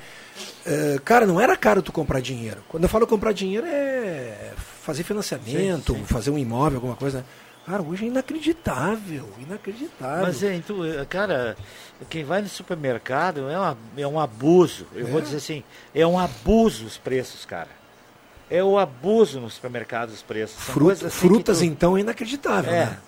é. 0.67 0.99
Cara, 1.05 1.27
não 1.27 1.41
era 1.41 1.57
caro 1.57 1.83
tu 1.83 1.93
comprar 1.93 2.21
dinheiro. 2.21 2.63
Quando 2.69 2.85
eu 2.85 2.89
falo 2.89 3.07
comprar 3.07 3.33
dinheiro 3.33 3.67
é 3.67 4.53
fazer 4.83 5.03
financiamento, 5.03 5.95
sim, 5.95 5.99
sim. 6.01 6.05
fazer 6.05 6.31
um 6.31 6.39
imóvel, 6.39 6.77
alguma 6.77 6.97
coisa. 6.97 7.25
Cara, 7.67 7.83
hoje 7.83 8.05
é 8.05 8.09
inacreditável, 8.09 9.29
inacreditável. 9.39 10.27
Mas, 10.27 10.43
é, 10.43 10.55
então, 10.55 10.79
cara, 11.09 11.57
quem 12.09 12.25
vai 12.25 12.41
no 12.41 12.49
supermercado 12.49 13.49
é, 13.49 13.57
uma, 13.57 13.79
é 13.97 14.07
um 14.07 14.19
abuso. 14.19 14.87
Eu 14.95 15.07
é. 15.07 15.11
vou 15.11 15.21
dizer 15.21 15.37
assim, 15.37 15.63
é 15.95 16.07
um 16.07 16.19
abuso 16.19 16.87
os 16.87 16.97
preços, 16.97 17.45
cara. 17.45 17.80
É 18.51 18.63
o 18.63 18.79
abuso 18.79 19.41
no 19.41 19.49
supermercado 19.49 20.11
os 20.11 20.23
preços. 20.23 20.63
Fruta, 20.63 21.07
assim 21.07 21.11
frutas, 21.11 21.59
tu... 21.59 21.65
então, 21.65 21.97
é 21.97 22.01
inacreditável, 22.01 22.73
é, 22.73 22.87
né? 22.87 22.99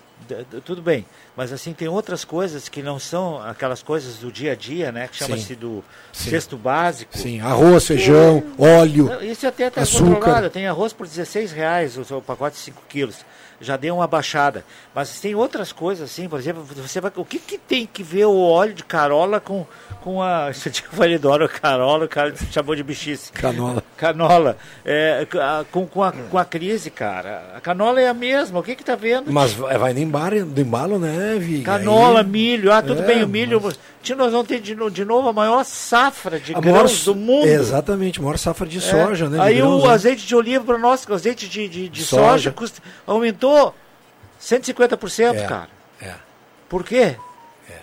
Tudo 0.64 0.80
bem, 0.80 1.04
mas 1.36 1.52
assim 1.52 1.72
tem 1.72 1.88
outras 1.88 2.24
coisas 2.24 2.68
que 2.68 2.80
não 2.80 2.98
são 2.98 3.42
aquelas 3.42 3.82
coisas 3.82 4.18
do 4.18 4.30
dia 4.30 4.52
a 4.52 4.54
dia, 4.54 4.92
né? 4.92 5.08
Que 5.08 5.16
chama-se 5.16 5.56
do 5.56 5.84
Sim. 6.12 6.30
cesto 6.30 6.56
básico. 6.56 7.18
Sim, 7.18 7.40
arroz, 7.40 7.86
feijão, 7.86 8.42
óleo, 8.56 9.10
Isso 9.22 9.46
até 9.46 9.66
está 9.66 9.82
açúcar. 9.82 10.48
Tem 10.48 10.66
arroz 10.66 10.92
por 10.92 11.06
16 11.08 11.50
reais, 11.50 11.98
o, 11.98 12.16
o 12.16 12.22
pacote 12.22 12.56
de 12.56 12.62
5 12.62 12.82
quilos 12.88 13.16
já 13.62 13.76
deu 13.76 13.96
uma 13.96 14.06
baixada. 14.06 14.64
Mas 14.94 15.20
tem 15.20 15.34
outras 15.34 15.72
coisas 15.72 16.10
assim, 16.10 16.28
por 16.28 16.38
exemplo, 16.38 16.62
você 16.64 17.00
vai, 17.00 17.10
o 17.16 17.24
que, 17.24 17.38
que 17.38 17.56
tem 17.56 17.86
que 17.86 18.02
ver 18.02 18.26
o 18.26 18.38
óleo 18.38 18.74
de 18.74 18.84
carola 18.84 19.40
com, 19.40 19.66
com 20.02 20.20
a. 20.22 20.52
Você 20.52 20.70
tinha 20.70 20.88
óleo 20.98 21.48
carola, 21.48 22.04
o 22.04 22.08
cara 22.08 22.34
chamou 22.50 22.74
de 22.74 22.82
bichice. 22.82 23.32
Canola. 23.32 23.82
Canola. 23.96 24.56
É, 24.84 25.26
com, 25.70 25.86
com, 25.86 26.02
a, 26.02 26.12
com 26.12 26.38
a 26.38 26.44
crise, 26.44 26.90
cara. 26.90 27.52
A 27.56 27.60
canola 27.60 28.00
é 28.00 28.08
a 28.08 28.14
mesma, 28.14 28.60
o 28.60 28.62
que 28.62 28.74
que 28.74 28.84
tá 28.84 28.96
vendo? 28.96 29.32
Mas 29.32 29.54
vai 29.54 29.92
no 29.92 30.00
embalo, 30.00 30.44
do 30.44 30.60
embalo 30.60 30.98
né, 30.98 31.36
Vi? 31.38 31.62
Canola, 31.62 32.20
Aí... 32.20 32.26
milho, 32.26 32.72
ah, 32.72 32.82
tudo 32.82 33.02
é, 33.02 33.06
bem, 33.06 33.22
o 33.22 33.28
milho. 33.28 33.60
Mas... 33.62 33.78
Nós 34.16 34.32
vamos 34.32 34.48
ter 34.48 34.60
de, 34.60 34.74
de 34.90 35.04
novo 35.04 35.28
a 35.28 35.32
maior 35.32 35.64
safra 35.64 36.40
de 36.40 36.54
a 36.54 36.60
grãos 36.60 36.92
maior, 36.92 37.04
do 37.04 37.14
mundo. 37.14 37.46
Exatamente, 37.46 38.18
a 38.18 38.22
maior 38.22 38.36
safra 38.36 38.66
de 38.66 38.78
é. 38.78 38.80
soja, 38.80 39.28
né? 39.28 39.40
Aí 39.40 39.56
grãos, 39.56 39.82
o 39.82 39.86
né? 39.86 39.94
azeite 39.94 40.26
de 40.26 40.34
oliva 40.34 40.64
para 40.64 40.78
nós, 40.78 41.06
o 41.08 41.14
azeite 41.14 41.48
de, 41.48 41.68
de, 41.68 41.88
de 41.88 42.04
soja, 42.04 42.22
soja 42.22 42.52
custa, 42.52 42.82
aumentou 43.06 43.74
150%, 44.40 45.34
é, 45.34 45.46
cara. 45.46 45.68
É. 46.00 46.14
Por 46.68 46.82
quê? 46.84 47.16
É. 47.70 47.78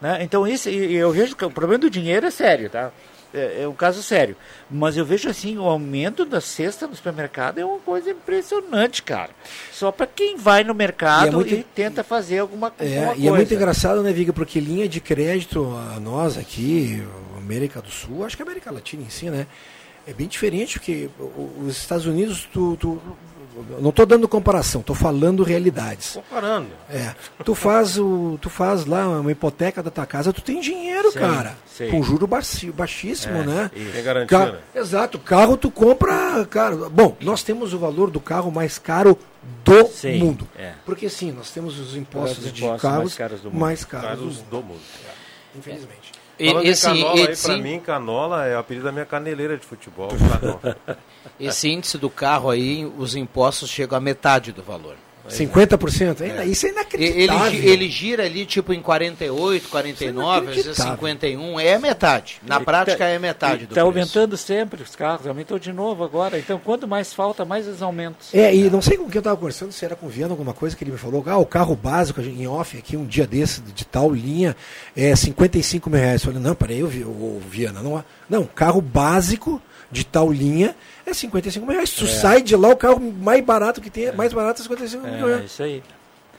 Né? 0.00 0.18
Então, 0.22 0.46
isso, 0.46 0.68
eu 0.70 1.12
vejo 1.12 1.36
que 1.36 1.44
o 1.44 1.50
problema 1.50 1.80
do 1.80 1.90
dinheiro 1.90 2.26
é 2.26 2.30
sério, 2.30 2.70
tá? 2.70 2.90
É, 3.34 3.62
é 3.62 3.68
um 3.68 3.74
caso 3.74 4.02
sério. 4.02 4.36
Mas 4.70 4.96
eu 4.96 5.04
vejo 5.04 5.28
assim, 5.28 5.58
o 5.58 5.64
aumento 5.64 6.24
da 6.24 6.40
cesta 6.40 6.86
no 6.86 6.94
supermercado 6.94 7.58
é 7.58 7.64
uma 7.64 7.78
coisa 7.78 8.10
impressionante, 8.10 9.02
cara. 9.02 9.30
Só 9.72 9.92
para 9.92 10.06
quem 10.06 10.36
vai 10.36 10.64
no 10.64 10.74
mercado 10.74 11.26
e, 11.26 11.28
é 11.28 11.32
muito, 11.32 11.54
e 11.54 11.62
tenta 11.62 12.02
fazer 12.02 12.38
alguma, 12.38 12.72
é, 12.78 12.86
alguma 12.86 13.06
coisa. 13.06 13.20
E 13.20 13.28
é 13.28 13.30
muito 13.30 13.54
engraçado, 13.54 14.02
né, 14.02 14.12
Viga? 14.12 14.32
Porque 14.32 14.60
linha 14.60 14.88
de 14.88 15.00
crédito, 15.00 15.66
a 15.94 16.00
nós 16.00 16.38
aqui, 16.38 17.02
América 17.36 17.80
do 17.80 17.90
Sul, 17.90 18.24
acho 18.24 18.36
que 18.36 18.42
a 18.42 18.46
América 18.46 18.70
Latina 18.70 19.02
em 19.02 19.10
si, 19.10 19.30
né? 19.30 19.46
É 20.06 20.12
bem 20.12 20.26
diferente, 20.28 20.78
porque 20.78 21.10
os 21.60 21.76
Estados 21.76 22.06
Unidos, 22.06 22.48
tu, 22.52 22.76
tu 22.76 23.00
não 23.80 23.90
estou 23.90 24.06
dando 24.06 24.28
comparação, 24.28 24.80
estou 24.80 24.94
falando 24.94 25.42
realidades. 25.42 26.14
Comparando. 26.14 26.68
É. 26.90 27.14
Tu 27.44 27.54
faz 27.54 27.98
o, 27.98 28.38
tu 28.40 28.50
faz 28.50 28.84
lá 28.84 29.08
uma 29.08 29.32
hipoteca 29.32 29.82
da 29.82 29.90
tua 29.90 30.06
casa, 30.06 30.32
tu 30.32 30.42
tem 30.42 30.60
dinheiro, 30.60 31.10
sim, 31.10 31.18
cara. 31.18 31.56
Sim. 31.76 31.90
Com 31.90 32.02
juro 32.02 32.26
baixíssimo, 32.26 33.36
é, 33.36 33.44
né? 33.44 33.70
Tem 33.92 34.02
garantia. 34.02 34.26
Ca... 34.26 34.46
Né? 34.46 34.58
Exato. 34.74 35.18
Carro 35.18 35.58
tu 35.58 35.70
compra, 35.70 36.46
cara. 36.46 36.74
Bom, 36.88 37.14
nós 37.20 37.42
temos 37.42 37.74
o 37.74 37.78
valor 37.78 38.10
do 38.10 38.18
carro 38.18 38.50
mais 38.50 38.78
caro 38.78 39.18
do 39.62 39.86
sim, 39.88 40.18
mundo. 40.18 40.48
É. 40.56 40.72
Porque 40.86 41.10
sim, 41.10 41.30
nós 41.32 41.50
temos 41.50 41.78
os 41.78 41.94
impostos, 41.94 42.38
os 42.38 42.46
impostos 42.46 42.52
de 42.52 42.80
carros 42.80 42.98
mais 42.98 43.14
caros 43.14 43.40
do 43.42 43.50
mundo. 43.50 43.60
Mais 43.60 43.84
caros, 43.84 44.06
caros 44.08 44.20
do 44.20 44.26
mundo. 44.26 44.46
Do 44.48 44.62
mundo. 44.62 44.80
É. 45.06 45.58
Infelizmente. 45.58 46.12
Falando 46.38 46.66
esse, 46.66 46.86
canola 46.86 47.20
esse... 47.20 47.50
aí, 47.50 47.56
pra 47.56 47.70
mim, 47.70 47.80
canola 47.80 48.46
é 48.46 48.56
o 48.56 48.58
apelido 48.58 48.86
da 48.86 48.92
minha 48.92 49.04
caneleira 49.04 49.58
de 49.58 49.66
futebol. 49.66 50.08
esse 51.38 51.68
índice 51.68 51.98
do 51.98 52.08
carro 52.08 52.48
aí, 52.48 52.90
os 52.96 53.14
impostos 53.14 53.68
chegam 53.68 53.98
a 53.98 54.00
metade 54.00 54.50
do 54.50 54.62
valor. 54.62 54.96
50%? 55.28 56.20
É. 56.20 56.44
Isso 56.46 56.66
é 56.66 56.70
inacreditável. 56.70 57.58
Ele, 57.58 57.68
ele, 57.68 57.90
gira 57.90 58.24
ali 58.24 58.44
tipo 58.46 58.72
em 58.72 58.80
48, 58.80 59.68
49, 59.68 60.48
às 60.48 60.54
vezes 60.56 60.76
51, 60.76 61.60
é 61.60 61.78
metade. 61.78 62.40
Na 62.46 62.60
prática 62.60 62.98
tá, 62.98 63.04
é 63.06 63.18
metade 63.18 63.66
do 63.66 63.72
Está 63.72 63.82
aumentando 63.82 64.36
sempre 64.36 64.82
os 64.82 64.94
carros, 64.94 65.26
aumentou 65.26 65.58
de 65.58 65.72
novo 65.72 66.04
agora. 66.04 66.38
Então, 66.38 66.58
quanto 66.58 66.86
mais 66.86 67.12
falta, 67.12 67.44
mais 67.44 67.66
os 67.66 67.82
aumentos. 67.82 68.32
É, 68.34 68.54
e 68.54 68.70
não 68.70 68.82
sei 68.82 68.96
com 68.96 69.04
quem 69.06 69.16
eu 69.16 69.20
estava 69.20 69.36
conversando, 69.36 69.72
se 69.72 69.84
era 69.84 69.96
com 69.96 70.06
o 70.06 70.08
Viana 70.08 70.32
alguma 70.32 70.52
coisa 70.52 70.76
que 70.76 70.84
ele 70.84 70.92
me 70.92 70.98
falou. 70.98 71.22
Ah, 71.26 71.38
o 71.38 71.46
carro 71.46 71.76
básico 71.76 72.20
em 72.20 72.46
off 72.46 72.76
aqui, 72.76 72.96
um 72.96 73.04
dia 73.04 73.26
desse, 73.26 73.60
de 73.60 73.84
tal 73.84 74.12
linha, 74.12 74.56
é 74.96 75.14
55 75.14 75.90
mil 75.90 76.00
reais. 76.00 76.22
Eu 76.22 76.32
falei, 76.32 76.42
não, 76.42 76.54
peraí, 76.54 76.82
o 76.82 77.40
Viana, 77.48 77.82
não, 77.82 78.02
não, 78.28 78.44
carro 78.44 78.80
básico 78.80 79.60
de 79.90 80.04
tal 80.04 80.32
linha, 80.32 80.74
é 81.04 81.14
55 81.14 81.64
mil 81.64 81.74
reais. 81.74 81.90
Tu 81.90 82.04
é. 82.04 82.08
sai 82.08 82.42
de 82.42 82.56
lá, 82.56 82.70
o 82.70 82.76
carro 82.76 83.00
mais 83.00 83.44
barato 83.44 83.80
que 83.80 83.90
tem, 83.90 84.06
é. 84.06 84.12
mais 84.12 84.32
barato 84.32 84.60
é 84.60 84.64
55 84.64 85.06
mil 85.06 85.26
reais. 85.26 85.42
É 85.42 85.44
isso 85.44 85.62
aí. 85.62 85.82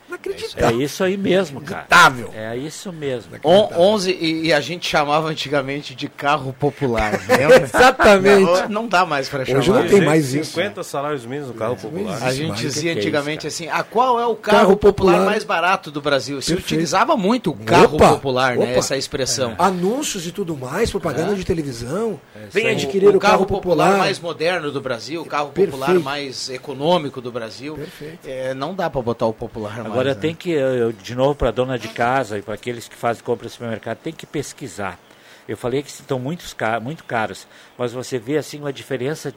Inacreditável. 0.07 0.79
É 0.79 0.83
isso 0.83 1.03
aí 1.03 1.17
mesmo, 1.17 1.61
cara. 1.61 1.87
É 2.33 2.55
isso 2.55 2.91
mesmo. 2.93 3.33
On, 3.43 3.69
11 3.75 4.11
e, 4.11 4.47
e, 4.47 4.53
a 4.53 4.61
gente 4.61 4.87
chamava 4.87 5.27
antigamente 5.27 5.93
de 5.93 6.07
carro 6.07 6.53
popular. 6.53 7.13
Exatamente. 7.61 8.41
Não, 8.41 8.69
não, 8.69 8.87
dá 8.87 9.05
mais 9.05 9.27
para 9.27 9.43
chamar. 9.43 9.59
Hoje 9.59 9.71
não 9.71 9.87
tem 9.87 10.01
mais 10.01 10.33
isso. 10.33 10.51
50 10.51 10.83
salários 10.83 11.25
mínimos 11.25 11.49
no 11.49 11.53
carro 11.55 11.75
popular. 11.75 12.23
A 12.23 12.33
gente 12.33 12.55
dizia 12.61 12.93
antigamente 12.93 13.47
assim, 13.47 13.67
a 13.67 13.83
qual 13.83 14.19
é 14.19 14.25
o 14.25 14.35
carro, 14.35 14.57
carro 14.57 14.77
popular, 14.77 15.13
popular, 15.13 15.25
mais 15.25 15.43
barato 15.43 15.91
do 15.91 16.01
Brasil? 16.01 16.41
Se 16.41 16.53
utilizava 16.53 17.17
muito 17.17 17.51
o 17.51 17.55
carro 17.55 17.95
opa, 17.95 18.09
popular, 18.09 18.55
né, 18.55 18.63
opa. 18.63 18.71
né? 18.71 18.77
Essa 18.77 18.95
expressão. 18.95 19.51
É. 19.51 19.55
Anúncios 19.59 20.25
e 20.25 20.31
tudo 20.31 20.55
mais, 20.55 20.89
propaganda 20.89 21.33
é. 21.33 21.35
de 21.35 21.43
televisão. 21.43 22.19
É, 22.35 22.47
Vem 22.49 22.69
adquirir 22.69 23.09
o, 23.09 23.17
o, 23.17 23.19
carro, 23.19 23.45
popular. 23.45 23.87
popular. 23.87 23.97
mais 23.97 24.19
moderno 24.19 24.71
do 24.71 24.79
Brasil, 24.79 25.21
o 25.21 25.25
carro 25.25 25.49
Perfeito. 25.49 25.71
popular 25.71 25.99
mais 25.99 26.49
econômico 26.49 27.19
do 27.19 27.31
Brasil. 27.31 27.75
Perfeito. 27.75 28.19
É, 28.25 28.53
não 28.53 28.73
dá 28.73 28.89
para 28.89 29.01
botar 29.01 29.25
o 29.25 29.33
popular 29.33 29.79
Agora 29.79 29.89
mais. 29.89 29.96
Agora 29.99 30.15
tem 30.15 30.31
né? 30.31 30.37
que 30.39 30.51
eu, 30.51 30.91
de 30.91 31.15
novo, 31.15 31.35
para 31.35 31.49
a 31.49 31.51
dona 31.51 31.77
de 31.77 31.87
casa 31.87 32.37
e 32.37 32.41
para 32.41 32.53
aqueles 32.53 32.87
que 32.87 32.95
fazem 32.95 33.23
compra 33.23 33.45
no 33.45 33.49
supermercado, 33.49 33.97
tem 33.97 34.13
que 34.13 34.25
pesquisar. 34.25 34.99
Eu 35.47 35.55
falei 35.57 35.81
que 35.81 35.89
estão 35.89 36.19
muito, 36.19 36.43
muito 36.81 37.03
caros, 37.03 37.47
mas 37.77 37.93
você 37.93 38.19
vê 38.19 38.37
assim 38.37 38.59
uma 38.59 38.73
diferença. 38.73 39.33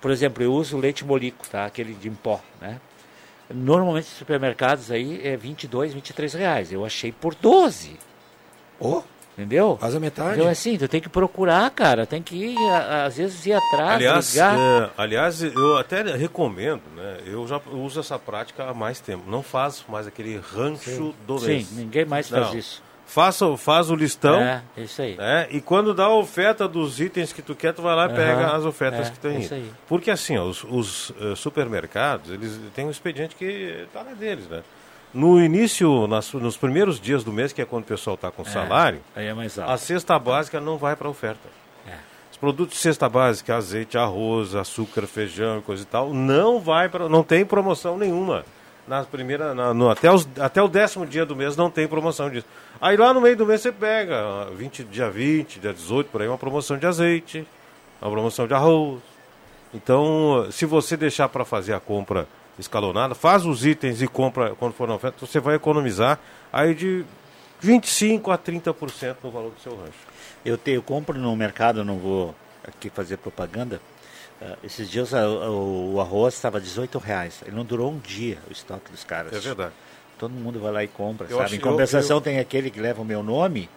Por 0.00 0.10
exemplo, 0.10 0.42
eu 0.42 0.52
uso 0.52 0.76
leite 0.76 1.04
molico, 1.04 1.48
tá? 1.48 1.64
aquele 1.64 1.94
de 1.94 2.10
pó, 2.10 2.40
né? 2.60 2.80
Normalmente 3.48 4.06
nos 4.06 4.16
supermercados 4.18 4.90
aí 4.90 5.20
é 5.26 5.36
22, 5.36 5.94
23 5.94 6.34
reais. 6.34 6.72
Eu 6.72 6.84
achei 6.84 7.12
por 7.12 7.34
12. 7.34 7.98
Oh. 8.80 9.02
Entendeu? 9.32 9.76
Quase 9.80 9.96
a 9.96 10.00
metade. 10.00 10.38
Então, 10.38 10.50
assim, 10.50 10.76
tu 10.76 10.86
tem 10.86 11.00
que 11.00 11.08
procurar, 11.08 11.70
cara. 11.70 12.04
Tem 12.04 12.22
que 12.22 12.36
ir, 12.36 12.70
às 13.06 13.16
vezes, 13.16 13.46
ir 13.46 13.54
atrás, 13.54 13.94
aliás, 13.96 14.36
é, 14.36 14.90
aliás, 14.96 15.42
eu 15.42 15.78
até 15.78 16.02
recomendo, 16.02 16.82
né? 16.94 17.18
Eu 17.24 17.46
já 17.46 17.60
uso 17.72 18.00
essa 18.00 18.18
prática 18.18 18.64
há 18.64 18.74
mais 18.74 19.00
tempo. 19.00 19.24
Não 19.26 19.42
faço 19.42 19.86
mais 19.88 20.06
aquele 20.06 20.36
rancho 20.36 20.90
Sim. 20.90 21.14
do 21.26 21.40
mês. 21.40 21.66
Sim, 21.66 21.76
ninguém 21.76 22.04
mais 22.04 22.28
faz 22.28 22.48
Não. 22.48 22.58
isso. 22.58 22.82
Faça, 23.06 23.56
faz 23.58 23.90
o 23.90 23.94
listão. 23.94 24.40
É, 24.40 24.62
isso 24.76 25.02
aí. 25.02 25.16
Né? 25.16 25.46
E 25.50 25.60
quando 25.60 25.92
dá 25.92 26.04
a 26.04 26.14
oferta 26.14 26.66
dos 26.66 26.98
itens 26.98 27.32
que 27.32 27.42
tu 27.42 27.54
quer, 27.54 27.74
tu 27.74 27.82
vai 27.82 27.94
lá 27.94 28.06
e 28.06 28.08
uhum. 28.08 28.14
pega 28.14 28.56
as 28.56 28.64
ofertas 28.64 29.08
é, 29.08 29.10
que 29.10 29.18
tem. 29.18 29.40
Isso 29.40 29.52
aí. 29.52 29.70
Porque 29.86 30.10
assim, 30.10 30.38
ó, 30.38 30.44
os, 30.44 30.64
os 30.64 31.10
uh, 31.10 31.36
supermercados, 31.36 32.30
eles 32.30 32.58
têm 32.74 32.86
um 32.86 32.90
expediente 32.90 33.34
que 33.34 33.86
tá 33.92 34.02
na 34.02 34.12
deles, 34.12 34.48
né? 34.48 34.62
No 35.14 35.38
início, 35.38 36.06
nas, 36.06 36.32
nos 36.32 36.56
primeiros 36.56 36.98
dias 36.98 37.22
do 37.22 37.32
mês, 37.32 37.52
que 37.52 37.60
é 37.60 37.66
quando 37.66 37.82
o 37.82 37.86
pessoal 37.86 38.14
está 38.14 38.30
com 38.30 38.42
é, 38.42 38.44
salário, 38.46 39.00
é 39.14 39.30
a 39.66 39.76
cesta 39.76 40.18
básica 40.18 40.58
não 40.58 40.78
vai 40.78 40.96
para 40.96 41.08
oferta. 41.08 41.48
É. 41.86 41.96
Os 42.30 42.38
produtos 42.38 42.76
de 42.76 42.80
cesta 42.80 43.08
básica, 43.10 43.54
azeite, 43.54 43.98
arroz, 43.98 44.54
açúcar, 44.54 45.06
feijão 45.06 45.58
e 45.58 45.62
coisa 45.62 45.82
e 45.82 45.86
tal, 45.86 46.14
não 46.14 46.58
vai 46.58 46.88
para, 46.88 47.10
não 47.10 47.22
tem 47.22 47.44
promoção 47.44 47.98
nenhuma. 47.98 48.44
Na 48.88 49.04
primeira, 49.04 49.54
na, 49.54 49.74
no, 49.74 49.90
até, 49.90 50.10
os, 50.10 50.26
até 50.40 50.62
o 50.62 50.66
décimo 50.66 51.06
dia 51.06 51.26
do 51.26 51.36
mês 51.36 51.56
não 51.56 51.70
tem 51.70 51.86
promoção 51.86 52.30
disso. 52.30 52.46
Aí 52.80 52.96
lá 52.96 53.12
no 53.12 53.20
meio 53.20 53.36
do 53.36 53.46
mês 53.46 53.60
você 53.60 53.70
pega, 53.70 54.46
20, 54.56 54.84
dia 54.84 55.10
20, 55.10 55.60
dia 55.60 55.74
18, 55.74 56.08
por 56.10 56.22
aí, 56.22 56.28
uma 56.28 56.38
promoção 56.38 56.78
de 56.78 56.86
azeite, 56.86 57.46
uma 58.00 58.10
promoção 58.10 58.46
de 58.46 58.54
arroz. 58.54 59.00
Então, 59.74 60.48
se 60.50 60.64
você 60.64 60.96
deixar 60.96 61.28
para 61.28 61.44
fazer 61.44 61.74
a 61.74 61.80
compra 61.80 62.26
escalonada, 62.62 63.14
faz 63.14 63.44
os 63.44 63.64
itens 63.66 64.00
e 64.00 64.08
compra 64.08 64.54
quando 64.54 64.72
for 64.72 64.88
na 64.88 64.94
oferta, 64.94 65.24
você 65.24 65.38
vai 65.38 65.54
economizar 65.54 66.18
aí 66.52 66.74
de 66.74 67.04
25% 67.62 68.32
a 68.32 68.38
30% 68.38 69.16
no 69.22 69.30
valor 69.30 69.50
do 69.50 69.60
seu 69.60 69.76
rancho. 69.76 69.92
Eu, 70.44 70.56
te, 70.56 70.72
eu 70.72 70.82
compro 70.82 71.18
no 71.18 71.34
mercado, 71.36 71.84
não 71.84 71.98
vou 71.98 72.34
aqui 72.66 72.90
fazer 72.90 73.18
propaganda. 73.18 73.80
Uh, 74.40 74.56
esses 74.64 74.90
dias 74.90 75.12
uh, 75.12 75.16
o, 75.48 75.94
o, 75.94 76.00
arroz 76.00 76.34
estava 76.34 76.60
18 76.60 76.98
reais. 76.98 77.42
Ele 77.46 77.54
não 77.54 77.64
durou 77.64 77.92
um 77.92 77.98
dia 77.98 78.38
o 78.48 78.52
estoque 78.52 78.90
dos 78.90 79.04
caras. 79.04 79.32
É 79.32 79.38
verdade. 79.38 79.72
Todo 80.18 80.32
mundo 80.32 80.58
vai 80.60 80.72
lá 80.72 80.84
e 80.84 80.88
compra, 80.88 81.26
eu 81.26 81.36
sabe? 81.36 81.44
Acho, 81.44 81.54
em 81.56 81.60
compensação 81.60 82.16
eu, 82.16 82.18
eu... 82.18 82.22
tem 82.22 82.38
aquele 82.38 82.70
que 82.70 82.80
leva 82.80 83.02
o 83.02 83.04
meu 83.04 83.22
nome, 83.22 83.68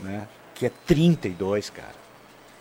né? 0.00 0.26
Que 0.54 0.66
é 0.66 0.72
32, 0.86 1.70
cara. 1.70 2.03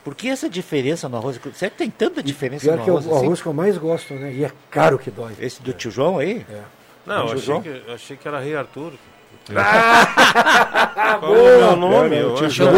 Por 0.04 0.16
que 0.16 0.28
essa 0.28 0.50
diferença 0.50 1.08
no 1.08 1.18
arroz? 1.18 1.40
Será 1.54 1.72
que 1.72 1.78
tem 1.78 1.90
tanta 1.90 2.22
diferença 2.22 2.66
Pior 2.66 2.76
no 2.76 2.84
arroz? 2.84 3.04
que 3.06 3.10
é 3.10 3.14
o, 3.14 3.16
assim? 3.16 3.26
arroz 3.26 3.42
que 3.42 3.48
eu 3.48 3.54
mais 3.54 3.78
gosto, 3.78 4.14
né? 4.14 4.34
E 4.34 4.44
é 4.44 4.52
caro 4.70 5.00
que 5.00 5.10
dói. 5.10 5.34
Esse 5.40 5.62
do 5.62 5.72
tio 5.72 5.90
João 5.90 6.18
aí? 6.20 6.46
É. 6.50 6.62
Não, 7.06 7.28
eu 7.28 7.34
achei, 7.34 7.62
que, 7.62 7.92
achei 7.92 8.18
que 8.18 8.28
era 8.28 8.40
Rei 8.40 8.56
Arthur. 8.56 8.94
Ah, 9.56 11.18
Qual 11.20 11.36
é 11.36 11.56
o 11.56 11.60
meu 11.60 11.76
nome? 11.76 12.24
o 12.24 12.36
tio 12.36 12.50
João, 12.50 12.74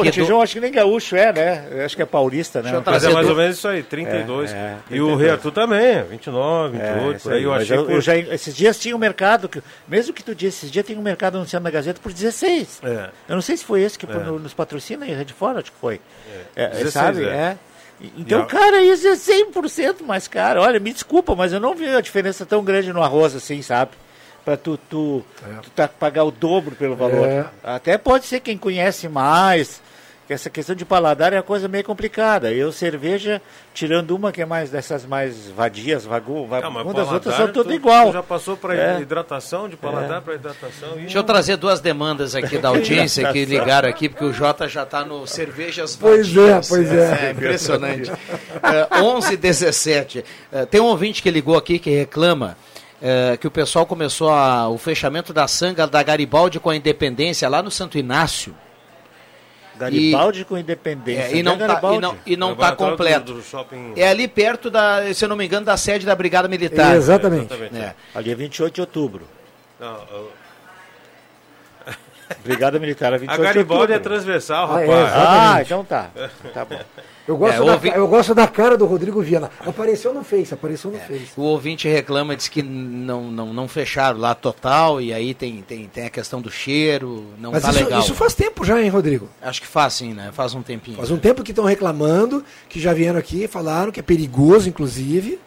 o 0.00 0.10
tio 0.10 0.24
João 0.24 0.42
acho 0.42 0.54
que 0.54 0.60
nem 0.60 0.72
gaúcho 0.72 1.16
é, 1.16 1.32
né? 1.32 1.68
Eu 1.70 1.84
acho 1.84 1.96
que 1.96 2.02
é 2.02 2.06
paulista, 2.06 2.62
né? 2.62 2.82
Mas 2.84 3.04
é 3.04 3.10
mais 3.10 3.28
ou 3.28 3.36
menos 3.36 3.58
isso 3.58 3.68
aí, 3.68 3.82
32. 3.82 4.52
É, 4.52 4.56
é, 4.56 4.76
e 4.90 5.00
o 5.00 5.14
Rei 5.16 5.30
Arthur 5.30 5.52
também, 5.52 6.02
29, 6.04 6.78
28, 6.78 7.16
é, 7.16 7.18
por 7.18 7.32
aí. 7.32 7.42
Eu 7.42 7.52
achei 7.52 7.76
eu, 7.76 7.90
eu 7.90 8.00
já, 8.00 8.16
esses 8.16 8.54
dias 8.54 8.78
tinha 8.78 8.96
um 8.96 8.98
mercado, 8.98 9.48
que, 9.48 9.62
mesmo 9.86 10.14
que 10.14 10.22
tu 10.22 10.34
disse, 10.34 10.58
esses 10.58 10.70
dias 10.70 10.86
tem 10.86 10.96
um 10.96 11.02
mercado 11.02 11.36
anunciando 11.36 11.64
na 11.64 11.70
Gazeta 11.70 12.00
por 12.02 12.12
16. 12.12 12.80
É. 12.82 13.10
Eu 13.28 13.34
não 13.34 13.42
sei 13.42 13.56
se 13.56 13.64
foi 13.64 13.82
esse 13.82 13.98
que 13.98 14.06
é. 14.06 14.14
nos 14.14 14.54
patrocina 14.54 15.04
aí, 15.04 15.24
de 15.24 15.32
fora, 15.32 15.60
acho 15.60 15.72
que 15.72 15.78
foi. 15.78 16.00
É. 16.56 16.68
16, 16.68 16.86
é, 16.86 16.90
sabe? 16.90 17.24
é. 17.24 17.56
Então, 18.16 18.46
cara, 18.46 18.80
isso 18.82 19.06
é 19.06 19.12
100% 19.12 20.02
mais 20.06 20.26
caro. 20.26 20.62
Olha, 20.62 20.80
me 20.80 20.90
desculpa, 20.90 21.34
mas 21.34 21.52
eu 21.52 21.60
não 21.60 21.74
vi 21.74 21.86
a 21.86 22.00
diferença 22.00 22.46
tão 22.46 22.64
grande 22.64 22.92
no 22.94 23.02
arroz 23.02 23.34
assim, 23.34 23.60
sabe? 23.60 23.90
Para 24.44 24.56
tu, 24.56 24.78
tu, 24.88 25.24
é. 25.42 25.60
tu 25.62 25.70
tá, 25.70 25.88
pagar 25.88 26.24
o 26.24 26.30
dobro 26.30 26.74
pelo 26.74 26.96
valor. 26.96 27.26
É. 27.26 27.46
Até 27.62 27.98
pode 27.98 28.26
ser 28.26 28.40
quem 28.40 28.56
conhece 28.56 29.08
mais, 29.08 29.82
que 30.30 30.34
essa 30.34 30.48
questão 30.48 30.76
de 30.76 30.84
paladar 30.84 31.32
é 31.32 31.38
uma 31.38 31.42
coisa 31.42 31.66
meio 31.66 31.82
complicada. 31.82 32.52
Eu, 32.52 32.70
cerveja, 32.70 33.42
tirando 33.74 34.12
uma 34.12 34.30
que 34.30 34.40
é 34.40 34.46
mais 34.46 34.70
dessas 34.70 35.04
mais 35.04 35.50
vadias, 35.50 36.04
vagu, 36.04 36.46
vagu 36.46 36.68
uma 36.68 36.94
das 36.94 37.10
outras 37.10 37.34
são 37.34 37.52
tudo 37.52 37.74
igual. 37.74 38.12
já 38.12 38.22
passou 38.22 38.56
para 38.56 38.76
é. 38.76 39.00
hidratação, 39.00 39.68
de 39.68 39.76
paladar 39.76 40.18
é. 40.18 40.20
para 40.20 40.34
hidratação. 40.36 40.94
Deixa 40.94 41.18
eu 41.18 41.24
trazer 41.24 41.56
duas 41.56 41.80
demandas 41.80 42.36
aqui 42.36 42.58
da 42.58 42.68
audiência 42.70 43.32
que 43.32 43.44
ligaram 43.44 43.88
aqui, 43.88 44.08
porque 44.08 44.24
o 44.24 44.32
Jota 44.32 44.68
já 44.68 44.84
está 44.84 45.04
no 45.04 45.26
cervejas 45.26 45.96
pois 45.96 46.32
vadias. 46.32 46.68
Pois 46.68 46.92
é, 46.92 46.92
pois 46.92 47.10
é. 47.10 47.26
É 47.26 47.30
impressionante. 47.32 48.10
uh, 48.12 49.02
11 49.02 49.36
17 49.36 50.20
uh, 50.52 50.66
Tem 50.66 50.80
um 50.80 50.84
ouvinte 50.84 51.20
que 51.20 51.30
ligou 51.30 51.56
aqui 51.56 51.80
que 51.80 51.90
reclama 51.90 52.56
é, 53.00 53.36
que 53.36 53.46
o 53.46 53.50
pessoal 53.50 53.86
começou 53.86 54.30
a, 54.30 54.68
o 54.68 54.76
fechamento 54.76 55.32
da 55.32 55.48
sanga 55.48 55.86
da 55.86 56.02
Garibaldi 56.02 56.60
com 56.60 56.70
a 56.70 56.76
Independência 56.76 57.48
lá 57.48 57.62
no 57.62 57.70
Santo 57.70 57.96
Inácio. 57.96 58.54
Garibaldi 59.78 60.42
e, 60.42 60.44
com 60.44 60.58
Independência. 60.58 61.34
É, 61.34 61.36
e, 61.36 61.42
não 61.42 61.56
tá, 61.56 61.80
e 61.94 61.98
não 61.98 62.18
e 62.26 62.36
não 62.36 62.52
está 62.52 62.72
completo. 62.76 63.32
Do, 63.32 63.40
do 63.40 63.98
é 63.98 64.08
ali 64.08 64.28
perto 64.28 64.70
da, 64.70 65.12
se 65.14 65.24
eu 65.24 65.28
não 65.28 65.36
me 65.36 65.46
engano, 65.46 65.64
da 65.64 65.76
sede 65.76 66.04
da 66.04 66.14
Brigada 66.14 66.46
Militar. 66.48 66.94
É, 66.94 66.96
exatamente. 66.98 67.52
É. 67.54 67.94
Ali 68.14 68.30
é 68.30 68.34
28 68.34 68.74
de 68.74 68.80
outubro. 68.82 69.26
Não, 69.78 69.96
eu... 70.10 70.32
Brigada 72.44 72.78
Militar 72.78 73.14
é 73.14 73.18
28 73.18 73.40
A 73.40 73.44
Garibaldi 73.44 73.92
é 73.94 73.98
transversal, 73.98 74.66
rapaz. 74.66 74.90
Ah, 74.90 75.56
é, 75.56 75.58
ah, 75.58 75.62
então 75.62 75.84
tá. 75.84 76.10
Tá 76.52 76.64
bom. 76.64 76.78
Eu 77.30 77.36
gosto, 77.36 77.62
é, 77.62 77.64
da, 77.64 77.72
ouvi... 77.72 77.88
eu 77.90 78.08
gosto 78.08 78.34
da 78.34 78.48
cara 78.48 78.76
do 78.76 78.84
Rodrigo 78.86 79.22
Viana. 79.22 79.52
Apareceu 79.60 80.12
no 80.12 80.24
Face, 80.24 80.52
apareceu 80.52 80.90
no 80.90 80.96
é, 80.96 81.00
Face. 81.00 81.30
O 81.36 81.42
ouvinte 81.42 81.86
reclama, 81.86 82.34
diz 82.34 82.48
que 82.48 82.60
não, 82.60 83.30
não, 83.30 83.54
não 83.54 83.68
fecharam 83.68 84.18
lá 84.18 84.34
total, 84.34 85.00
e 85.00 85.14
aí 85.14 85.32
tem, 85.32 85.62
tem, 85.62 85.86
tem 85.86 86.06
a 86.06 86.10
questão 86.10 86.40
do 86.40 86.50
cheiro, 86.50 87.26
não 87.38 87.52
Mas 87.52 87.62
tá 87.62 87.70
isso, 87.70 87.84
legal. 87.84 88.00
Isso 88.00 88.14
faz 88.16 88.34
tempo 88.34 88.64
já, 88.64 88.82
hein, 88.82 88.88
Rodrigo? 88.88 89.28
Acho 89.40 89.60
que 89.60 89.68
faz 89.68 89.94
sim, 89.94 90.12
né? 90.12 90.30
Faz 90.32 90.54
um 90.54 90.62
tempinho. 90.62 90.96
Faz 90.96 91.12
um 91.12 91.18
tempo 91.18 91.44
que 91.44 91.52
estão 91.52 91.64
reclamando, 91.64 92.44
que 92.68 92.80
já 92.80 92.92
vieram 92.92 93.20
aqui, 93.20 93.46
falaram 93.46 93.92
que 93.92 94.00
é 94.00 94.02
perigoso, 94.02 94.68
inclusive. 94.68 95.38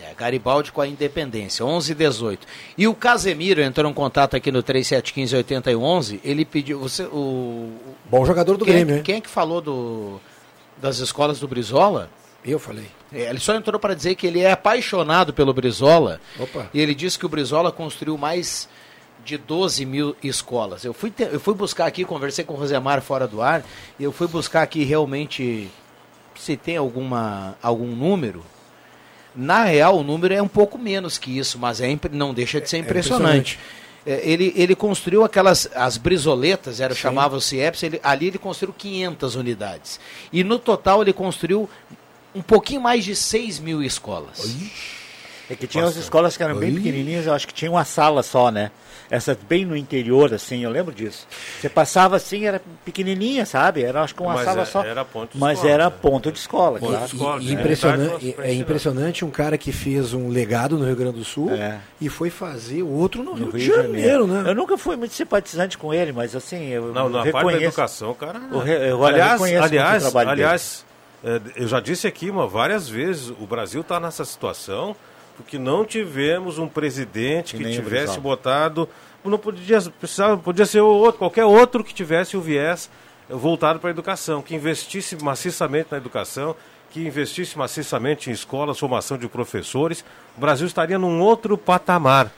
É, 0.00 0.14
Garibaldi 0.16 0.70
com 0.70 0.80
a 0.80 0.86
Independência, 0.86 1.66
11 1.66 1.90
e 1.90 1.94
18. 1.96 2.46
E 2.78 2.86
o 2.86 2.94
Casemiro 2.94 3.60
entrou 3.60 3.90
em 3.90 3.94
contato 3.94 4.36
aqui 4.36 4.52
no 4.52 4.62
3715 4.62 6.20
ele 6.22 6.44
pediu... 6.44 6.78
Você, 6.78 7.02
o, 7.02 7.72
Bom 8.08 8.24
jogador 8.24 8.56
do 8.56 8.64
quem, 8.64 8.74
Grêmio, 8.74 8.96
hein? 8.98 9.02
Quem 9.02 9.16
é 9.16 9.20
que 9.20 9.28
falou 9.28 9.60
do 9.60 10.20
das 10.80 10.98
escolas 10.98 11.40
do 11.40 11.48
Brizola. 11.48 12.10
Eu 12.44 12.58
falei. 12.58 12.86
É, 13.12 13.28
ele 13.28 13.40
só 13.40 13.54
entrou 13.54 13.78
para 13.80 13.94
dizer 13.94 14.14
que 14.14 14.26
ele 14.26 14.40
é 14.40 14.52
apaixonado 14.52 15.32
pelo 15.32 15.52
Brizola. 15.52 16.20
Opa. 16.38 16.68
E 16.72 16.80
ele 16.80 16.94
disse 16.94 17.18
que 17.18 17.26
o 17.26 17.28
Brizola 17.28 17.72
construiu 17.72 18.16
mais 18.16 18.68
de 19.24 19.36
12 19.36 19.84
mil 19.84 20.16
escolas. 20.22 20.84
Eu 20.84 20.94
fui, 20.94 21.12
eu 21.18 21.40
fui 21.40 21.54
buscar 21.54 21.86
aqui, 21.86 22.04
conversei 22.04 22.44
com 22.44 22.54
o 22.54 22.56
Rosemar 22.56 23.02
fora 23.02 23.26
do 23.26 23.42
ar, 23.42 23.64
e 23.98 24.04
eu 24.04 24.12
fui 24.12 24.26
buscar 24.26 24.62
aqui 24.62 24.84
realmente 24.84 25.68
se 26.34 26.56
tem 26.56 26.76
alguma, 26.76 27.56
algum 27.62 27.94
número. 27.94 28.44
Na 29.34 29.64
real, 29.64 29.98
o 29.98 30.02
número 30.02 30.32
é 30.32 30.40
um 30.40 30.48
pouco 30.48 30.78
menos 30.78 31.18
que 31.18 31.36
isso, 31.36 31.58
mas 31.58 31.80
é, 31.80 31.98
não 32.10 32.32
deixa 32.32 32.60
de 32.60 32.70
ser 32.70 32.78
impressionante. 32.78 33.26
É 33.26 33.34
impressionante. 33.36 33.58
É, 34.08 34.22
ele, 34.24 34.54
ele 34.56 34.74
construiu 34.74 35.22
aquelas, 35.22 35.68
as 35.74 35.98
brisoletas, 35.98 36.80
era, 36.80 36.94
chamava 36.94 37.36
o 37.36 37.42
CIEPS, 37.42 37.82
ele, 37.82 38.00
ali 38.02 38.28
ele 38.28 38.38
construiu 38.38 38.72
500 38.72 39.34
unidades. 39.34 40.00
E 40.32 40.42
no 40.42 40.58
total 40.58 41.02
ele 41.02 41.12
construiu 41.12 41.68
um 42.34 42.40
pouquinho 42.40 42.80
mais 42.80 43.04
de 43.04 43.14
6 43.14 43.58
mil 43.58 43.82
escolas. 43.82 44.56
É 45.50 45.54
que 45.54 45.66
tinha 45.66 45.84
as 45.84 45.96
escolas 45.96 46.38
que 46.38 46.42
eram 46.42 46.56
bem 46.56 46.74
pequenininhas, 46.74 47.26
eu 47.26 47.34
acho 47.34 47.46
que 47.46 47.52
tinha 47.52 47.70
uma 47.70 47.84
sala 47.84 48.22
só, 48.22 48.50
né? 48.50 48.70
Essas 49.10 49.36
bem 49.48 49.64
no 49.64 49.74
interior, 49.76 50.34
assim, 50.34 50.62
eu 50.64 50.70
lembro 50.70 50.94
disso. 50.94 51.26
Você 51.60 51.68
passava 51.68 52.16
assim, 52.16 52.44
era 52.46 52.60
pequenininha, 52.84 53.46
sabe? 53.46 53.82
Era 53.82 54.02
acho 54.02 54.14
que 54.14 54.20
uma 54.22 54.34
Mas 54.34 54.44
sala 54.44 54.62
é- 54.62 54.64
só. 54.66 54.84
era 54.84 55.04
ponto 55.04 55.32
de 55.32 55.38
Mas 55.38 55.58
escola, 55.58 55.72
era 55.72 55.84
né? 55.88 55.96
ponto 56.02 56.30
de 56.32 56.38
escola, 56.38 56.78
Ponto 56.78 56.98
de 56.98 57.04
escola, 57.14 57.42
E 57.42 57.46
né? 57.46 57.52
impressionante, 57.52 58.24
Verdade, 58.26 58.48
é 58.50 58.54
impressionante 58.54 59.24
um 59.24 59.30
cara 59.30 59.56
que 59.56 59.72
fez 59.72 60.12
um 60.12 60.28
legado 60.28 60.76
no 60.78 60.84
Rio 60.84 60.96
Grande 60.96 61.18
do 61.18 61.24
Sul 61.24 61.50
É. 61.52 61.78
e 62.00 62.08
foi 62.10 62.28
fazer 62.28 62.82
o 62.82 62.88
outro 62.90 63.22
no, 63.22 63.34
No 63.34 63.46
Rio, 63.50 63.52
de 63.52 63.66
Janeiro, 63.66 64.26
né? 64.26 64.50
Eu 64.50 64.54
nunca 64.54 64.76
fui 64.76 64.94
muito 64.96 65.14
simpatizante 65.14 65.78
com 65.78 65.94
ele, 65.94 66.12
mas 66.12 66.36
assim, 66.36 66.66
eu 66.68 66.92
Não, 66.92 67.08
na 67.08 67.20
parte 67.20 67.32
da 67.32 67.38
reconheço. 67.38 67.64
educação, 67.64 68.12
cara. 68.14 68.40
Eu, 68.52 68.58
re- 68.58 68.90
eu 68.90 69.04
aliás, 69.04 69.32
reconheço 69.32 69.64
aliás, 69.64 70.02
trabalho 70.02 70.28
dele. 70.30 70.42
aliás 70.44 70.84
é, 71.24 71.40
eu 71.56 71.66
já 71.66 71.80
disse 71.80 72.06
aqui 72.06 72.30
uma, 72.30 72.46
várias 72.46 72.88
vezes, 72.88 73.30
o 73.30 73.46
Brasil 73.46 73.80
está 73.80 73.98
nessa 73.98 74.24
situação 74.24 74.94
porque 75.38 75.56
não 75.58 75.84
tivemos 75.84 76.58
um 76.58 76.68
presidente 76.68 77.56
Que 77.56 77.62
tivesse 77.70 78.18
botado, 78.20 78.86
não 79.24 79.38
podia, 79.38 79.80
precisava, 79.98 80.36
podia 80.36 80.66
ser 80.66 80.80
outro, 80.80 81.18
qualquer 81.18 81.44
outro 81.44 81.82
que 81.84 81.94
tivesse 81.94 82.36
o 82.36 82.40
viés 82.40 82.90
voltado 83.30 83.78
para 83.78 83.88
a 83.90 83.92
educação, 83.92 84.42
que 84.42 84.54
investisse 84.54 85.16
maciçamente 85.22 85.88
na 85.92 85.96
educação, 85.98 86.56
que 86.90 87.06
investisse 87.06 87.56
maciçamente 87.56 88.30
em 88.30 88.32
escolas, 88.32 88.78
formação 88.78 89.16
de 89.16 89.28
professores, 89.28 90.04
o 90.36 90.40
Brasil 90.40 90.66
estaria 90.66 90.98
num 90.98 91.20
outro 91.20 91.56
patamar. 91.56 92.32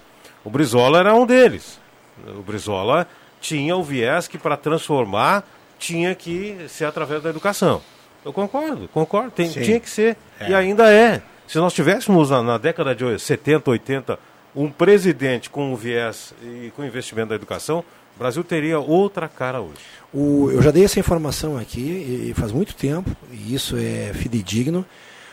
O 0.44 0.51
Brizola 0.51 0.98
era 0.98 1.14
um 1.14 1.24
deles. 1.24 1.78
O 2.26 2.42
Brizola 2.42 3.07
tinha 3.40 3.76
o 3.76 3.82
viés 3.82 4.28
que 4.28 4.36
para 4.36 4.57
transformar 4.57 5.44
tinha 5.78 6.14
que 6.14 6.66
ser 6.68 6.84
através 6.84 7.22
da 7.22 7.30
educação. 7.30 7.80
Eu 8.24 8.32
concordo, 8.34 8.86
concordo, 8.88 9.30
tem- 9.30 9.48
tinha 9.48 9.80
que 9.80 9.88
ser 9.88 10.16
É. 10.38 10.51
e 10.51 10.55
ainda 10.55 10.92
é. 10.92 11.22
Se 11.51 11.59
nós 11.59 11.72
tivéssemos 11.72 12.30
na, 12.30 12.59
década 12.59 12.94
de 12.94 13.18
70, 13.18 13.68
80 13.70 14.18
um 14.55 14.70
presidente 14.70 15.51
com 15.51 15.72
um 15.72 15.74
viés 15.74 16.32
e 16.42 16.72
com 16.76 16.84
investimento 16.84 17.30
na 17.30 17.34
educação, 17.34 17.80
o 18.14 18.18
Brasil 18.18 18.44
teria 18.44 18.78
outra 18.78 19.26
cara 19.28 19.61
hoje. 19.61 19.80
O- 20.14 20.48
eu 20.53 20.62
já 20.62 20.70
dei 20.70 20.84
essa 20.84 21.01
informação 21.01 21.59
aqui 21.59 21.80
e, 21.80 22.30
e 22.30 22.34
faz 22.34 22.53
muito 22.53 22.72
tempo, 22.74 23.11
e 23.32 23.53
isso 23.53 23.76
é 23.76 24.12
fidedigno. 24.14 24.86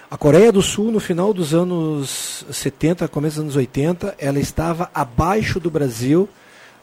A 0.09 0.17
Coreia 0.17 0.51
do 0.51 0.61
Sul, 0.63 0.91
no 0.91 0.99
final 0.99 1.31
dos 1.35 1.53
anos 1.53 2.45
70, 2.51 3.07
começo 3.09 3.35
dos 3.35 3.43
anos 3.43 3.55
80, 3.55 4.15
ela 4.17 4.39
estava 4.39 4.89
abaixo 4.95 5.59
do 5.59 5.69
Brasil 5.69 6.27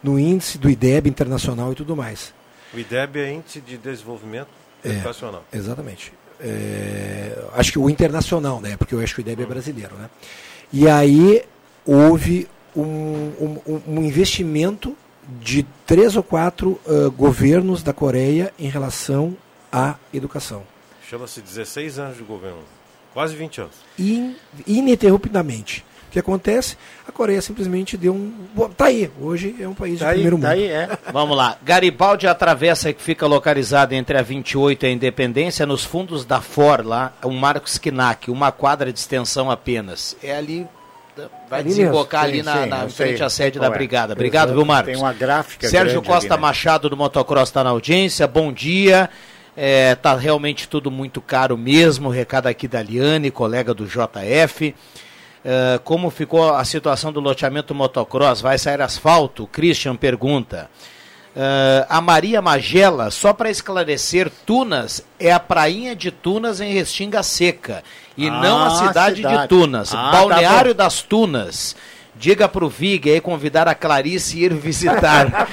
no 0.01 0.17
índice 0.17 0.59
do 0.59 0.71
IDEB 0.71 1.09
internacional 1.09 1.73
e 1.73 1.75
tudo 1.75 1.97
mais. 1.97 2.33
O 2.73 2.79
IDEB 2.79 3.19
é 3.19 3.33
Índice 3.33 3.61
de 3.61 3.79
Desenvolvimento 3.79 4.49
É, 4.85 4.91
Educacional. 4.91 5.43
Exatamente. 5.53 6.13
É, 6.45 7.39
acho 7.55 7.73
que 7.73 7.79
o 7.79 7.89
internacional, 7.89 8.61
né? 8.61 8.77
Porque 8.77 8.95
eu 8.95 9.01
acho 9.01 9.15
que 9.15 9.21
o 9.21 9.23
IDEB 9.23 9.43
é 9.43 9.47
brasileiro, 9.47 9.95
né? 9.97 10.11
E 10.73 10.87
aí 10.89 11.43
houve 11.87 12.47
um, 12.77 12.83
um- 13.67 13.81
um- 13.87 14.03
investimento 14.05 14.95
de 15.41 15.65
três 15.87 16.17
ou 16.17 16.23
quatro 16.23 16.79
ah, 16.87 17.09
governos 17.17 17.83
da 17.83 17.93
Coreia 17.95 18.53
em 18.59 18.69
relação 18.69 19.35
à 19.73 19.95
educação. 20.13 20.63
Chama-se 21.09 21.41
16 21.41 21.99
anos 21.99 22.17
de 22.19 22.23
governo, 22.25 22.59
quase 23.15 23.35
20 23.35 23.61
anos. 23.63 23.75
In, 23.99 24.35
ininterruptamente. 24.67 25.85
O 26.15 26.17
que 26.17 26.21
acontece? 26.21 26.77
A 27.09 27.11
Coreia 27.11 27.43
simplesmente 27.43 27.97
deu 27.97 28.15
um. 28.15 28.33
Bom, 28.55 28.69
Tá 28.69 28.85
aí, 28.85 29.11
hoje 29.21 29.57
é 29.61 29.67
um 29.67 29.75
país 29.75 29.99
Tá 29.99 30.05
de 30.07 30.11
aí, 30.13 30.23
primeiro 30.23 30.39
tá 30.39 30.49
mundo. 30.51 30.57
aí, 30.57 30.65
é. 30.67 30.89
Vamos 31.13 31.37
lá. 31.37 31.59
Garibaldi 31.65 32.29
atravessa 32.29 32.93
que 32.93 33.03
fica 33.03 33.27
localizada 33.27 33.97
entre 33.97 34.17
a 34.17 34.23
28 34.23 34.85
e 34.85 34.87
a 34.87 34.93
Independência, 34.93 35.67
nos 35.67 35.83
fundos 35.85 36.25
da 36.25 36.41
FOR, 36.41 36.87
lá, 36.87 37.13
um 37.25 37.33
Marcos 37.37 37.79
Knack, 37.79 38.31
uma 38.31 38.53
quadra 38.53 38.93
de 38.93 38.99
extensão 39.01 39.51
apenas. 39.51 40.17
É 40.23 40.37
ali. 40.37 40.65
Vai 41.51 41.61
Ali 41.61 41.69
desembocar 41.71 42.29
mesmo. 42.29 42.49
ali 42.49 42.59
Sim, 42.63 42.69
na, 42.71 42.79
sim, 42.79 42.85
na 42.85 42.89
frente 42.91 43.23
à 43.25 43.29
sede 43.29 43.59
qual 43.59 43.69
da 43.69 43.75
é. 43.75 43.79
Brigada. 43.79 44.13
Obrigado, 44.13 44.53
viu, 44.55 44.65
Marcos? 44.65 44.93
tem 44.93 45.03
uma 45.03 45.13
gráfica 45.13 45.69
Sérgio 45.69 46.01
Costa 46.01 46.35
ali, 46.35 46.41
né? 46.41 46.47
Machado 46.47 46.89
do 46.89 46.97
Motocross 46.97 47.49
está 47.49 47.65
na 47.65 47.71
audiência. 47.71 48.25
Bom 48.29 48.53
dia. 48.53 49.11
É, 49.57 49.97
tá 49.97 50.15
realmente 50.17 50.69
tudo 50.69 50.93
muito 50.93 51.21
caro 51.21 51.59
mesmo. 51.59 52.09
Recado 52.09 52.47
aqui 52.47 52.69
da 52.69 52.81
Liane, 52.81 53.33
colega 53.33 53.75
do 53.75 53.85
JF. 53.85 54.75
É, 55.45 55.79
como 55.85 56.09
ficou 56.11 56.55
a 56.55 56.65
situação 56.65 57.13
do 57.13 57.21
loteamento 57.21 57.75
motocross? 57.75 58.41
Vai 58.41 58.57
sair 58.59 58.81
asfalto? 58.81 59.47
Christian 59.47 59.95
pergunta. 59.97 60.71
É, 61.37 61.85
a 61.89 62.01
Maria 62.01 62.41
Magela, 62.41 63.11
só 63.11 63.33
para 63.33 63.51
esclarecer, 63.51 64.31
Tunas 64.47 65.05
é 65.19 65.33
a 65.33 65.41
prainha 65.41 65.95
de 65.95 66.11
Tunas 66.11 66.61
em 66.61 66.73
Restinga 66.73 67.23
Seca 67.23 67.83
e 68.17 68.31
não 68.31 68.59
a 68.63 68.67
Ah, 68.69 68.71
cidade, 68.89 69.17
de 69.17 69.23
cidade. 69.29 69.49
Tunas. 69.49 69.93
Ah, 69.95 69.97
tá 69.97 70.11
Balneário 70.13 70.73
bom. 70.73 70.79
das 70.79 71.03
Tunas. 71.03 71.77
Diga 72.17 72.49
pro 72.49 72.69
Vig 72.69 73.11
aí 73.11 73.21
convidar 73.21 73.67
a 73.67 73.75
Clarice 73.75 74.39
ir 74.43 74.55
visitar. 74.55 75.49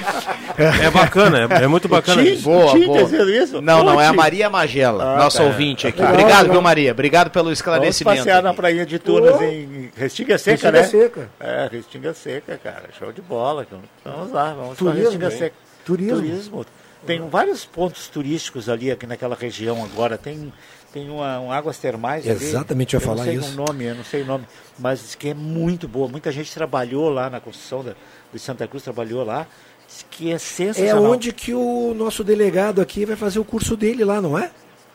É 0.56 0.90
bacana, 0.90 1.48
é, 1.60 1.64
é 1.64 1.66
muito 1.66 1.88
bacana 1.88 2.22
Tinha- 2.22 2.34
isso. 2.34 2.44
Boa, 2.44 2.70
tinha 2.72 2.86
boa. 2.86 3.00
isso? 3.30 3.60
Não, 3.60 3.82
não, 3.82 4.00
é 4.00 4.06
a. 4.06 4.12
Maria 4.12 4.48
Magela, 4.48 5.14
Ah, 5.14 5.16
nossa 5.18 5.38
tá. 5.38 5.44
ouvinte 5.44 5.86
aqui. 5.88 5.98
Legal, 6.00 6.14
Obrigado, 6.14 6.50
viu, 6.52 6.62
Maria? 6.62 6.92
Obrigado 6.92 7.30
pelo 7.30 7.46
Vamos 7.46 7.58
esclarecimento. 7.58 8.18
passear 8.18 8.42
na 8.42 8.54
prainha 8.54 8.86
de 8.86 8.98
Tunas 8.98 9.34
Oh. 9.40 9.42
em 9.42 9.90
Restinga 9.96 10.38
Seca, 10.38 10.70
Restinga 10.70 10.72
né? 10.82 10.84
Seca. 10.88 11.30
É, 11.40 11.68
Restinga 11.72 12.14
Seca, 12.14 12.60
cara. 12.62 12.84
Show 12.98 13.10
de 13.12 13.20
bola. 13.22 13.66
Vamos 14.04 14.30
lá, 14.32 14.54
vamos 14.54 14.76
para 14.78 14.90
Turismo, 14.92 15.02
Restinga 15.04 15.30
hein? 15.30 15.38
Seca. 15.38 15.54
Turismo. 15.84 16.16
Turismo. 16.16 16.66
Tem 17.04 17.28
vários 17.28 17.64
pontos 17.64 18.06
turísticos 18.06 18.68
ali 18.68 18.90
aqui 18.92 19.06
naquela 19.06 19.34
região 19.34 19.82
agora. 19.82 20.16
Tem, 20.16 20.52
tem 20.92 21.08
uma, 21.08 21.40
um 21.40 21.50
águas 21.50 21.78
termais 21.78 22.28
ali. 22.28 22.44
Exatamente, 22.44 22.94
eu 22.94 23.00
ia 23.00 23.06
não 23.06 23.14
falar 23.14 23.24
sei 23.24 23.36
isso. 23.36 23.52
o 23.52 23.54
nome, 23.66 23.84
eu 23.84 23.94
não 23.94 24.04
sei 24.04 24.22
o 24.22 24.26
nome, 24.26 24.44
mas 24.78 25.00
diz 25.00 25.14
que 25.14 25.28
é 25.28 25.34
muito 25.34 25.88
boa. 25.88 26.08
Muita 26.08 26.30
gente 26.30 26.52
trabalhou 26.52 27.08
lá 27.08 27.30
na 27.30 27.40
construção 27.40 27.82
da, 27.82 27.94
de 28.32 28.38
Santa 28.38 28.66
Cruz, 28.68 28.82
trabalhou 28.84 29.24
lá. 29.24 29.46
Diz 29.88 30.04
que 30.10 30.30
é 30.30 30.34
É 30.34 30.38
sensacional. 30.38 31.02
onde 31.04 31.32
que 31.32 31.52
o 31.54 31.92
nosso 31.94 32.22
delegado 32.22 32.80
aqui 32.80 33.04
vai 33.04 33.16
fazer 33.16 33.38
o 33.38 33.44
curso 33.44 33.76
dele 33.76 34.04
lá, 34.04 34.20
não 34.20 34.38
é? 34.38 34.50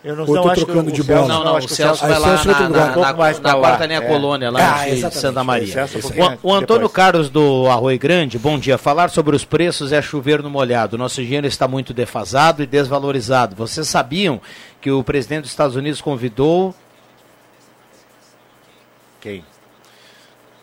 Eu 0.08 0.16
não, 0.16 0.24
Ou 0.24 0.30
eu 0.30 0.36
não 0.36 0.44
tô 0.44 0.50
acho 0.52 0.66
trocando 0.66 0.86
que 0.90 0.96
de 0.96 1.02
o 1.02 1.04
bola? 1.04 1.28
Não, 1.28 1.44
não, 1.44 1.56
acho 1.58 1.66
o 1.66 1.70
que 1.70 1.76
Celso 1.76 2.02
vai 2.08 2.18
o 2.18 2.22
lá 2.22 2.28
Celso 2.38 2.46
vai 2.46 2.62
na, 2.62 2.70
na, 2.70 2.86
Um 2.86 2.94
pouco 2.94 3.18
mais 3.18 3.40
na 3.42 3.56
quarta 3.56 3.86
linha 3.86 4.00
É. 4.00 4.08
colônia, 4.08 4.50
lá 4.50 4.60
Ah, 4.60 4.86
de 4.86 4.92
exatamente. 4.92 5.20
Santa 5.20 5.44
Maria. 5.44 5.74
Celso 5.88 5.98
um 6.14 6.48
O, 6.48 6.52
o 6.52 6.54
Antônio 6.54 6.84
depois. 6.84 6.94
Carlos 6.94 7.30
do 7.30 7.68
Arroio 7.68 8.00
Grande, 8.00 8.40
bom 8.40 8.58
dia. 8.58 8.78
Falar 8.78 9.10
sobre 9.10 9.36
os 9.36 9.44
preços 9.44 9.92
é 9.92 10.02
chover 10.02 10.42
no 10.42 10.50
molhado. 10.50 10.98
Nosso 10.98 11.22
dinheiro 11.22 11.46
está 11.46 11.68
muito 11.68 11.94
defasado 11.94 12.64
e 12.64 12.66
desvalorizado. 12.66 13.54
Vocês 13.54 13.86
sabiam 13.90 14.40
que 14.80 14.90
o 14.90 15.04
presidente 15.04 15.42
dos 15.42 15.52
Estados 15.52 15.76
Unidos 15.76 16.00
convidou 16.00 16.74
Quem? 19.20 19.44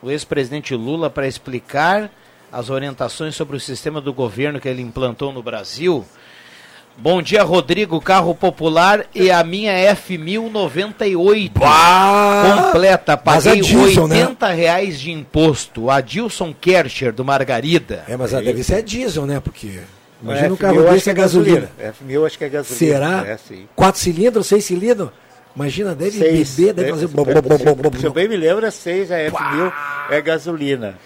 o 0.00 0.10
ex-presidente 0.10 0.74
Lula 0.74 1.10
para 1.10 1.26
explicar 1.26 2.10
as 2.50 2.70
orientações 2.70 3.34
sobre 3.34 3.56
o 3.56 3.60
sistema 3.60 4.00
do 4.00 4.12
governo 4.12 4.58
que 4.60 4.68
ele 4.68 4.80
implantou 4.80 5.32
no 5.32 5.42
Brasil. 5.42 6.02
Bom 6.96 7.20
dia, 7.20 7.42
Rodrigo, 7.42 8.00
carro 8.00 8.34
popular 8.34 9.04
e 9.14 9.28
a 9.30 9.42
minha 9.42 9.72
F1098 9.94 11.52
completa. 11.52 13.12
A 13.14 13.16
Paguei 13.16 13.60
né? 13.60 14.26
80 14.26 14.48
reais 14.50 15.00
de 15.00 15.10
imposto. 15.10 15.90
Adilson 15.90 16.54
Kercher, 16.58 17.12
do 17.12 17.24
Margarida. 17.24 18.04
É, 18.08 18.16
mas 18.16 18.32
ela 18.32 18.42
deve 18.42 18.62
ser 18.62 18.76
a 18.76 18.80
diesel, 18.80 19.26
né? 19.26 19.40
Porque 19.40 19.80
imagina 20.22 20.52
um 20.52 20.56
F1000 20.56 20.58
carro 20.58 20.82
desse 20.84 21.04
que 21.04 21.10
é 21.10 21.14
gasolina. 21.14 21.70
F1000 21.80 22.26
acho 22.26 22.38
que 22.38 22.44
é 22.44 22.48
gasolina. 22.48 22.78
Será? 22.78 23.26
É, 23.26 23.36
sim. 23.36 23.66
Quatro 23.74 24.00
cilindros, 24.00 24.46
seis 24.46 24.64
cilindros? 24.64 25.10
Imagina, 25.56 25.94
deve 25.94 26.18
Seis. 26.18 26.56
beber, 26.56 26.74
deve 26.74 26.90
fazer... 26.90 27.06
blá, 27.06 27.24
blá, 27.24 27.98
Se 28.00 28.04
eu 28.06 28.12
bem 28.12 28.28
me 28.28 28.36
lembro, 28.36 28.66
é 28.66 28.72
6, 28.72 29.12
a 29.12 29.16
F1000 29.18 29.72
é 30.10 30.20
gasolina. 30.20 30.98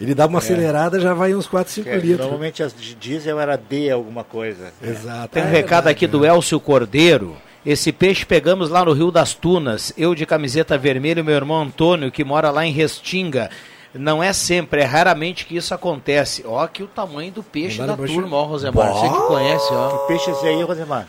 Ele 0.00 0.14
dá 0.14 0.26
uma 0.26 0.38
acelerada, 0.38 1.00
já 1.00 1.12
vai 1.12 1.34
uns 1.34 1.46
4, 1.48 1.72
5 1.72 1.88
É, 1.88 1.96
litros. 1.96 2.18
normalmente 2.20 2.62
as 2.62 2.72
de 2.72 2.94
diesel 2.94 3.40
era 3.40 3.56
D 3.56 3.90
alguma 3.90 4.22
coisa. 4.22 4.72
Exato. 4.82 5.28
Tem 5.34 5.42
um 5.42 5.46
É 5.46 5.50
recado 5.50 5.84
verdade, 5.84 5.88
aqui 5.90 6.06
do 6.06 6.24
Elcio 6.24 6.60
Cordeiro. 6.60 7.36
Esse 7.66 7.90
peixe 7.92 8.24
pegamos 8.24 8.70
lá 8.70 8.84
no 8.84 8.92
Rio 8.92 9.10
das 9.10 9.34
Tunas. 9.34 9.92
Eu 9.98 10.14
de 10.14 10.24
camiseta 10.24 10.78
vermelha 10.78 11.18
e 11.20 11.22
meu 11.24 11.34
irmão 11.34 11.62
Antônio, 11.62 12.12
que 12.12 12.22
mora 12.24 12.50
lá 12.50 12.64
em 12.64 12.70
Restinga. 12.72 13.50
Não 13.92 14.22
é 14.22 14.32
sempre, 14.32 14.82
é 14.82 14.84
raramente 14.84 15.44
que 15.44 15.56
isso 15.56 15.74
acontece. 15.74 16.44
Ó, 16.46 16.60
aqui 16.62 16.82
o 16.82 16.86
tamanho 16.86 17.32
do 17.32 17.42
peixe 17.42 17.78
da 17.84 17.96
baixo- 17.96 18.14
turma, 18.14 18.36
ó, 18.36 18.44
Rosemar. 18.44 18.92
Você 18.92 19.08
que 19.08 19.26
conhece, 19.26 19.68
ó. 19.72 19.88
Que 19.98 20.06
peixe 20.08 20.30
é 20.30 20.32
esse 20.32 20.46
aí, 20.46 20.62
Rosemar? 20.62 21.08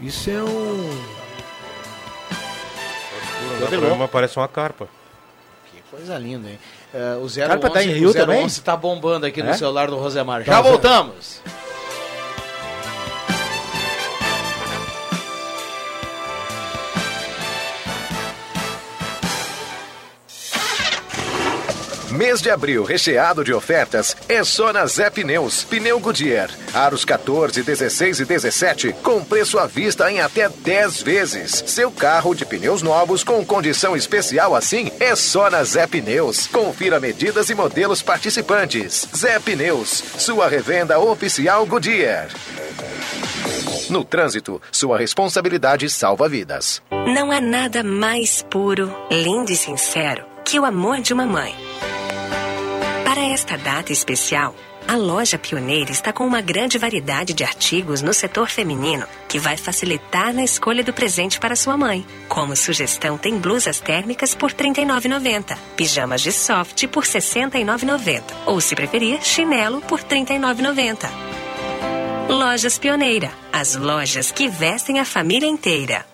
Isso 0.00 0.30
é 0.30 0.42
um... 0.42 0.90
O 3.62 3.66
programa 3.68 4.08
parece 4.08 4.36
uma 4.38 4.48
carpa. 4.48 4.88
Que 5.72 5.82
coisa 5.90 6.16
linda, 6.18 6.48
hein? 6.48 6.58
É, 6.94 7.16
o 7.16 7.24
011, 7.24 7.40
Carpa 7.40 7.70
tá 7.70 7.82
em 7.82 7.88
Rio 7.88 8.10
o 8.10 8.12
011 8.12 8.14
também? 8.18 8.48
tá 8.64 8.76
bombando 8.76 9.26
aqui 9.26 9.40
É? 9.40 9.44
no 9.44 9.54
celular 9.54 9.88
do 9.88 9.96
Rosemar. 9.96 10.44
Tá, 10.44 10.52
Já 10.52 10.60
voltamos. 10.60 11.40
Mês 22.14 22.40
de 22.40 22.48
abril 22.48 22.84
recheado 22.84 23.42
de 23.42 23.52
ofertas 23.52 24.16
é 24.28 24.44
só 24.44 24.72
na 24.72 24.86
Zé 24.86 25.10
Pneus. 25.10 25.64
Pneu 25.64 25.98
Goodyear. 25.98 26.48
Aros 26.72 27.04
14, 27.04 27.60
16 27.60 28.20
e 28.20 28.24
17 28.24 28.92
com 29.02 29.24
preço 29.24 29.58
à 29.58 29.66
vista 29.66 30.08
em 30.12 30.20
até 30.20 30.48
10 30.48 31.02
vezes. 31.02 31.64
Seu 31.66 31.90
carro 31.90 32.32
de 32.32 32.46
pneus 32.46 32.82
novos 32.82 33.24
com 33.24 33.44
condição 33.44 33.96
especial 33.96 34.54
assim 34.54 34.92
é 35.00 35.16
só 35.16 35.50
na 35.50 35.64
Zé 35.64 35.88
Pneus. 35.88 36.46
Confira 36.46 37.00
medidas 37.00 37.50
e 37.50 37.54
modelos 37.54 38.00
participantes. 38.00 39.08
Zé 39.16 39.40
Pneus, 39.40 40.04
sua 40.16 40.46
revenda 40.46 41.00
oficial 41.00 41.66
Goodyear. 41.66 42.28
No 43.90 44.04
trânsito, 44.04 44.62
sua 44.70 44.96
responsabilidade 44.98 45.90
salva 45.90 46.28
vidas. 46.28 46.80
Não 46.92 47.32
há 47.32 47.40
nada 47.40 47.82
mais 47.82 48.40
puro, 48.40 48.94
lindo 49.10 49.50
e 49.50 49.56
sincero 49.56 50.24
que 50.44 50.60
o 50.60 50.64
amor 50.64 51.00
de 51.00 51.12
uma 51.12 51.26
mãe. 51.26 51.54
Para 53.14 53.26
esta 53.26 53.56
data 53.56 53.92
especial, 53.92 54.56
a 54.88 54.96
loja 54.96 55.38
Pioneira 55.38 55.92
está 55.92 56.12
com 56.12 56.26
uma 56.26 56.40
grande 56.40 56.78
variedade 56.78 57.32
de 57.32 57.44
artigos 57.44 58.02
no 58.02 58.12
setor 58.12 58.48
feminino 58.48 59.06
que 59.28 59.38
vai 59.38 59.56
facilitar 59.56 60.34
na 60.34 60.42
escolha 60.42 60.82
do 60.82 60.92
presente 60.92 61.38
para 61.38 61.54
sua 61.54 61.76
mãe. 61.76 62.04
Como 62.28 62.56
sugestão, 62.56 63.16
tem 63.16 63.38
blusas 63.38 63.78
térmicas 63.78 64.34
por 64.34 64.50
R$ 64.50 64.56
39,90, 64.56 65.56
pijamas 65.76 66.22
de 66.22 66.32
soft 66.32 66.88
por 66.88 67.04
R$ 67.04 67.10
69,90 67.10 68.24
ou, 68.46 68.60
se 68.60 68.74
preferir, 68.74 69.22
chinelo 69.22 69.80
por 69.82 70.00
R$ 70.00 70.06
39,90. 70.06 71.08
Lojas 72.30 72.78
Pioneira, 72.78 73.30
as 73.52 73.76
lojas 73.76 74.32
que 74.32 74.48
vestem 74.48 74.98
a 74.98 75.04
família 75.04 75.46
inteira. 75.46 76.13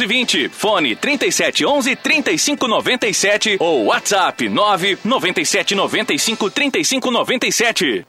920. 0.00 0.48
Fone 0.48 0.96
3711 0.96 1.96
3597 1.96 3.56
ou 3.60 3.86
WhatsApp 3.86 4.48
997 4.48 5.74
95 5.74 6.50
3597. 6.50 8.06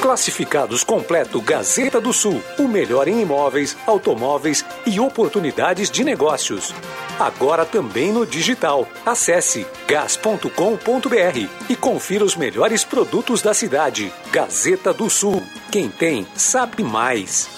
Classificados 0.00 0.84
completo 0.84 1.40
Gazeta 1.42 2.00
do 2.00 2.12
Sul, 2.12 2.40
o 2.56 2.68
melhor 2.68 3.08
em 3.08 3.20
imóveis, 3.20 3.76
automóveis 3.84 4.64
e 4.86 5.00
oportunidades 5.00 5.90
de 5.90 6.04
negócios. 6.04 6.72
Agora 7.18 7.64
também 7.64 8.12
no 8.12 8.24
digital. 8.24 8.86
Acesse 9.04 9.66
gas.com.br 9.88 11.48
e 11.68 11.74
confira 11.74 12.24
os 12.24 12.36
melhores 12.36 12.84
produtos 12.84 13.42
da 13.42 13.52
cidade. 13.52 14.12
Gazeta 14.30 14.92
do 14.92 15.10
Sul. 15.10 15.42
Quem 15.68 15.88
tem, 15.88 16.24
sabe 16.36 16.84
mais. 16.84 17.57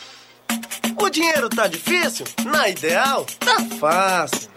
O 0.97 1.09
dinheiro 1.09 1.49
tá 1.49 1.67
difícil? 1.67 2.25
Na 2.45 2.69
Ideal, 2.69 3.25
tá 3.39 3.57
fácil. 3.79 4.50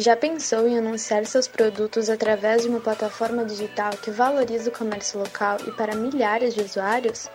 Já 0.00 0.14
pensou 0.14 0.68
em 0.68 0.78
anunciar 0.78 1.26
seus 1.26 1.48
produtos 1.48 2.08
através 2.08 2.62
de 2.62 2.68
uma 2.68 2.78
plataforma 2.78 3.44
digital 3.44 3.90
que 3.90 4.12
valoriza 4.12 4.70
o 4.70 4.72
comércio 4.72 5.18
local 5.18 5.56
e 5.66 5.72
para 5.72 5.96
milhares 5.96 6.54
de 6.54 6.62
usuários? 6.62 7.28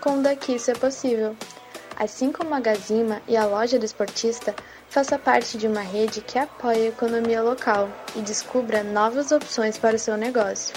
Com 0.00 0.20
o 0.20 0.22
Daqui 0.22 0.54
isso 0.54 0.70
é 0.70 0.74
possível. 0.74 1.34
Assim 1.96 2.30
como 2.30 2.54
a 2.54 2.60
Gazima 2.60 3.20
e 3.26 3.36
a 3.36 3.44
loja 3.44 3.80
do 3.80 3.84
esportista, 3.84 4.54
faça 4.88 5.18
parte 5.18 5.58
de 5.58 5.66
uma 5.66 5.80
rede 5.80 6.20
que 6.20 6.38
apoia 6.38 6.84
a 6.84 6.90
economia 6.90 7.42
local 7.42 7.90
e 8.14 8.20
descubra 8.20 8.84
novas 8.84 9.32
opções 9.32 9.76
para 9.76 9.96
o 9.96 9.98
seu 9.98 10.16
negócio. 10.16 10.72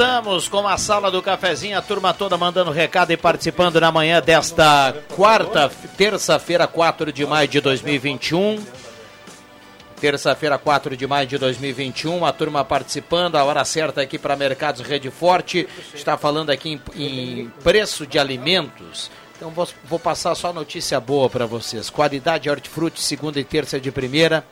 Voltamos 0.02 0.50
com 0.50 0.68
a 0.68 0.80
sala 0.80 1.12
do 1.12 1.22
cafezinho, 1.22 1.78
a 1.78 1.82
turma 1.82 2.12
toda 2.12 2.36
mandando 2.36 2.72
recado 2.72 3.12
e 3.12 3.18
participando 3.18 3.80
na 3.80 3.92
manhã 3.92 4.20
desta 4.20 4.96
quarta, 5.16 5.70
terça-feira, 5.96 6.66
4 6.66 7.14
de 7.14 7.24
maio 7.24 7.48
de 7.48 7.62
2021. 7.62 8.66
Terça-feira, 10.00 10.58
4 10.58 10.98
de 10.98 11.06
maio 11.06 11.28
de 11.28 11.38
2021, 11.38 12.26
a 12.26 12.34
turma 12.34 12.66
participando, 12.66 13.36
a 13.36 13.44
hora 13.44 13.64
certa 13.64 14.02
aqui 14.02 14.18
para 14.18 14.36
Mercados 14.36 14.82
Rede 14.82 15.12
Forte. 15.12 15.70
Está 15.94 16.18
falando 16.18 16.50
aqui 16.50 16.82
em, 16.96 17.04
em 17.04 17.52
preço 17.64 18.08
de 18.08 18.18
alimentos. 18.18 19.12
Então 19.38 19.52
vou, 19.52 19.68
vou 19.84 20.00
passar 20.00 20.34
só 20.34 20.52
notícia 20.52 21.00
boa 21.00 21.30
para 21.30 21.46
vocês. 21.46 21.92
Qualidade 21.92 22.50
hortifruti, 22.50 23.00
segunda 23.00 23.40
e 23.40 23.44
terça 23.44 23.80
de 23.80 23.92
primeira. 23.92 24.44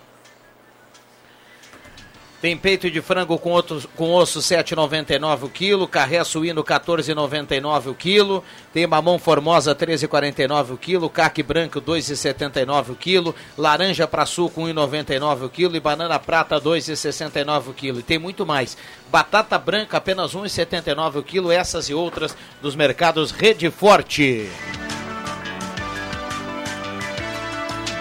Tem 2.41 2.55
peito 2.55 2.89
de 2.89 3.01
frango 3.01 3.37
com, 3.37 3.49
outros, 3.51 3.85
com 3.97 4.13
osso 4.13 4.39
7,99 4.39 5.43
o 5.43 5.49
quilo, 5.49 5.85
carré 5.85 6.23
suíno 6.23 6.63
14,99 6.63 7.87
o 7.87 7.93
quilo, 7.93 8.41
tem 8.73 8.87
mamão 8.87 9.19
formosa 9.19 9.75
13,49 9.75 10.71
o 10.71 10.77
quilo, 10.77 11.09
caque 11.09 11.43
branco 11.43 11.81
2,79 11.81 12.91
o 12.91 12.95
quilo, 12.95 13.35
laranja 13.57 14.07
para 14.07 14.25
suco 14.25 14.61
1,99 14.61 15.45
o 15.45 15.49
quilo 15.49 15.75
e 15.75 15.81
banana 15.81 16.17
prata 16.17 16.61
2,69 16.61 17.67
o 17.67 17.73
quilo. 17.73 17.99
E 17.99 18.03
tem 18.03 18.17
muito 18.17 18.45
mais. 18.45 18.77
Batata 19.11 19.57
branca 19.57 19.97
apenas 19.97 20.33
1,79 20.33 21.17
o 21.17 21.23
quilo, 21.23 21.51
essas 21.51 21.89
e 21.89 21.93
outras 21.93 22.37
dos 22.61 22.73
mercados 22.73 23.31
Rede 23.31 23.69
Forte. 23.69 24.49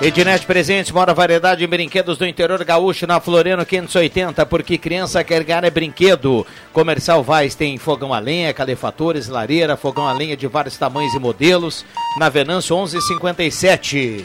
Ednet 0.01 0.47
Presentes, 0.47 0.93
mora 0.93 1.13
variedade 1.13 1.59
de 1.59 1.67
brinquedos 1.67 2.17
do 2.17 2.25
interior 2.25 2.63
gaúcho 2.65 3.05
na 3.05 3.19
Floriano 3.19 3.67
580, 3.67 4.47
porque 4.47 4.79
criança 4.79 5.25
quer 5.25 5.43
ganhar 5.43 5.65
é 5.65 5.71
brinquedo. 5.71 6.47
Comercial 6.73 7.21
Vaz 7.25 7.57
tem 7.57 7.77
fogão 7.79 8.15
a 8.15 8.21
lenha, 8.21 8.55
calefatores, 8.55 9.27
lareira, 9.27 9.77
fogão 9.77 10.07
a 10.07 10.13
lenha 10.13 10.37
de 10.37 10.47
vários 10.47 10.77
tamanhos 10.77 11.15
e 11.15 11.19
modelos. 11.19 11.85
Na 12.17 12.29
Venâncio 12.29 12.77
1157. 12.77 14.25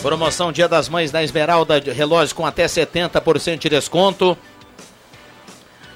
Promoção 0.00 0.50
Dia 0.50 0.68
das 0.68 0.88
Mães 0.88 1.10
da 1.10 1.22
Esmeralda, 1.22 1.82
relógio 1.94 2.34
com 2.34 2.46
até 2.46 2.64
70% 2.64 3.58
de 3.58 3.68
desconto. 3.68 4.38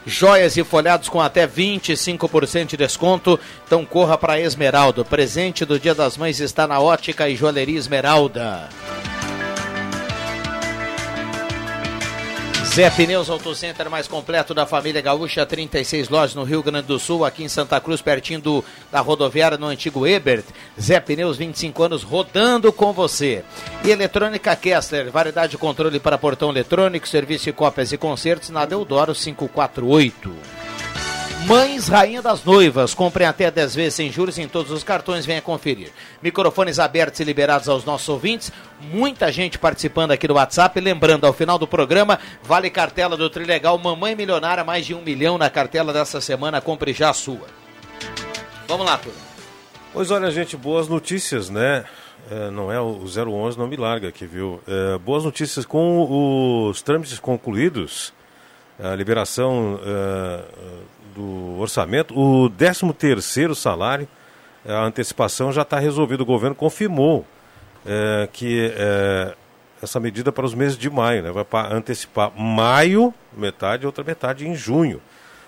Joias 0.07 0.57
e 0.57 0.65
folhados 0.65 1.09
com 1.09 1.21
até 1.21 1.47
25% 1.47 2.67
de 2.67 2.77
desconto. 2.77 3.39
Então 3.67 3.85
corra 3.85 4.19
para 4.19 4.41
Esmeralda. 4.41 5.03
O 5.03 5.05
presente 5.05 5.65
do 5.65 5.79
Dia 5.79 5.95
das 5.95 6.17
Mães 6.17 6.41
está 6.41 6.67
na 6.67 6.81
Ótica 6.81 7.29
e 7.29 7.37
Joalheria 7.37 7.79
Esmeralda. 7.79 8.69
Zé 12.75 12.89
Pneus 12.89 13.29
Auto 13.29 13.55
Center 13.55 13.91
mais 13.91 14.09
completo 14.09 14.55
da 14.55 14.65
família 14.65 15.03
Gaúcha, 15.03 15.45
36 15.45 16.09
lojas 16.09 16.35
no 16.35 16.43
Rio 16.43 16.63
Grande 16.63 16.87
do 16.87 16.99
Sul, 16.99 17.23
aqui 17.23 17.45
em 17.45 17.49
Santa 17.49 17.79
Cruz, 17.79 18.01
pertinho 18.01 18.41
do, 18.41 18.65
da 18.91 19.01
rodoviária 19.01 19.59
no 19.59 19.67
antigo 19.67 20.07
Ebert. 20.07 20.47
Zé 20.81 20.99
Pneus, 20.99 21.37
25 21.37 21.83
anos, 21.83 22.03
rodando 22.03 22.73
com 22.73 22.91
você. 22.91 23.45
E 23.85 23.91
Eletrônica 23.91 24.57
Kessler, 24.57 25.11
variedade 25.11 25.51
de 25.51 25.59
controle 25.59 26.01
para 26.01 26.17
portão 26.17 26.49
eletrônico, 26.49 27.07
serviço 27.07 27.45
de 27.45 27.53
cópias 27.53 27.93
e 27.93 27.99
concertos 27.99 28.49
na 28.49 28.65
Deodoro 28.65 29.15
548. 29.15 30.33
Mães 31.47 31.89
Rainha 31.89 32.23
das 32.23 32.45
Noivas. 32.45 32.95
Comprem 32.95 33.27
até 33.27 33.51
10 33.51 33.75
vezes 33.75 33.95
sem 33.95 34.11
juros 34.11 34.39
em 34.39 34.47
todos 34.47 34.71
os 34.71 34.85
cartões. 34.85 35.27
Venha 35.27 35.43
conferir. 35.43 35.91
Microfones 36.23 36.79
abertos 36.79 37.21
e 37.21 37.25
liberados 37.25 37.69
aos 37.69 37.85
nossos 37.85 38.09
ouvintes. 38.09 38.53
Muita 38.81 39.31
gente 39.33 39.59
participando 39.59 40.13
aqui 40.13 40.29
do 40.29 40.35
WhatsApp. 40.35 40.81
Lembrando, 40.81 41.27
ao 41.27 41.33
final 41.33 41.59
do 41.59 41.67
programa, 41.67 42.19
vale 42.43 42.71
cartela 42.71 43.17
do 43.17 43.29
Trilegal. 43.29 43.77
Mamãe 43.77 44.15
Milionária, 44.15 44.65
mais 44.65 44.87
de 44.87 44.95
um 44.95 45.03
milhão 45.03 45.37
na 45.37 45.51
cartela 45.51 45.93
dessa 45.93 46.21
semana. 46.21 46.61
Compre 46.61 46.93
já 46.93 47.11
a 47.11 47.15
sua. 47.15 47.47
Vamos 48.69 48.87
lá, 48.87 48.97
turma. 48.97 49.19
Pois 49.93 50.11
olha, 50.11 50.31
gente, 50.31 50.57
boas 50.57 50.89
notícias, 50.89 51.51
né? 51.51 51.85
É, 52.31 52.51
não 52.51 52.71
é 52.73 52.81
o 52.81 53.03
011, 53.05 53.59
não 53.59 53.67
me 53.67 53.77
larga 53.77 54.09
aqui, 54.09 54.25
viu? 54.27 54.61
É, 54.67 54.97
boas 54.99 55.25
notícias 55.25 55.67
com 55.67 56.69
os 56.69 56.81
trâmites 56.83 57.19
concluídos. 57.19 58.13
A 58.83 58.97
liberação 58.97 59.75
uh, 59.75 60.83
do 61.15 61.59
orçamento, 61.59 62.19
o 62.19 62.51
13 62.51 62.93
terceiro 62.93 63.55
salário, 63.55 64.09
a 64.67 64.85
antecipação 64.85 65.53
já 65.53 65.63
está 65.63 65.79
resolvida. 65.79 66.23
O 66.23 66.27
governo 66.27 66.55
confirmou 66.55 67.27
é, 67.85 68.29
que 68.33 68.73
é, 68.77 69.35
essa 69.83 69.99
medida 69.99 70.31
para 70.31 70.47
os 70.47 70.55
meses 70.55 70.79
de 70.79 70.89
maio, 70.89 71.23
né, 71.23 71.33
vai 71.33 71.45
para 71.45 71.75
antecipar 71.75 72.31
maio, 72.37 73.13
metade, 73.37 73.87
outra 73.87 74.05
metade 74.05 74.47
em 74.47 74.55
junho. 74.55 75.01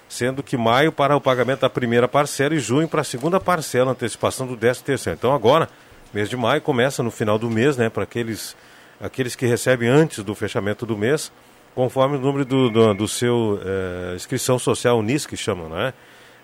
Sendo 0.09 0.43
que 0.43 0.57
maio 0.57 0.93
para 0.93 1.17
o 1.17 1.21
pagamento 1.21 1.61
da 1.61 1.71
primeira 1.71 2.07
parcela 2.07 2.55
e 2.55 2.59
junho 2.59 2.87
para 2.87 3.01
a 3.01 3.05
segunda 3.05 3.41
parcela, 3.41 3.93
antecipação 3.93 4.47
do 4.47 4.57
13 4.57 4.83
terceiro. 4.83 5.17
Então 5.19 5.35
agora, 5.35 5.69
mês 6.13 6.29
de 6.29 6.37
maio 6.37 6.61
começa 6.61 7.03
no 7.03 7.11
final 7.11 7.39
do 7.39 7.49
mês, 7.49 7.77
né, 7.77 7.89
para 7.89 8.03
aqueles, 8.03 8.57
aqueles 9.01 9.35
que 9.35 9.47
recebem 9.47 9.89
antes 9.89 10.23
do 10.23 10.35
fechamento 10.35 10.85
do 10.85 10.97
mês, 10.97 11.33
conforme 11.75 12.17
o 12.17 12.21
número 12.21 12.45
do, 12.45 12.71
do, 12.71 12.95
do 12.95 13.09
seu 13.09 13.61
é, 13.65 14.15
inscrição 14.15 14.59
social 14.59 15.03
NIS, 15.03 15.27
que 15.27 15.37
chamam, 15.37 15.69
né? 15.69 15.93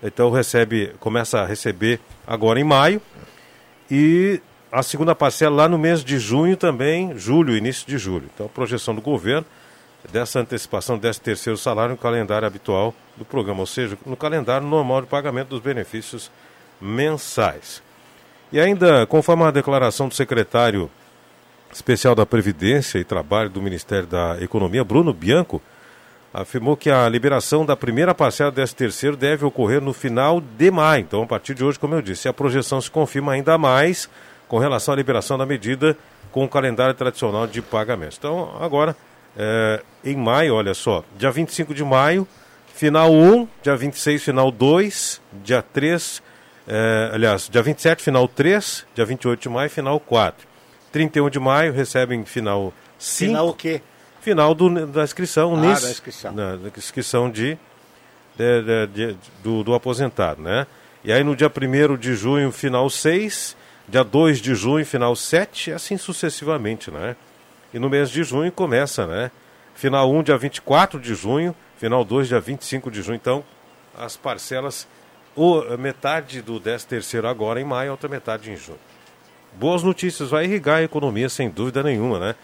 Então 0.02 0.30
recebe, 0.30 0.94
começa 0.98 1.40
a 1.40 1.46
receber 1.46 2.00
agora 2.26 2.58
em 2.58 2.64
maio 2.64 3.00
e 3.90 4.40
a 4.72 4.82
segunda 4.82 5.14
parcela 5.14 5.56
lá 5.56 5.68
no 5.68 5.78
mês 5.78 6.02
de 6.02 6.18
junho 6.18 6.56
também, 6.56 7.16
julho, 7.18 7.56
início 7.56 7.86
de 7.86 7.98
julho. 7.98 8.30
Então 8.32 8.46
a 8.46 8.48
projeção 8.48 8.94
do 8.94 9.00
governo 9.00 9.46
dessa 10.10 10.40
antecipação 10.40 10.96
desse 10.96 11.20
terceiro 11.20 11.58
salário 11.58 11.92
no 11.92 11.98
calendário 11.98 12.46
habitual 12.46 12.94
do 13.16 13.24
programa, 13.24 13.60
ou 13.60 13.66
seja, 13.66 13.98
no 14.06 14.16
calendário 14.16 14.66
normal 14.66 15.02
de 15.02 15.08
pagamento 15.08 15.48
dos 15.48 15.60
benefícios 15.60 16.30
mensais. 16.80 17.82
E 18.50 18.58
ainda, 18.58 19.06
conforme 19.06 19.44
a 19.44 19.50
declaração 19.50 20.08
do 20.08 20.14
secretário 20.14 20.90
especial 21.72 22.14
da 22.14 22.26
Previdência 22.26 22.98
e 22.98 23.04
Trabalho 23.04 23.50
do 23.50 23.62
Ministério 23.62 24.06
da 24.06 24.36
Economia, 24.40 24.84
Bruno 24.84 25.12
Bianco, 25.12 25.62
afirmou 26.32 26.76
que 26.76 26.90
a 26.90 27.08
liberação 27.08 27.66
da 27.66 27.76
primeira 27.76 28.14
parcela 28.14 28.50
desse 28.50 28.74
terceiro 28.74 29.16
deve 29.16 29.44
ocorrer 29.44 29.80
no 29.80 29.92
final 29.92 30.40
de 30.40 30.70
maio. 30.70 31.02
Então, 31.02 31.22
a 31.22 31.26
partir 31.26 31.54
de 31.54 31.64
hoje, 31.64 31.78
como 31.78 31.94
eu 31.94 32.02
disse, 32.02 32.28
a 32.28 32.32
projeção 32.32 32.80
se 32.80 32.90
confirma 32.90 33.32
ainda 33.32 33.58
mais 33.58 34.08
com 34.48 34.58
relação 34.58 34.94
à 34.94 34.96
liberação 34.96 35.36
da 35.36 35.46
medida 35.46 35.96
com 36.30 36.44
o 36.44 36.48
calendário 36.48 36.94
tradicional 36.94 37.46
de 37.46 37.60
pagamentos. 37.60 38.16
Então, 38.18 38.56
agora, 38.60 38.96
é, 39.36 39.82
em 40.04 40.16
maio, 40.16 40.54
olha 40.54 40.74
só, 40.74 41.04
dia 41.16 41.30
25 41.30 41.74
de 41.74 41.84
maio, 41.84 42.26
final 42.74 43.12
1, 43.12 43.48
dia 43.62 43.76
26, 43.76 44.22
final 44.22 44.50
2, 44.50 45.20
dia 45.42 45.62
3, 45.62 46.22
é, 46.68 47.10
aliás, 47.12 47.48
dia 47.48 47.62
27, 47.62 48.02
final 48.02 48.28
3, 48.28 48.86
dia 48.94 49.04
28 49.04 49.40
de 49.40 49.48
maio, 49.48 49.70
final 49.70 49.98
4. 49.98 50.49
31 50.92 51.30
de 51.30 51.38
maio 51.38 51.72
recebem 51.72 52.24
final 52.24 52.72
5. 52.98 53.30
Final 53.30 53.48
o 53.48 53.54
quê? 53.54 53.82
Final 54.20 54.54
do, 54.54 54.86
da 54.86 55.02
inscrição, 55.02 55.54
ah, 55.54 55.60
NIS, 55.60 55.82
da 55.82 55.90
inscrição. 55.90 56.32
Na, 56.32 56.56
da 56.56 56.68
inscrição 56.76 57.30
de, 57.30 57.56
de, 58.36 58.62
de, 58.62 58.86
de, 58.86 59.18
do, 59.42 59.64
do 59.64 59.74
aposentado, 59.74 60.42
né? 60.42 60.66
E 61.02 61.12
aí 61.12 61.24
no 61.24 61.34
dia 61.34 61.50
1 61.50 61.96
de 61.96 62.14
junho, 62.14 62.52
final 62.52 62.90
6, 62.90 63.56
dia 63.88 64.04
2 64.04 64.38
de 64.38 64.54
junho, 64.54 64.84
final 64.84 65.16
7, 65.16 65.72
assim 65.72 65.96
sucessivamente, 65.96 66.90
né? 66.90 67.16
E 67.72 67.78
no 67.78 67.88
mês 67.88 68.10
de 68.10 68.22
junho 68.22 68.52
começa, 68.52 69.06
né? 69.06 69.30
Final 69.74 70.12
1, 70.12 70.24
dia 70.24 70.36
24 70.36 71.00
de 71.00 71.14
junho, 71.14 71.56
final 71.78 72.04
2, 72.04 72.28
dia 72.28 72.40
25 72.40 72.90
de 72.90 73.00
junho. 73.00 73.16
Então, 73.16 73.42
as 73.96 74.16
parcelas, 74.18 74.86
o, 75.34 75.62
metade 75.78 76.42
do 76.42 76.60
13 76.60 76.86
terceiro 76.86 77.26
agora 77.26 77.58
em 77.58 77.64
maio, 77.64 77.92
outra 77.92 78.08
metade 78.08 78.50
em 78.50 78.56
junho 78.56 78.78
boas 79.54 79.82
notícias, 79.82 80.30
vai 80.30 80.44
irrigar 80.44 80.78
a 80.78 80.82
economia 80.82 81.28
sem 81.28 81.50
dúvida 81.50 81.82
nenhuma, 81.82 82.18
né? 82.18 82.34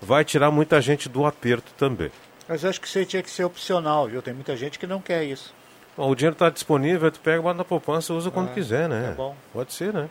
Vai 0.00 0.24
tirar 0.24 0.50
muita 0.50 0.80
gente 0.80 1.08
do 1.08 1.24
aperto 1.24 1.72
também. 1.78 2.10
Mas 2.48 2.64
acho 2.64 2.80
que 2.80 2.86
isso 2.86 2.98
aí 2.98 3.06
tinha 3.06 3.22
que 3.22 3.30
ser 3.30 3.44
opcional, 3.44 4.06
viu? 4.06 4.20
Tem 4.20 4.34
muita 4.34 4.56
gente 4.56 4.78
que 4.78 4.86
não 4.86 5.00
quer 5.00 5.24
isso. 5.24 5.54
Bom, 5.96 6.10
o 6.10 6.14
dinheiro 6.14 6.34
está 6.34 6.50
disponível, 6.50 7.10
tu 7.10 7.20
pega, 7.20 7.40
bota 7.40 7.58
na 7.58 7.64
poupança, 7.64 8.12
usa 8.12 8.30
quando 8.30 8.50
ah, 8.50 8.54
quiser, 8.54 8.88
né? 8.88 9.10
É 9.12 9.14
bom. 9.14 9.34
Pode 9.52 9.72
ser, 9.72 9.94
né? 9.94 10.08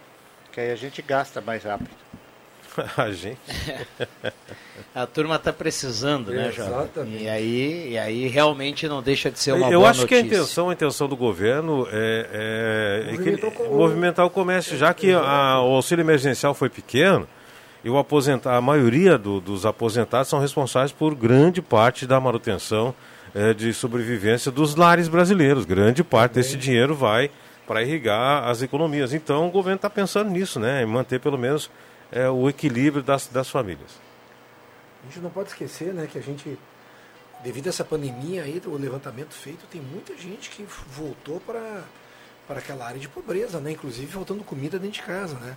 Que 0.51 0.61
aí 0.61 0.71
a 0.71 0.75
gente 0.75 1.01
gasta 1.01 1.41
mais 1.41 1.63
rápido. 1.63 1.91
a 2.97 3.11
gente. 3.11 3.39
a 4.93 5.05
turma 5.05 5.35
está 5.35 5.53
precisando, 5.53 6.31
né, 6.31 6.51
Jorge? 6.51 6.71
Exatamente. 6.71 7.23
E 7.23 7.29
aí, 7.29 7.91
e 7.91 7.97
aí 7.97 8.27
realmente 8.27 8.87
não 8.87 9.01
deixa 9.01 9.31
de 9.31 9.39
ser 9.39 9.53
uma 9.53 9.69
Eu 9.69 9.79
boa 9.79 9.89
acho 9.89 10.01
notícia. 10.01 10.23
que 10.23 10.33
a 10.33 10.35
intenção, 10.37 10.69
a 10.69 10.73
intenção 10.73 11.07
do 11.07 11.15
governo 11.15 11.87
é, 11.91 13.09
é, 13.11 13.13
é 13.13 13.17
que, 13.17 13.69
movimentar 13.69 14.25
o 14.25 14.29
comércio, 14.29 14.77
já 14.77 14.93
que 14.93 15.11
a, 15.11 15.59
o 15.61 15.75
auxílio 15.75 16.03
emergencial 16.03 16.53
foi 16.53 16.69
pequeno, 16.69 17.27
e 17.83 17.89
o 17.89 17.97
aposentar, 17.97 18.55
a 18.55 18.61
maioria 18.61 19.17
do, 19.17 19.41
dos 19.41 19.65
aposentados 19.65 20.29
são 20.29 20.39
responsáveis 20.39 20.91
por 20.91 21.13
grande 21.13 21.61
parte 21.61 22.07
da 22.07 22.19
manutenção 22.19 22.95
é, 23.35 23.53
de 23.53 23.73
sobrevivência 23.73 24.51
dos 24.51 24.75
lares 24.75 25.07
brasileiros. 25.09 25.65
Grande 25.65 26.03
parte 26.03 26.33
desse 26.33 26.55
dinheiro 26.55 26.95
vai 26.95 27.29
para 27.67 27.81
irrigar 27.81 28.47
as 28.47 28.61
economias. 28.61 29.13
Então 29.13 29.47
o 29.47 29.51
governo 29.51 29.77
está 29.77 29.89
pensando 29.89 30.29
nisso, 30.29 30.59
né? 30.59 30.83
Em 30.83 30.85
manter 30.85 31.19
pelo 31.19 31.37
menos 31.37 31.69
é, 32.13 32.29
o 32.29 32.47
equilíbrio 32.47 33.03
das, 33.03 33.27
das 33.27 33.49
famílias. 33.49 33.91
A 35.03 35.07
gente 35.07 35.19
não 35.19 35.29
pode 35.29 35.49
esquecer, 35.49 35.93
né, 35.93 36.07
que 36.09 36.17
a 36.17 36.21
gente, 36.21 36.57
devido 37.43 37.67
a 37.67 37.69
essa 37.69 37.83
pandemia 37.83 38.43
aí, 38.43 38.61
o 38.65 38.77
levantamento 38.77 39.33
feito, 39.33 39.65
tem 39.69 39.81
muita 39.81 40.15
gente 40.15 40.49
que 40.49 40.65
voltou 40.95 41.39
para 41.41 41.83
para 42.47 42.59
aquela 42.59 42.85
área 42.85 42.99
de 42.99 43.07
pobreza, 43.07 43.59
né? 43.59 43.71
Inclusive 43.71 44.07
faltando 44.11 44.43
comida 44.43 44.77
dentro 44.77 44.95
de 44.95 45.01
casa, 45.01 45.35
né? 45.35 45.55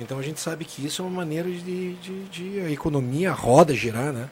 Então 0.00 0.18
a 0.18 0.22
gente 0.22 0.40
sabe 0.40 0.64
que 0.64 0.84
isso 0.84 1.02
é 1.02 1.04
uma 1.04 1.16
maneira 1.16 1.48
de, 1.48 1.94
de, 1.94 2.24
de 2.24 2.60
a 2.60 2.70
economia, 2.70 3.30
a 3.30 3.34
roda 3.34 3.74
girar, 3.74 4.12
né? 4.12 4.30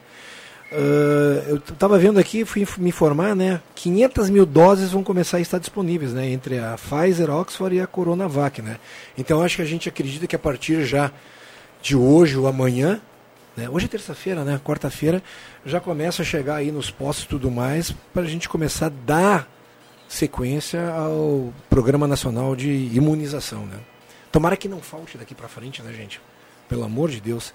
Uh, 0.73 1.51
eu 1.51 1.57
estava 1.57 1.99
vendo 1.99 2.19
aqui, 2.19 2.45
fui 2.45 2.65
me 2.79 2.89
informar, 2.89 3.35
né? 3.35 3.61
500 3.75 4.31
mil 4.31 4.47
doses 4.47 4.93
vão 4.93 5.03
começar 5.03 5.39
a 5.39 5.41
estar 5.41 5.59
disponíveis, 5.59 6.13
né? 6.13 6.29
Entre 6.31 6.59
a 6.59 6.77
Pfizer, 6.77 7.29
Oxford 7.29 7.77
e 7.77 7.81
a 7.81 7.87
Coronavac, 7.87 8.63
né? 8.63 8.79
Então 9.19 9.43
acho 9.43 9.57
que 9.57 9.63
a 9.63 9.67
gente 9.67 9.89
acredita 9.89 10.27
que 10.27 10.37
a 10.37 10.39
partir 10.39 10.85
já 10.85 11.13
de 11.83 11.97
hoje 11.97 12.37
ou 12.37 12.47
amanhã, 12.47 13.01
né? 13.57 13.69
Hoje 13.69 13.87
é 13.87 13.89
terça-feira, 13.89 14.45
né? 14.45 14.61
Quarta-feira 14.65 15.23
já 15.65 15.81
começa 15.81 16.23
a 16.23 16.25
chegar 16.25 16.57
aí 16.57 16.71
nos 16.71 16.91
postos 16.91 17.25
e 17.25 17.29
tudo 17.29 17.51
mais 17.51 17.93
para 18.13 18.23
a 18.23 18.29
gente 18.29 18.49
começar 18.49 18.87
a 18.87 18.93
dar 19.05 19.49
sequência 20.09 20.91
ao 20.91 21.53
Programa 21.69 22.07
Nacional 22.07 22.57
de 22.57 22.69
Imunização, 22.93 23.67
né? 23.67 23.79
Tomara 24.33 24.57
que 24.57 24.69
não 24.69 24.81
falte 24.81 25.19
daqui 25.19 25.35
para 25.35 25.49
frente, 25.49 25.83
né, 25.83 25.93
gente? 25.93 26.21
Pelo 26.69 26.85
amor 26.85 27.11
de 27.11 27.21
Deus. 27.21 27.53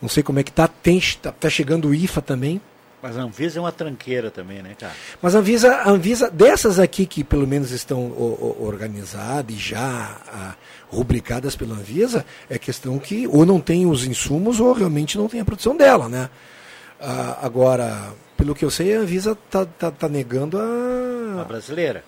Não 0.00 0.08
sei 0.08 0.22
como 0.22 0.38
é 0.38 0.42
que 0.42 0.52
tá. 0.52 0.68
Tem, 0.68 1.00
tá, 1.20 1.32
tá 1.32 1.50
chegando 1.50 1.88
o 1.88 1.94
IFA 1.94 2.22
também. 2.22 2.60
Mas 3.06 3.16
a 3.16 3.22
Anvisa 3.22 3.58
é 3.58 3.62
uma 3.62 3.70
tranqueira 3.70 4.32
também, 4.32 4.60
né, 4.60 4.74
cara? 4.76 4.92
Mas 5.22 5.36
a 5.36 5.38
Anvisa, 5.38 5.72
a 5.76 5.90
Anvisa 5.90 6.28
dessas 6.28 6.80
aqui 6.80 7.06
que 7.06 7.22
pelo 7.22 7.46
menos 7.46 7.70
estão 7.70 8.00
o, 8.00 8.58
o, 8.60 8.66
organizadas 8.66 9.54
e 9.54 9.56
já 9.58 10.16
a, 10.26 10.54
rubricadas 10.88 11.54
pela 11.54 11.76
Anvisa, 11.76 12.26
é 12.50 12.58
questão 12.58 12.98
que 12.98 13.24
ou 13.28 13.46
não 13.46 13.60
tem 13.60 13.86
os 13.86 14.04
insumos 14.04 14.58
ou 14.58 14.72
realmente 14.72 15.16
não 15.16 15.28
tem 15.28 15.38
a 15.38 15.44
produção 15.44 15.76
dela, 15.76 16.08
né? 16.08 16.28
Ah, 17.00 17.38
agora, 17.42 18.12
pelo 18.36 18.56
que 18.56 18.64
eu 18.64 18.70
sei, 18.72 18.96
a 18.96 19.00
Anvisa 19.00 19.38
tá, 19.48 19.64
tá, 19.64 19.92
tá 19.92 20.08
negando 20.08 20.58
a... 20.58 21.42
A 21.42 21.44
brasileira. 21.44 22.02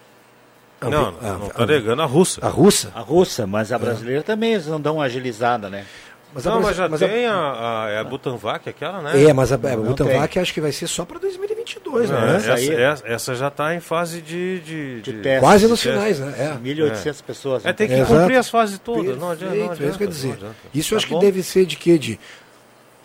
A, 0.81 0.91
não, 0.91 1.13
não, 1.13 1.47
está 1.47 1.65
negando 1.65 2.03
a 2.03 2.07
russa. 2.07 2.45
A 2.45 2.49
russa? 2.49 2.93
A 2.93 3.01
russa, 3.01 3.47
mas 3.47 3.71
a 3.71 3.79
brasileira 3.79 4.21
é. 4.21 4.25
também 4.25 4.55
eles 4.55 4.67
não 4.67 4.81
dão 4.81 4.97
uma 4.97 5.05
agilizada, 5.05 5.71
né? 5.71 5.87
Mas 6.35 6.45
não, 6.45 6.61
mas 6.61 6.77
já 6.77 6.89
mas 6.89 7.01
tem 7.01 7.27
a, 7.27 7.35
a, 7.35 7.85
a, 7.85 7.91
é 7.91 7.99
a 7.99 8.05
Butanvac, 8.05 8.69
aquela, 8.69 9.01
né? 9.01 9.23
É, 9.23 9.33
mas 9.33 9.51
a, 9.51 9.55
a 9.55 9.77
Butanvac 9.77 10.39
acho 10.39 10.53
que 10.53 10.61
vai 10.61 10.73
ser 10.73 10.87
só 10.87 11.05
para 11.05 11.19
2022, 11.19 12.11
não, 12.11 12.21
né? 12.21 12.37
Essa, 12.37 12.55
aí, 12.55 12.71
essa, 12.71 13.09
essa, 13.09 13.35
já 13.35 13.49
está 13.49 13.75
em 13.75 13.81
fase 13.81 14.21
de, 14.21 14.61
de, 14.61 15.01
de, 15.01 15.13
de 15.13 15.23
teste. 15.23 15.41
Quase 15.41 15.67
nos 15.67 15.83
finais, 15.83 16.21
né? 16.21 16.35
É. 16.39 16.69
1.800 16.69 17.07
é. 17.07 17.23
pessoas. 17.23 17.65
É, 17.65 17.73
tem 17.73 17.89
que 17.89 17.95
é, 17.95 18.05
cumprir 18.05 18.37
as 18.37 18.51
fases 18.51 18.79
todas. 18.79 19.03
Perfeito, 19.03 19.21
não 19.21 19.31
adianta, 19.31 19.55
não 19.55 19.65
adianta, 19.65 19.85
é 19.85 19.89
isso 19.89 19.99
que 19.99 20.05
eu 20.05 20.09
dizer. 20.09 20.39
Isso 20.75 20.95
eu 20.95 20.99
acho 20.99 21.09
tá 21.09 21.15
que 21.15 21.21
deve 21.21 21.43
ser 21.43 21.65
de 21.65 21.77
quê? 21.77 21.99
De 21.99 22.21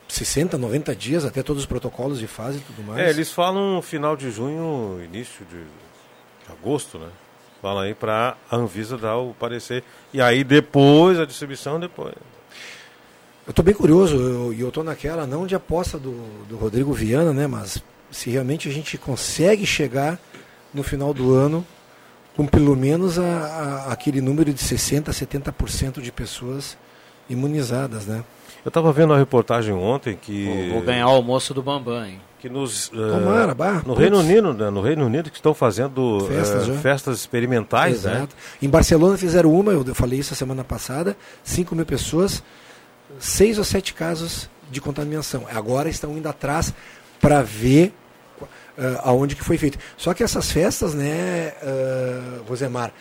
60, 0.10 0.58
90 0.58 0.96
dias, 0.96 1.26
até 1.26 1.42
todos 1.42 1.64
os 1.64 1.68
protocolos 1.68 2.20
de 2.20 2.28
fase 2.28 2.58
e 2.58 2.62
tudo 2.62 2.84
mais. 2.86 3.00
É, 3.00 3.10
eles 3.10 3.32
falam 3.32 3.82
final 3.82 4.18
de 4.18 4.30
junho, 4.32 5.02
início 5.04 5.46
de 5.46 5.64
agosto, 6.52 7.00
né? 7.00 7.08
Fala 7.62 7.84
aí 7.84 7.94
para 7.94 8.36
a 8.52 8.58
Anvisa 8.58 8.98
dar 8.98 9.18
o 9.18 9.34
parecer. 9.34 9.84
E 10.14 10.22
aí 10.22 10.44
depois 10.44 11.18
a 11.18 11.26
distribuição, 11.26 11.80
depois. 11.80 12.14
Eu 13.46 13.50
estou 13.50 13.64
bem 13.64 13.74
curioso, 13.74 14.54
e 14.54 14.62
eu 14.62 14.70
estou 14.70 14.84
naquela, 14.84 15.28
não 15.28 15.46
de 15.46 15.54
aposta 15.54 15.98
do, 15.98 16.14
do 16.48 16.56
Rodrigo 16.56 16.94
Viana, 16.94 17.34
né? 17.34 17.46
Mas 17.46 17.84
se 18.10 18.30
realmente 18.30 18.70
a 18.70 18.72
gente 18.72 18.98
consegue 18.98 19.66
chegar 19.66 20.18
no 20.74 20.82
final 20.82 21.14
do 21.14 21.34
ano 21.34 21.66
com 22.36 22.46
pelo 22.48 22.76
menos 22.76 23.20
a, 23.20 23.24
a, 23.24 23.92
aquele 23.92 24.22
número 24.22 24.54
de 24.54 24.64
60%, 24.64 25.10
70% 25.10 26.02
de 26.02 26.12
pessoas 26.12 26.78
imunizadas, 27.30 28.06
né? 28.06 28.24
Eu 28.64 28.70
estava 28.70 28.94
vendo 28.94 29.14
a 29.14 29.18
reportagem 29.18 29.74
ontem 29.74 30.18
que. 30.20 30.46
Vou, 30.46 30.76
vou 30.76 30.82
ganhar 30.82 31.08
o 31.08 31.12
almoço 31.12 31.54
do 31.54 31.62
Bambam, 31.62 32.06
hein? 32.06 32.22
Que 32.40 32.48
nos. 32.48 32.88
Tomara, 32.88 33.52
uh, 33.52 33.56
bah, 33.56 33.84
no 33.86 33.94
Reino 33.94 34.20
Unido, 34.20 34.54
né, 34.54 34.70
no 34.70 34.82
Reino 34.82 35.06
Unido, 35.06 35.30
que 35.30 35.36
estão 35.36 35.54
fazendo 35.54 36.26
festas, 36.30 36.68
uh, 36.70 36.74
festas 36.76 37.20
experimentais, 37.20 38.04
né? 38.04 38.12
Exato. 38.12 38.36
né? 38.36 38.42
Em 38.62 38.70
Barcelona 38.70 39.18
fizeram 39.18 39.54
uma, 39.54 39.74
eu 39.74 39.94
falei 39.94 40.20
isso 40.20 40.34
a 40.34 40.38
semana 40.38 40.64
passada, 40.64 41.18
5 41.44 41.76
mil 41.76 41.86
pessoas 41.86 42.42
seis 43.20 43.58
ou 43.58 43.64
sete 43.64 43.94
casos 43.94 44.50
de 44.70 44.82
contaminação. 44.82 45.46
Agora 45.52 45.90
estão 45.90 46.18
indo 46.18 46.28
atrás 46.28 46.74
para 47.20 47.42
ver 47.42 47.94
uh, 48.42 48.48
aonde 49.04 49.36
que 49.36 49.44
foi 49.44 49.58
feito. 49.58 49.78
Só 49.98 50.14
que 50.14 50.24
essas 50.24 50.52
festas, 50.52 50.94
né, 50.94 51.54
uh, 51.62 52.44
Rosemar, 52.48 52.92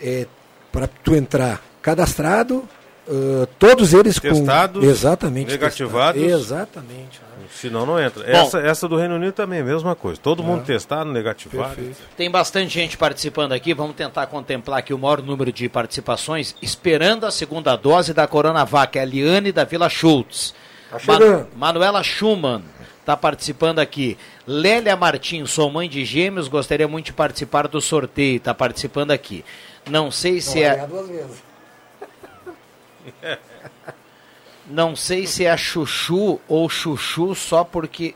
é, 0.00 0.26
para 0.70 0.86
tu 0.86 1.14
entrar 1.14 1.62
cadastrado, 1.80 2.68
uh, 3.08 3.46
todos 3.58 3.92
eles 3.92 4.18
Testados, 4.18 4.82
com 4.82 4.90
exatamente 4.90 5.50
negativados, 5.50 6.20
testado. 6.20 6.42
exatamente. 6.42 7.20
Senão 7.54 7.86
não 7.86 8.00
entra. 8.00 8.24
Bom, 8.24 8.30
essa, 8.30 8.58
essa 8.58 8.88
do 8.88 8.96
Reino 8.96 9.14
Unido 9.14 9.32
também, 9.32 9.62
mesma 9.62 9.94
coisa. 9.94 10.20
Todo 10.20 10.42
é. 10.42 10.46
mundo 10.46 10.64
testado, 10.64 11.12
negativado. 11.12 11.76
Perfeito. 11.76 11.98
Tem 12.16 12.30
bastante 12.30 12.74
gente 12.74 12.96
participando 12.96 13.52
aqui. 13.52 13.72
Vamos 13.72 13.94
tentar 13.94 14.26
contemplar 14.26 14.80
aqui 14.80 14.92
o 14.92 14.98
maior 14.98 15.22
número 15.22 15.52
de 15.52 15.68
participações, 15.68 16.54
esperando 16.60 17.24
a 17.24 17.30
segunda 17.30 17.76
dose 17.76 18.12
da 18.12 18.26
Coronavac. 18.26 18.98
A 18.98 19.04
Liane 19.04 19.52
da 19.52 19.64
Vila 19.64 19.88
Schultz. 19.88 20.54
Tá 20.90 20.98
Man 21.06 21.46
Manuela 21.56 22.02
Schumann 22.02 22.62
está 23.00 23.16
participando 23.16 23.78
aqui. 23.78 24.18
Lélia 24.46 24.96
Martins, 24.96 25.50
sou 25.50 25.70
mãe 25.70 25.88
de 25.88 26.04
gêmeos, 26.04 26.48
gostaria 26.48 26.88
muito 26.88 27.06
de 27.06 27.12
participar 27.12 27.68
do 27.68 27.80
sorteio. 27.80 28.36
Está 28.36 28.52
participando 28.52 29.10
aqui. 29.10 29.44
Não 29.88 30.10
sei 30.10 30.40
se 30.40 30.60
não 30.60 30.66
é. 30.66 30.86
Duas 30.86 31.08
vezes. 31.08 31.53
Não 34.66 34.96
sei 34.96 35.26
se 35.26 35.44
é 35.44 35.56
chuchu 35.56 36.40
ou 36.48 36.68
chuchu 36.68 37.34
só 37.34 37.64
porque. 37.64 38.14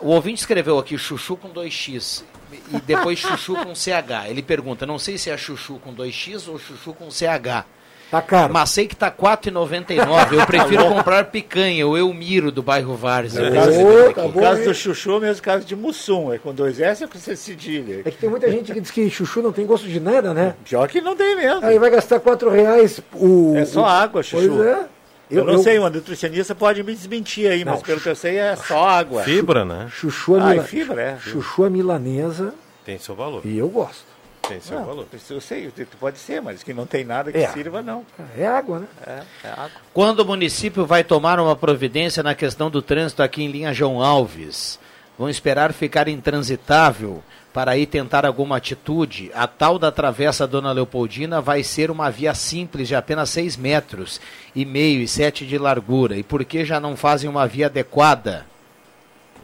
O 0.00 0.08
ouvinte 0.08 0.40
escreveu 0.40 0.78
aqui 0.78 0.96
chuchu 0.96 1.36
com 1.36 1.50
2x 1.50 2.24
e 2.72 2.80
depois 2.80 3.18
chuchu 3.18 3.54
com 3.56 3.74
CH. 3.74 4.28
Ele 4.28 4.42
pergunta: 4.42 4.86
não 4.86 4.98
sei 4.98 5.18
se 5.18 5.28
é 5.28 5.36
chuchu 5.36 5.78
com 5.78 5.94
2x 5.94 6.48
ou 6.48 6.58
chuchu 6.58 6.94
com 6.94 7.10
CH. 7.10 7.66
Tá 8.10 8.22
caro. 8.22 8.52
Mas 8.52 8.70
sei 8.70 8.86
que 8.86 8.96
tá 8.96 9.10
4,99. 9.10 10.32
Eu 10.32 10.44
prefiro 10.46 10.88
comprar 10.88 11.24
picanha, 11.24 11.86
o 11.86 11.96
Elmiro 11.96 12.50
do 12.50 12.62
bairro 12.62 12.94
Várzea. 12.94 13.50
No 13.50 13.54
caso, 13.54 14.14
tá 14.14 14.28
bom, 14.28 14.40
caso 14.40 14.64
do 14.64 14.74
chuchu, 14.74 15.16
é 15.16 15.20
mesmo 15.20 15.42
caso 15.42 15.66
de 15.66 15.76
Mussum. 15.76 16.32
É 16.32 16.38
com 16.38 16.54
dois 16.54 16.80
S 16.80 17.04
ou 17.04 17.10
com 17.10 17.18
C 17.18 17.36
cedilha. 17.36 18.02
É 18.04 18.10
que 18.10 18.16
tem 18.16 18.30
muita 18.30 18.50
gente 18.50 18.72
que 18.72 18.80
diz 18.80 18.90
que 18.90 19.10
chuchu 19.10 19.42
não 19.42 19.52
tem 19.52 19.66
gosto 19.66 19.86
de 19.86 20.00
nada, 20.00 20.32
né? 20.32 20.54
Pior 20.64 20.88
que 20.88 21.00
não 21.00 21.14
tem 21.14 21.36
mesmo. 21.36 21.64
Aí 21.64 21.78
vai 21.78 21.90
gastar 21.90 22.20
4 22.20 22.50
reais 22.50 23.00
o. 23.12 23.54
É 23.56 23.64
só 23.66 23.84
água, 23.84 24.22
chuchu. 24.22 24.48
Pois 24.48 24.66
é. 24.66 24.86
Eu, 25.30 25.40
eu 25.40 25.44
não 25.44 25.52
eu... 25.54 25.58
sei, 25.58 25.78
uma 25.78 25.90
nutricionista 25.90 26.54
pode 26.54 26.82
me 26.82 26.94
desmentir 26.94 27.50
aí, 27.50 27.62
não, 27.62 27.72
mas 27.72 27.82
pelo 27.82 28.00
que 28.00 28.08
eu 28.08 28.16
sei 28.16 28.38
é 28.38 28.56
só 28.56 28.88
água. 28.88 29.22
Fibra, 29.24 29.62
né? 29.62 29.88
Chuchu 29.90 30.36
a, 30.36 30.48
mila... 30.48 30.62
ah, 30.62 30.64
fibra, 30.64 31.02
é. 31.02 31.18
Chuchu 31.18 31.64
a 31.64 31.70
milanesa. 31.70 32.54
Tem 32.86 32.98
seu 32.98 33.14
valor. 33.14 33.42
E 33.44 33.58
eu 33.58 33.68
gosto. 33.68 34.06
Tem 34.48 34.60
seu 34.60 34.78
não, 34.78 34.86
valor. 34.86 35.06
Eu 35.30 35.40
sei, 35.40 35.70
pode 36.00 36.18
ser, 36.18 36.40
mas 36.40 36.62
que 36.62 36.72
não 36.72 36.86
tem 36.86 37.04
nada 37.04 37.30
que 37.30 37.38
é. 37.38 37.48
sirva, 37.48 37.82
não. 37.82 38.04
É 38.36 38.46
água, 38.46 38.80
né? 38.80 38.86
É, 39.06 39.22
é 39.44 39.50
água. 39.50 39.70
Quando 39.92 40.20
o 40.20 40.24
município 40.24 40.86
vai 40.86 41.04
tomar 41.04 41.38
uma 41.38 41.54
providência 41.54 42.22
na 42.22 42.34
questão 42.34 42.70
do 42.70 42.80
trânsito 42.80 43.22
aqui 43.22 43.42
em 43.42 43.50
linha 43.50 43.74
João 43.74 44.02
Alves? 44.02 44.78
Vão 45.18 45.28
esperar 45.28 45.72
ficar 45.72 46.06
intransitável 46.06 47.22
para 47.52 47.72
aí 47.72 47.86
tentar 47.86 48.24
alguma 48.24 48.56
atitude? 48.56 49.32
A 49.34 49.48
tal 49.48 49.76
da 49.76 49.90
travessa 49.90 50.46
Dona 50.46 50.70
Leopoldina 50.70 51.40
vai 51.40 51.64
ser 51.64 51.90
uma 51.90 52.08
via 52.08 52.32
simples 52.34 52.86
de 52.86 52.94
apenas 52.94 53.28
6 53.30 53.56
metros 53.56 54.20
e 54.54 54.64
meio 54.64 55.00
e 55.00 55.08
7 55.08 55.44
de 55.44 55.58
largura. 55.58 56.16
E 56.16 56.22
por 56.22 56.44
que 56.44 56.64
já 56.64 56.78
não 56.78 56.96
fazem 56.96 57.28
uma 57.28 57.48
via 57.48 57.66
adequada? 57.66 58.46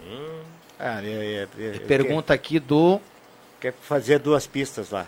Hum. 0.07 0.43
Ah, 0.79 1.01
é, 1.03 1.49
é, 1.59 1.67
é, 1.67 1.79
Pergunta 1.81 2.33
aqui 2.33 2.61
do 2.61 3.01
quer 3.65 3.73
fazer 3.73 4.19
duas 4.19 4.47
pistas 4.47 4.91
lá. 4.91 5.07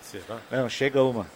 Será? 0.00 0.38
Não, 0.48 0.68
chega 0.68 1.02
uma. 1.02 1.26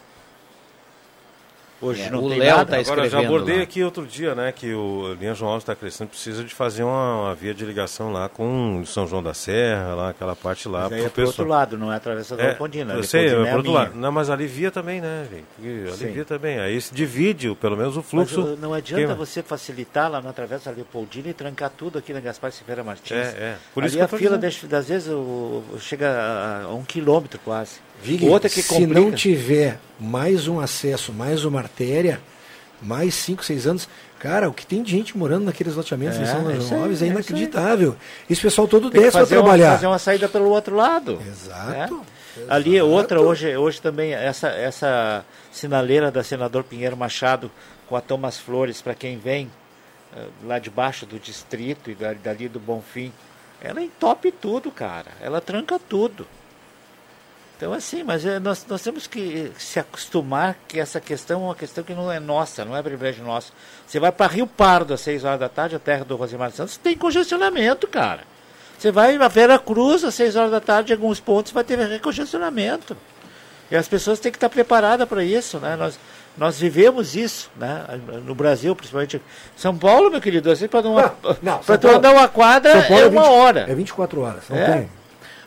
Hoje 1.80 2.02
É, 2.02 2.10
não 2.10 2.24
o 2.24 2.28
tem 2.28 2.40
Léo 2.40 2.56
nada. 2.56 2.70
tá 2.76 2.80
Agora, 2.92 3.08
já 3.08 3.20
abordei 3.20 3.58
lá. 3.58 3.62
aqui 3.62 3.84
outro 3.84 4.04
dia, 4.04 4.34
né, 4.34 4.50
que 4.50 4.74
o 4.74 5.14
Linha 5.20 5.32
João 5.32 5.50
Alves 5.52 5.62
está 5.62 5.76
crescendo, 5.76 6.08
precisa 6.08 6.42
de 6.42 6.52
fazer 6.52 6.82
uma, 6.82 7.22
uma 7.22 7.34
via 7.36 7.54
de 7.54 7.64
ligação 7.64 8.12
lá 8.12 8.28
com 8.28 8.82
São 8.84 9.06
João 9.06 9.22
da 9.22 9.32
Serra, 9.32 9.94
lá, 9.94 10.08
aquela 10.10 10.34
parte 10.34 10.68
lá. 10.68 10.82
Mas 10.90 10.92
aí 10.94 10.98
pro 10.98 11.06
é 11.06 11.10
pro 11.10 11.26
outro 11.26 11.44
lado, 11.46 11.78
não 11.78 11.92
é 11.92 11.96
através 11.96 12.28
da 12.28 12.34
Leopoldina. 12.36 12.94
Eu 12.94 13.04
sei, 13.04 13.28
é 13.28 13.30
Leopoldina 13.30 13.44
pro 13.44 13.48
é 13.48 13.52
a 13.52 13.56
outro 13.56 13.70
minha. 13.70 13.84
lado. 13.84 13.94
Não, 13.96 14.10
mas 14.10 14.28
alivia 14.28 14.70
também, 14.72 15.00
né, 15.00 15.26
gente? 15.30 15.44
Porque 15.54 15.96
Sim. 15.96 16.04
Alivia 16.06 16.24
também. 16.24 16.58
Aí 16.58 16.80
se 16.80 16.92
divide, 16.92 17.54
pelo 17.54 17.76
menos, 17.76 17.94
o 17.94 17.98
Mas 18.00 18.08
fluxo. 18.08 18.40
uh, 18.40 18.56
não 18.60 18.74
adianta 18.74 19.00
queima. 19.06 19.14
você 19.14 19.40
facilitar 19.42 20.10
lá 20.10 20.20
na 20.20 20.32
Travessa 20.32 20.70
Leopoldina 20.72 21.28
e 21.28 21.32
trancar 21.32 21.70
tudo 21.70 21.98
aqui 21.98 22.12
na 22.12 22.18
Gaspar 22.20 22.50
Silveira 22.50 22.82
Martins. 22.82 23.12
É, 23.16 23.20
é. 23.38 23.56
Por 23.72 23.84
Ali 23.84 23.88
isso 23.88 23.96
que 23.98 24.02
eu 24.02 24.16
a 24.16 24.18
fila, 24.18 24.36
das 24.38 24.88
vezes, 24.88 25.08
o- 25.08 25.62
chega 25.78 26.08
a, 26.10 26.62
a 26.64 26.74
um 26.74 26.82
quilômetro 26.82 27.38
quase. 27.44 27.86
Vig, 28.02 28.26
Outra 28.28 28.48
que 28.48 28.62
se 28.62 28.68
complica. 28.68 29.00
não 29.00 29.12
tiver 29.12 29.78
mais 29.98 30.46
um 30.48 30.60
acesso, 30.60 31.12
mais 31.12 31.44
uma 31.44 31.58
artéria, 31.60 32.20
mais 32.80 33.14
5, 33.14 33.44
6 33.44 33.66
anos, 33.66 33.88
cara, 34.20 34.48
o 34.48 34.52
que 34.54 34.64
tem 34.64 34.82
de 34.82 34.90
gente 34.90 35.16
morando 35.18 35.44
naqueles 35.44 35.74
loteamentos 35.74 36.18
É, 36.18 36.22
em 36.22 36.26
São 36.26 36.48
é 36.50 36.56
isso 36.56 36.72
aí, 36.72 36.78
Imóveis 36.78 37.02
é 37.02 37.04
é 37.04 37.08
isso 37.08 37.16
inacreditável. 37.18 37.96
Esse 38.30 38.40
pessoal 38.40 38.68
todo 38.68 38.90
Tem 38.90 39.00
desce 39.00 39.12
para 39.12 39.20
fazer 39.22 39.36
uma, 39.36 39.42
trabalhar. 39.42 39.72
fazer 39.72 39.86
uma 39.88 39.98
saída 39.98 40.28
pelo 40.28 40.48
outro 40.50 40.76
lado. 40.76 41.20
Exato. 41.26 42.00
Ali 42.48 42.80
outra 42.80 43.20
hoje, 43.20 43.56
hoje 43.56 43.80
também 43.80 44.12
essa 44.14 44.46
essa 44.48 45.24
sinaleira 45.50 46.08
da 46.10 46.22
senador 46.22 46.62
Pinheiro 46.62 46.96
Machado 46.96 47.50
com 47.88 47.96
a 47.96 48.00
Thomas 48.00 48.38
Flores 48.38 48.80
para 48.80 48.94
quem 48.94 49.18
vem 49.18 49.50
eh, 50.16 50.24
lá 50.44 50.60
de 50.60 50.70
baixo 50.70 51.04
do 51.04 51.18
distrito 51.18 51.90
e 51.90 51.96
da- 51.96 52.12
dali 52.12 52.48
do 52.48 52.60
Bonfim, 52.60 53.12
ela 53.60 53.82
entope 53.82 54.30
tudo, 54.30 54.70
cara. 54.70 55.08
Ela 55.20 55.40
tranca 55.40 55.80
tudo. 55.80 56.28
Então 57.58 57.72
assim, 57.72 58.04
mas 58.04 58.24
eh, 58.24 58.38
nós, 58.38 58.64
nós 58.68 58.80
temos 58.80 59.08
que 59.08 59.50
se 59.58 59.80
acostumar 59.80 60.56
que 60.68 60.78
essa 60.78 61.00
questão 61.00 61.40
é 61.42 61.44
uma 61.46 61.54
questão 61.56 61.82
que 61.82 61.92
não 61.92 62.10
é 62.10 62.20
nossa, 62.20 62.64
não 62.64 62.76
é 62.76 62.80
privilégio 62.82 63.24
nosso. 63.24 63.52
Você 63.84 63.98
vai 63.98 64.12
para 64.12 64.30
Rio 64.32 64.46
Pardo 64.46 64.94
às 64.94 65.00
6 65.00 65.24
horas 65.24 65.40
da 65.40 65.48
tarde, 65.48 65.74
a 65.74 65.78
terra 65.80 66.04
do 66.04 66.14
Rosemar 66.14 66.52
Santos, 66.52 66.76
tem 66.76 66.96
congestionamento, 66.96 67.88
cara. 67.88 68.20
Você 68.78 68.92
vai 68.92 69.16
a 69.16 69.26
Vera 69.28 69.58
Cruz 69.58 70.04
às 70.04 70.14
6 70.14 70.36
horas 70.36 70.50
da 70.52 70.60
tarde, 70.60 70.92
em 70.92 70.94
alguns 70.96 71.18
pontos 71.18 71.50
vai 71.50 71.64
ter 71.64 72.00
congestionamento. 72.00 72.96
E 73.68 73.74
as 73.76 73.88
pessoas 73.88 74.20
têm 74.20 74.30
que 74.30 74.36
estar 74.38 74.48
preparadas 74.48 75.06
para 75.08 75.24
isso, 75.24 75.58
né? 75.58 75.74
Nós, 75.74 75.98
nós 76.38 76.60
vivemos 76.60 77.16
isso, 77.16 77.50
né? 77.56 77.84
No 78.24 78.36
Brasil, 78.36 78.74
principalmente. 78.76 79.20
São 79.56 79.76
Paulo, 79.76 80.10
meu 80.12 80.20
querido, 80.20 80.48
assim, 80.50 80.68
para 80.68 80.86
uma, 80.88 81.12
Não, 81.42 81.60
São 81.64 81.76
tu 81.76 81.82
Paulo- 81.82 81.98
andar 81.98 82.12
uma 82.12 82.28
quadra 82.28 82.70
São 82.72 82.82
Paulo 82.88 83.02
é 83.04 83.08
uma 83.08 83.22
20 83.24 83.30
hora. 83.30 83.60
É 83.68 83.74
24 83.74 84.20
horas. 84.22 84.44
Não 84.48 84.56
É. 84.56 84.72
tem. 84.72 84.97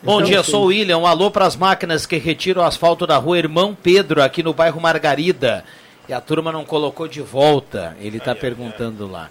Bom 0.04 0.16
Então, 0.16 0.24
dia, 0.24 0.40
assim, 0.40 0.52
sou 0.52 0.64
o 0.64 0.68
William. 0.68 0.98
Um 0.98 1.06
alô 1.06 1.30
para 1.30 1.46
as 1.46 1.56
máquinas 1.56 2.08
que 2.08 2.18
retiram 2.18 2.64
o 2.64 2.66
asfalto 2.66 3.06
da 3.06 3.18
rua 3.18 3.38
Irmão 3.38 3.78
Pedro, 3.80 4.24
aqui 4.24 4.42
no 4.42 4.54
bairro 4.54 4.82
Margarida. 4.82 5.64
E 6.10 6.14
a 6.14 6.20
turma 6.20 6.52
não 6.52 6.66
colocou 6.66 7.08
de 7.08 7.22
volta. 7.22 7.96
Ele 8.02 8.18
está 8.18 8.34
perguntando 8.34 9.08
lá. 9.08 9.30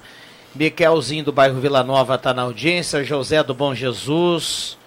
Miquelzinho 0.54 1.24
do 1.24 1.32
bairro 1.32 1.60
Vila 1.60 1.82
Nova 1.82 2.14
está 2.14 2.32
na 2.32 2.42
audiência. 2.42 3.02
José 3.02 3.42
do 3.42 3.52
Bom 3.52 3.74
Jesus. 3.74 4.78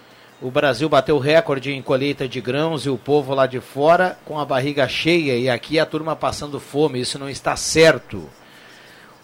O 0.41 0.49
Brasil 0.49 0.87
bateu 0.87 1.19
recorde 1.19 1.71
em 1.71 1.81
colheita 1.81 2.27
de 2.27 2.39
grãos 2.39 2.85
e 2.85 2.89
o 2.89 2.97
povo 2.97 3.33
lá 3.33 3.45
de 3.45 3.59
fora 3.59 4.17
com 4.23 4.39
a 4.39 4.45
barriga 4.45 4.87
cheia. 4.87 5.37
E 5.37 5.49
aqui 5.49 5.79
a 5.79 5.85
turma 5.85 6.15
passando 6.15 6.61
fome. 6.61 7.01
Isso 7.01 7.19
não 7.19 7.29
está 7.29 7.57
certo. 7.57 8.29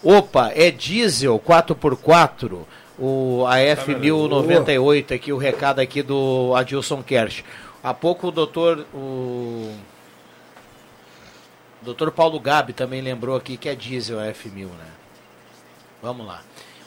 Opa, 0.04 0.52
é 0.54 0.72
diesel 0.72 1.40
4x4, 1.40 2.60
o 3.00 3.46
AF 3.48 3.96
1098, 3.96 5.14
aqui 5.14 5.32
o 5.32 5.38
recado 5.38 5.80
aqui 5.80 6.04
do 6.04 6.54
Adilson 6.56 7.02
Kersh. 7.02 7.44
Há 7.82 7.94
pouco 7.94 8.28
o 8.28 8.32
doutor, 8.32 8.86
o 8.94 9.74
doutor 11.82 12.12
Paulo 12.12 12.40
Gabi 12.40 12.74
também 12.74 13.02
lembrou 13.02 13.38
aqui 13.38 13.56
que 13.56 13.70
é 13.70 13.76
diesel 13.76 14.20
AF 14.20 14.50
1000, 14.50 14.68
né? 14.68 14.88
Vamos 16.02 16.28
lá. 16.28 16.42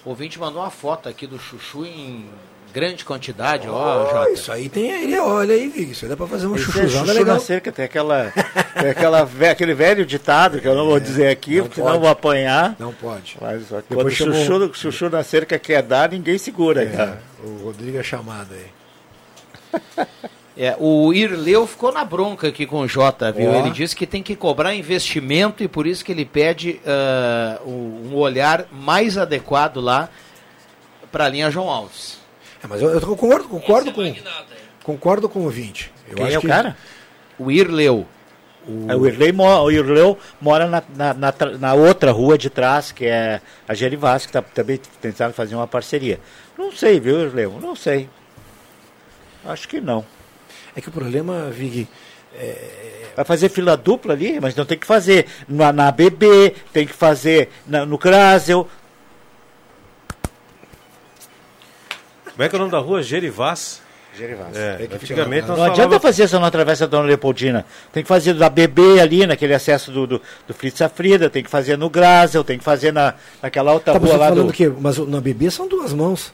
O 0.04 0.10
ouvinte 0.10 0.38
mandou 0.38 0.60
uma 0.60 0.70
foto 0.70 1.08
aqui 1.08 1.26
do 1.26 1.38
chuchu 1.38 1.86
em 1.86 2.28
grande 2.72 3.04
quantidade, 3.04 3.68
ó, 3.68 3.72
Ó, 3.72 4.10
Jota. 4.10 4.30
isso 4.30 4.50
aí 4.52 4.68
tem 4.68 4.92
aí, 4.92 5.18
olha 5.18 5.54
aí, 5.54 5.90
isso 5.90 6.04
aí 6.04 6.08
dá 6.08 6.16
pra 6.16 6.26
fazer 6.26 6.46
um 6.46 6.54
Esse 6.56 6.64
é 6.64 6.66
chuchuzão, 6.72 7.02
é 7.02 7.06
chuchu 7.06 7.18
legal. 7.18 7.34
na 7.34 7.40
cerca, 7.40 7.70
tem 7.72 7.84
aquela, 7.84 8.32
tem 8.80 8.90
aquela 8.90 9.28
aquele 9.50 9.74
velho 9.74 10.06
ditado 10.06 10.60
que 10.60 10.66
eu 10.66 10.74
não 10.74 10.86
vou 10.86 10.98
dizer 10.98 11.28
aqui, 11.28 11.56
não 11.58 11.64
porque 11.66 11.80
pode. 11.80 11.92
não 11.92 12.00
vou 12.00 12.08
apanhar. 12.08 12.74
Não 12.78 12.92
pode. 12.92 13.36
Mas 13.40 13.70
ó, 13.72 13.82
quando 13.88 14.10
chamou- 14.10 14.34
chuchu, 14.34 14.74
chuchu 14.74 15.10
na 15.10 15.22
cerca 15.22 15.58
quer 15.58 15.82
dar, 15.82 16.10
ninguém 16.10 16.38
segura. 16.38 16.82
É, 16.82 17.18
o 17.46 17.64
Rodrigo 17.64 17.98
é 17.98 18.02
chamado 18.02 18.48
aí. 18.54 18.66
É, 20.56 20.76
o 20.78 21.12
Irleu 21.14 21.66
ficou 21.66 21.90
na 21.90 22.04
bronca 22.04 22.48
aqui 22.48 22.66
com 22.66 22.80
o 22.80 22.88
Jota, 22.88 23.32
viu? 23.32 23.50
Ó. 23.50 23.54
Ele 23.54 23.70
disse 23.70 23.96
que 23.96 24.06
tem 24.06 24.22
que 24.22 24.36
cobrar 24.36 24.74
investimento 24.74 25.62
e 25.62 25.68
por 25.68 25.86
isso 25.86 26.04
que 26.04 26.12
ele 26.12 26.26
pede 26.26 26.78
um 27.64 28.10
um 28.12 28.16
olhar 28.16 28.66
mais 28.70 29.16
adequado 29.16 29.80
lá 29.80 30.10
para 31.10 31.24
a 31.24 31.28
linha 31.28 31.50
João 31.50 31.70
Alves. 31.70 32.18
É, 32.62 32.66
mas 32.68 32.80
eu, 32.82 32.90
eu 32.90 33.00
concordo, 33.00 33.48
concordo 33.48 33.92
com, 33.92 34.14
concordo 34.82 35.28
com 35.28 35.40
o 35.40 35.44
ouvinte. 35.44 35.92
Eu 36.08 36.16
Quem 36.16 36.26
acho 36.26 36.34
é 36.36 36.38
o 36.38 36.40
que 36.40 36.46
cara? 36.48 36.76
O 37.38 37.50
Irleu. 37.50 38.06
É, 38.88 38.94
O 38.94 39.06
Irleu, 39.06 39.34
mo- 39.34 39.62
o 39.64 39.70
Irleu 39.70 40.18
mora 40.40 40.66
na, 40.68 40.82
na, 40.94 41.14
na 41.14 41.34
na 41.58 41.74
outra 41.74 42.12
rua 42.12 42.38
de 42.38 42.48
trás, 42.48 42.92
que 42.92 43.04
é 43.06 43.40
a 43.66 43.74
Gerivás, 43.74 44.24
que 44.24 44.32
tá, 44.32 44.40
também 44.40 44.80
tentaram 45.00 45.32
fazer 45.32 45.54
uma 45.56 45.66
parceria. 45.66 46.20
Não 46.56 46.70
sei, 46.70 47.00
viu, 47.00 47.20
Irleu? 47.20 47.58
Não 47.60 47.74
sei. 47.74 48.08
Acho 49.44 49.66
que 49.68 49.80
não. 49.80 50.04
É 50.76 50.80
que 50.80 50.88
o 50.88 50.92
problema, 50.92 51.50
Vig, 51.50 51.88
Vai 53.14 53.24
fazer 53.26 53.48
fila 53.50 53.76
dupla 53.76 54.14
ali, 54.14 54.40
mas 54.40 54.54
não 54.56 54.64
tem 54.64 54.78
que 54.78 54.86
fazer 54.86 55.26
na, 55.46 55.70
na 55.72 55.90
BB, 55.90 56.54
tem 56.72 56.86
que 56.86 56.92
fazer 56.94 57.50
na- 57.66 57.84
no 57.84 57.98
Krasel. 57.98 58.66
Como 62.32 62.42
é 62.42 62.48
que 62.48 62.54
é 62.54 62.56
o 62.56 62.60
nome 62.60 62.72
da 62.72 62.78
rua? 62.78 63.02
Gerivás? 63.02 63.80
Gerivás. 64.16 64.54
É, 64.56 64.78
É 64.82 64.86
que 64.86 64.94
antigamente 64.94 65.48
Não 65.48 65.56
nós 65.56 65.66
adianta 65.70 65.82
falava- 65.88 66.00
fazer 66.00 66.24
essa 66.24 66.38
na 66.38 66.50
Travessa 66.50 66.86
Dona 66.86 67.04
Leopoldina. 67.06 67.64
Tem 67.92 68.02
que 68.02 68.08
fazer 68.08 68.34
da 68.34 68.50
BB 68.50 69.00
ali, 69.00 69.26
naquele 69.26 69.54
acesso 69.54 69.90
do, 69.90 70.06
do, 70.06 70.22
do 70.46 70.52
Fritz 70.54 70.78
Frida, 70.94 71.30
tem 71.30 71.42
que 71.42 71.48
fazer 71.50 71.78
no 71.78 71.88
Grasel, 71.88 72.44
tem 72.44 72.58
que 72.58 72.64
fazer 72.64 72.92
na, 72.92 73.14
naquela 73.42 73.72
outra 73.72 73.94
tá 73.94 73.98
você 73.98 74.06
rua 74.12 74.16
lá 74.18 74.28
falando 74.28 74.48
do... 74.48 74.52
que 74.52 74.68
mas 74.68 74.98
na 74.98 75.20
BB 75.20 75.50
são 75.50 75.66
duas 75.66 75.92
mãos. 75.94 76.32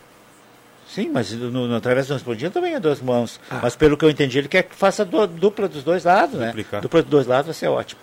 Sim, 0.92 1.10
mas 1.12 1.30
no, 1.32 1.68
na 1.68 1.80
Travessa 1.80 2.08
Dona 2.08 2.18
Leopoldina 2.18 2.50
também 2.50 2.74
é 2.74 2.80
duas 2.80 3.00
mãos. 3.00 3.38
Ah. 3.50 3.60
Mas 3.62 3.76
pelo 3.76 3.96
que 3.96 4.04
eu 4.04 4.10
entendi, 4.10 4.38
ele 4.38 4.48
quer 4.48 4.64
que 4.64 4.74
faça 4.74 5.04
du- 5.04 5.26
dupla 5.28 5.68
dos 5.68 5.84
dois 5.84 6.02
lados, 6.04 6.34
né? 6.38 6.46
Duplicar. 6.46 6.80
Dupla 6.80 7.02
dos 7.02 7.10
dois 7.10 7.26
lados 7.28 7.46
vai 7.46 7.54
ser 7.54 7.68
ótimo. 7.68 8.00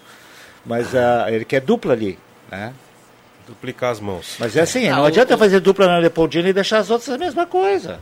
Mas 0.66 0.96
ah, 0.96 1.26
ele 1.30 1.44
quer 1.44 1.60
dupla 1.62 1.92
ali, 1.94 2.18
né? 2.50 2.74
Duplicar 3.48 3.92
as 3.92 4.00
mãos. 4.00 4.36
Mas 4.40 4.56
é 4.56 4.62
assim, 4.62 4.88
Ah, 4.88 4.96
não 4.98 5.04
o- 5.04 5.06
adianta 5.06 5.38
fazer 5.38 5.60
dupla 5.60 5.86
na 5.88 5.98
Leopoldina 6.00 6.50
e 6.50 6.54
deixar 6.54 6.80
as 6.80 6.90
outras 6.90 7.10
a 7.10 7.18
mesma 7.18 7.46
coisa. 7.46 8.00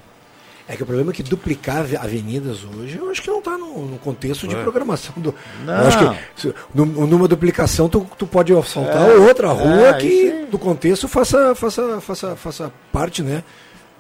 É 0.65 0.77
que 0.77 0.83
o 0.83 0.85
problema 0.85 1.11
é 1.11 1.13
que 1.13 1.21
duplicar 1.21 1.79
ave- 1.79 1.97
avenidas 1.97 2.59
hoje, 2.63 2.97
eu 2.97 3.09
acho 3.11 3.21
que 3.21 3.29
não 3.29 3.39
está 3.39 3.57
no, 3.57 3.85
no 3.85 3.97
contexto 3.97 4.47
de 4.47 4.55
É. 4.55 4.61
programação 4.61 5.13
do. 5.17 5.35
Não. 5.65 5.73
Eu 5.81 5.87
acho 5.87 5.97
que 5.99 6.53
numa 6.73 7.27
duplicação 7.27 7.89
tu, 7.89 8.07
tu 8.17 8.25
pode 8.25 8.53
asfaltar 8.55 9.09
É, 9.09 9.15
outra 9.15 9.49
rua 9.49 9.89
é, 9.89 9.93
que 9.95 10.45
do 10.49 10.57
contexto 10.57 11.05
faça, 11.09 11.53
faça, 11.53 11.99
faça, 11.99 12.35
faça 12.37 12.71
parte, 12.93 13.21
né? 13.21 13.43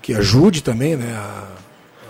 Que 0.01 0.13
ajude 0.13 0.63
também, 0.63 0.95
né? 0.95 1.13
A, 1.13 1.43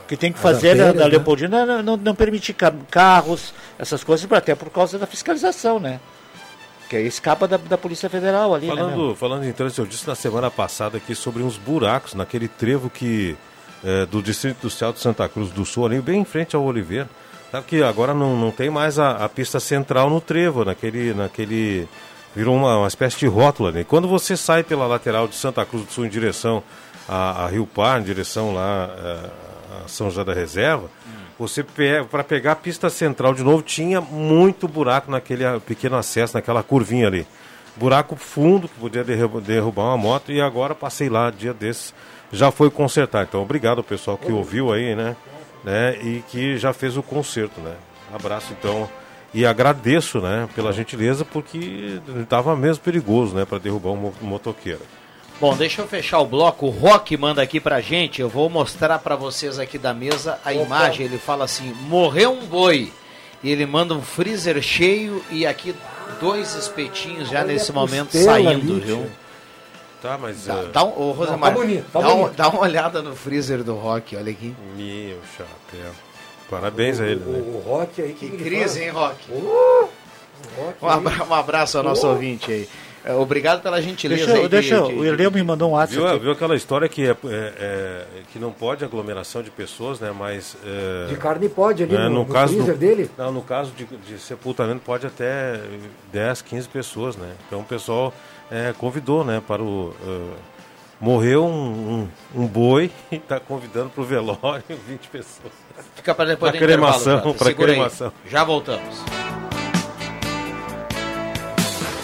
O 0.04 0.08
que 0.08 0.16
tem 0.16 0.32
que 0.32 0.38
fazer 0.38 0.76
na, 0.76 0.84
artérias, 0.84 0.96
na 0.98 1.04
né? 1.06 1.10
Leopoldina 1.10 1.62
é 1.80 1.82
não, 1.82 1.98
não 1.98 2.14
permitir 2.14 2.54
ca- 2.54 2.74
carros, 2.92 3.56
essas 3.80 4.04
coisas, 4.04 4.32
até 4.32 4.54
por 4.54 4.70
causa 4.70 5.00
da 5.00 5.08
fiscalização, 5.08 5.80
né? 5.80 6.00
Que 6.94 6.98
aí 6.98 7.08
escapa 7.08 7.48
da, 7.48 7.58
da 7.58 7.76
Polícia 7.76 8.08
Federal 8.08 8.54
ali, 8.54 8.68
né? 8.68 8.76
meu? 8.76 8.86
Falando, 8.86 9.16
falando 9.16 9.46
em 9.46 9.52
trânsito, 9.52 9.82
eu 9.82 9.88
disse 9.88 10.08
na 10.08 10.14
semana 10.14 10.52
passada 10.52 10.98
aqui 10.98 11.16
sobre 11.16 11.42
uns 11.42 11.58
buracos 11.58 12.14
naquele 12.14 12.48
trevo 12.48 12.88
que 12.88 13.36
é, 13.84 14.06
do 14.06 14.22
Distrito 14.22 14.58
Industrial 14.60 14.94
de 14.94 15.00
Santa 15.00 15.28
Cruz 15.28 15.50
do 15.50 15.66
Sul, 15.66 15.88
ali 15.88 16.00
bem 16.00 16.22
em 16.22 16.24
frente 16.24 16.56
ao 16.56 16.64
Oliveira. 16.64 17.10
Sabe 17.52 17.66
que 17.66 17.82
agora 17.82 18.14
não, 18.14 18.38
não 18.38 18.52
tem 18.52 18.70
mais 18.70 19.00
a, 19.00 19.26
a 19.26 19.28
pista 19.28 19.60
central 19.60 20.08
no 20.08 20.22
trevo, 20.22 20.64
naquele. 20.64 21.16
naquele 21.16 21.88
virou 22.36 22.56
uma, 22.56 22.78
uma 22.78 22.88
espécie 22.88 23.18
de 23.18 23.26
rótula. 23.26 23.72
Né? 23.72 23.84
Quando 23.84 24.08
você 24.08 24.38
sai 24.38 24.62
pela 24.62 24.86
lateral 24.86 25.28
de 25.28 25.34
Santa 25.34 25.66
Cruz 25.66 25.88
do 25.88 25.92
Sul 25.92 26.06
em 26.06 26.10
direção 26.10 26.62
a, 27.10 27.46
a 27.46 27.48
Rio 27.48 27.66
Par, 27.66 28.02
em 28.02 28.04
direção 28.04 28.54
lá 28.54 28.88
é, 28.96 29.84
a 29.84 29.88
São 29.88 30.12
José 30.12 30.24
da 30.24 30.34
Reserva, 30.34 30.92
você 31.38 31.64
para 32.10 32.24
pegar 32.24 32.52
a 32.54 32.56
pista 32.56 32.90
central 32.90 33.34
de 33.34 33.44
novo, 33.44 33.62
tinha 33.62 34.00
muito 34.00 34.68
buraco 34.68 35.10
naquele 35.12 35.44
pequeno 35.62 35.96
acesso, 35.98 36.36
naquela 36.36 36.62
curvinha 36.64 37.08
ali. 37.08 37.28
Buraco 37.76 38.16
fundo 38.16 38.68
que 38.68 38.76
podia 38.80 39.04
derrubar, 39.04 39.84
uma 39.86 39.98
moto 39.98 40.32
e 40.32 40.40
agora 40.40 40.76
passei 40.76 41.10
lá 41.10 41.32
dia 41.32 41.54
desses, 41.54 41.94
já 42.32 42.52
foi 42.52 42.70
consertar. 42.70 43.24
Então, 43.24 43.42
obrigado 43.42 43.80
ao 43.80 43.84
pessoal 43.84 44.18
que 44.18 44.32
ouviu 44.32 44.72
aí, 44.72 44.96
né? 44.96 45.16
né? 45.64 45.98
E 46.02 46.24
que 46.30 46.58
já 46.58 46.72
fez 46.74 46.98
o 46.98 47.04
conserto, 47.04 47.60
né? 47.62 47.74
Abraço 48.14 48.54
então. 48.58 48.88
E 49.34 49.48
agradeço, 49.48 50.22
né, 50.22 50.48
pela 50.54 50.72
gentileza, 50.72 51.26
porque 51.26 52.00
estava 52.22 52.56
mesmo 52.56 52.84
perigoso, 52.84 53.34
né, 53.34 53.46
para 53.46 53.58
derrubar 53.58 53.90
um 53.90 53.96
mo- 53.96 54.14
motoqueiro. 54.22 54.82
Bom, 55.40 55.56
deixa 55.56 55.82
eu 55.82 55.88
fechar 55.88 56.20
o 56.20 56.26
bloco. 56.26 56.68
O 56.68 56.70
Rock 56.70 57.18
manda 57.18 57.42
aqui 57.42 57.60
pra 57.60 57.82
gente. 57.82 58.22
Eu 58.22 58.30
vou 58.30 58.50
mostrar 58.50 59.00
pra 59.00 59.16
vocês 59.16 59.60
aqui 59.60 59.78
da 59.78 59.94
mesa 59.94 60.40
a 60.46 60.54
imagem. 60.54 61.06
Ele 61.06 61.18
fala 61.18 61.46
assim: 61.46 61.74
morreu 61.88 62.34
um 62.34 62.46
boi. 62.46 62.92
E 63.44 63.52
ele 63.52 63.66
manda 63.66 63.94
um 63.94 64.02
freezer 64.02 64.62
cheio 64.62 65.22
e 65.30 65.46
aqui 65.46 65.76
dois 66.20 66.56
espetinhos 66.56 67.30
já 67.30 67.40
Olha 67.40 67.48
nesse 67.54 67.74
momento 67.74 68.18
saindo, 68.18 68.72
ali, 68.74 68.80
viu? 68.80 69.12
Tá, 70.02 70.18
mas. 70.18 70.46
Dá, 70.46 70.56
uh... 70.56 70.68
dá 70.68 70.84
um, 70.84 71.00
ô, 71.00 71.12
Rosemar, 71.12 71.52
Não, 71.52 71.60
tá 71.60 71.66
bonito, 71.66 71.86
tá 71.92 72.00
dá, 72.00 72.08
bonito. 72.08 72.30
Um, 72.30 72.34
dá 72.36 72.50
uma 72.50 72.62
olhada 72.62 73.02
no 73.02 73.16
freezer 73.16 73.64
do 73.64 73.76
Rock, 73.76 74.16
olha 74.16 74.32
aqui. 74.32 74.56
Meu 74.78 75.20
chapéu. 75.38 75.92
Parabéns 76.50 77.00
o, 77.00 77.04
a 77.04 77.06
ele, 77.06 77.20
né? 77.20 77.40
O, 77.40 77.58
o 77.58 77.60
Rock 77.66 78.02
aí 78.02 78.14
que. 78.14 78.30
Que 78.30 78.38
crise, 78.38 78.82
hein, 78.82 78.90
Rock? 78.92 79.30
Uh, 79.30 79.90
rock 80.58 80.78
um, 80.82 80.88
abra, 80.88 81.24
um 81.26 81.34
abraço 81.34 81.78
ao 81.78 81.84
nosso 81.84 82.08
uh. 82.08 82.12
ouvinte 82.12 82.52
aí. 82.52 82.70
É, 83.06 83.14
obrigado 83.14 83.62
pela 83.62 83.82
gentileza. 83.82 84.26
Deixa, 84.26 84.42
aí 84.42 84.48
deixa 84.48 84.76
de, 84.82 84.94
o 84.94 85.06
Irleu 85.06 85.30
me 85.30 85.44
mandou 85.44 85.72
um 85.72 85.74
WhatsApp. 85.74 86.02
Viu, 86.12 86.20
viu 86.20 86.32
aquela 86.32 86.56
história 86.56 86.88
que, 86.88 87.06
é, 87.06 87.12
é, 87.12 87.16
é, 87.26 88.06
que 88.32 88.40
não 88.40 88.52
pode 88.52 88.86
aglomeração 88.86 89.44
de 89.44 89.52
pessoas, 89.52 90.00
né? 90.00 90.14
Mas. 90.18 90.56
É, 90.66 91.08
de 91.08 91.18
carne 91.18 91.50
pode 91.50 91.84
ali, 91.84 91.96
é, 91.96 92.04
no, 92.04 92.10
no, 92.10 92.26
caso 92.26 92.56
do, 92.56 92.74
dele? 92.74 93.12
Não, 93.18 93.32
no 93.32 93.42
caso 93.42 93.72
de, 93.72 93.86
de, 93.86 94.18
sepultamento 94.18 94.82
pode 94.86 95.06
até 95.06 95.60
10, 96.14 96.42
15 96.44 96.70
pessoas, 96.70 97.18
né? 97.18 97.34
Então 97.46 97.60
o 97.60 97.66
pessoal 97.66 98.14
é, 98.50 98.74
convidou, 98.78 99.26
né? 99.26 99.42
Para 99.46 99.62
o. 99.62 99.94
Morreu 101.02 101.46
um, 101.46 102.08
um, 102.34 102.44
um, 102.44 102.48
boi 102.48 102.90
e 103.12 103.18
está 103.18 103.38
convidando 103.38 103.90
para 103.90 104.02
o 104.02 104.06
velório 104.06 104.64
20 104.88 105.08
pessoas. 105.10 105.52
Fica 105.96 106.16
para 106.16 106.30
depois 106.30 106.54
da 106.54 106.58
cremação, 106.58 107.34
para 107.34 107.54
cremação. 107.54 108.14
Já 108.30 108.46
voltamos. 108.46 109.04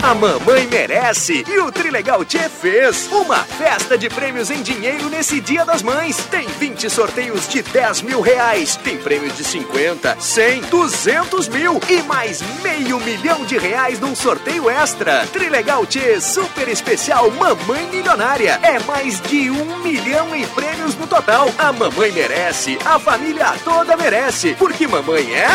A 0.02 0.14
mamãe 0.16 0.66
merece 0.68 1.44
e 1.46 1.60
o 1.60 1.70
Trilegal 1.72 2.24
Tchê 2.24 2.48
fez 2.48 3.10
uma 3.12 3.40
festa 3.44 3.98
de 3.98 4.10
prêmios 4.10 4.50
em 4.50 4.62
dinheiro 4.62 5.10
nesse 5.10 5.42
Dia 5.42 5.66
das 5.66 5.84
Mães. 5.84 6.16
Tem 6.32 6.48
20 6.48 6.90
sorteios 6.90 7.50
de 7.50 7.62
10 7.62 8.04
mil 8.04 8.22
reais, 8.22 8.78
tem 8.78 8.98
prêmios 8.98 9.36
de 9.36 9.44
50, 9.44 10.16
100, 10.18 10.62
200 10.62 11.50
mil 11.50 11.82
e 11.90 12.02
mais 12.04 12.42
meio 12.64 12.98
milhão 13.02 13.44
de 13.44 13.58
reais 13.58 14.00
num 14.00 14.16
sorteio 14.16 14.70
extra. 14.70 15.28
Trilegal 15.28 15.86
Tchê 15.86 16.22
Super 16.22 16.70
Especial 16.70 17.30
Mamãe 17.32 17.86
Milionária. 17.92 18.58
É 18.64 18.80
mais 18.80 19.20
de 19.22 19.52
um 19.52 19.80
milhão 19.80 20.34
em 20.34 20.48
prêmios 20.48 20.96
no 20.96 21.08
total. 21.08 21.52
A 21.58 21.74
mamãe 21.74 22.12
merece, 22.14 22.80
a 22.86 22.98
família 22.98 23.54
toda 23.66 23.98
merece, 23.98 24.56
porque 24.58 24.88
mamãe 24.88 25.30
é. 25.34 25.50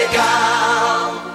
Legal. 0.00 1.33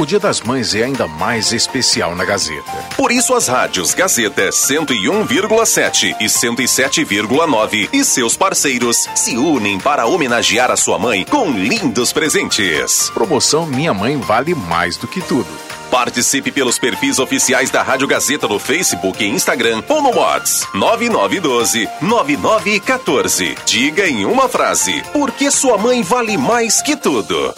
O 0.00 0.06
Dia 0.06 0.18
das 0.18 0.40
Mães 0.40 0.74
é 0.74 0.82
ainda 0.82 1.06
mais 1.06 1.52
especial 1.52 2.16
na 2.16 2.24
Gazeta. 2.24 2.72
Por 2.96 3.12
isso 3.12 3.34
as 3.34 3.46
rádios 3.46 3.92
Gazeta 3.92 4.48
101,7 4.48 6.16
e 6.18 6.24
107,9 6.24 7.90
e 7.92 8.02
seus 8.02 8.34
parceiros 8.34 8.96
se 9.14 9.36
unem 9.36 9.78
para 9.78 10.06
homenagear 10.06 10.70
a 10.70 10.76
sua 10.76 10.98
mãe 10.98 11.22
com 11.26 11.50
lindos 11.50 12.14
presentes. 12.14 13.10
Promoção 13.10 13.66
Minha 13.66 13.92
Mãe 13.92 14.16
Vale 14.16 14.54
Mais 14.54 14.96
do 14.96 15.06
que 15.06 15.20
Tudo. 15.20 15.50
Participe 15.90 16.50
pelos 16.50 16.78
perfis 16.78 17.18
oficiais 17.18 17.68
da 17.68 17.82
Rádio 17.82 18.08
Gazeta 18.08 18.48
no 18.48 18.58
Facebook 18.58 19.22
e 19.22 19.28
Instagram 19.28 19.82
ou 19.86 20.00
no 20.00 20.18
Whats 20.18 20.66
9912 20.72 21.86
9914. 22.00 23.54
Diga 23.66 24.08
em 24.08 24.24
uma 24.24 24.48
frase: 24.48 25.02
por 25.12 25.30
que 25.30 25.50
sua 25.50 25.76
mãe 25.76 26.02
vale 26.02 26.38
mais 26.38 26.80
que 26.80 26.96
tudo? 26.96 27.52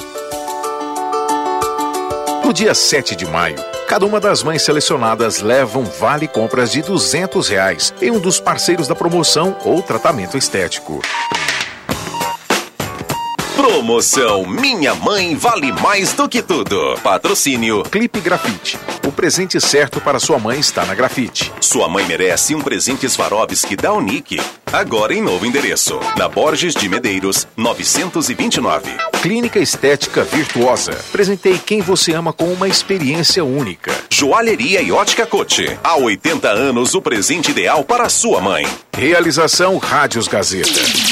No 2.52 2.54
dia 2.54 2.74
7 2.74 3.16
de 3.16 3.24
maio, 3.24 3.56
cada 3.88 4.04
uma 4.04 4.20
das 4.20 4.42
mães 4.42 4.60
selecionadas 4.60 5.40
leva 5.40 5.78
um 5.78 5.84
vale 5.84 6.28
compras 6.28 6.70
de 6.70 6.82
200 6.82 7.48
reais 7.48 7.94
em 7.98 8.10
um 8.10 8.20
dos 8.20 8.38
parceiros 8.38 8.86
da 8.86 8.94
promoção 8.94 9.56
ou 9.64 9.80
tratamento 9.80 10.36
estético. 10.36 11.00
Promoção 13.62 14.44
Minha 14.44 14.92
Mãe 14.92 15.36
Vale 15.36 15.70
Mais 15.70 16.12
do 16.12 16.28
que 16.28 16.42
Tudo. 16.42 16.98
Patrocínio 17.00 17.84
Clipe 17.84 18.18
Grafite. 18.18 18.76
O 19.06 19.12
presente 19.12 19.60
certo 19.60 20.00
para 20.00 20.18
sua 20.18 20.36
mãe 20.36 20.58
está 20.58 20.84
na 20.84 20.96
Grafite. 20.96 21.52
Sua 21.60 21.88
mãe 21.88 22.04
merece 22.04 22.56
um 22.56 22.60
presente 22.60 23.08
Swarovski 23.08 23.76
da 23.76 23.92
Unique. 23.92 24.40
Agora 24.72 25.14
em 25.14 25.22
novo 25.22 25.46
endereço. 25.46 26.00
Na 26.18 26.28
Borges 26.28 26.74
de 26.74 26.88
Medeiros, 26.88 27.46
929. 27.56 28.90
Clínica 29.22 29.60
Estética 29.60 30.24
Virtuosa. 30.24 30.98
Presentei 31.12 31.56
quem 31.56 31.80
você 31.80 32.14
ama 32.14 32.32
com 32.32 32.52
uma 32.52 32.66
experiência 32.66 33.44
única. 33.44 33.92
Joalheria 34.10 34.82
e 34.82 34.90
Ótica 34.90 35.24
Cote. 35.24 35.78
Há 35.84 35.96
80 35.96 36.48
anos, 36.48 36.96
o 36.96 37.00
presente 37.00 37.52
ideal 37.52 37.84
para 37.84 38.08
sua 38.08 38.40
mãe. 38.40 38.66
Realização 38.92 39.78
Rádios 39.78 40.26
Gazeta. 40.26 41.11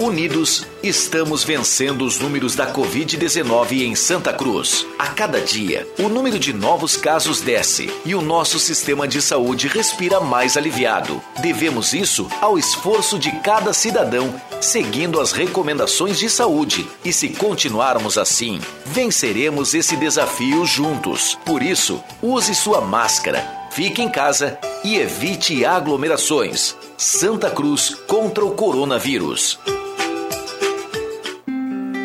Unidos, 0.00 0.66
estamos 0.82 1.44
vencendo 1.44 2.06
os 2.06 2.18
números 2.18 2.54
da 2.54 2.72
Covid-19 2.72 3.82
em 3.82 3.94
Santa 3.94 4.32
Cruz. 4.32 4.86
A 4.98 5.08
cada 5.08 5.38
dia, 5.38 5.86
o 5.98 6.08
número 6.08 6.38
de 6.38 6.54
novos 6.54 6.96
casos 6.96 7.42
desce 7.42 7.92
e 8.06 8.14
o 8.14 8.22
nosso 8.22 8.58
sistema 8.58 9.06
de 9.06 9.20
saúde 9.20 9.68
respira 9.68 10.18
mais 10.18 10.56
aliviado. 10.56 11.22
Devemos 11.42 11.92
isso 11.92 12.26
ao 12.40 12.58
esforço 12.58 13.18
de 13.18 13.30
cada 13.40 13.74
cidadão, 13.74 14.34
seguindo 14.58 15.20
as 15.20 15.32
recomendações 15.32 16.18
de 16.18 16.30
saúde. 16.30 16.88
E 17.04 17.12
se 17.12 17.28
continuarmos 17.28 18.16
assim, 18.16 18.58
venceremos 18.86 19.74
esse 19.74 19.98
desafio 19.98 20.64
juntos. 20.64 21.38
Por 21.44 21.62
isso, 21.62 22.02
use 22.22 22.54
sua 22.54 22.80
máscara, 22.80 23.59
fique 23.70 24.02
em 24.02 24.10
casa 24.10 24.58
e 24.84 24.96
evite 24.96 25.64
aglomerações. 25.64 26.76
Santa 26.98 27.50
Cruz 27.50 27.94
contra 28.06 28.44
o 28.44 28.50
coronavírus. 28.52 29.58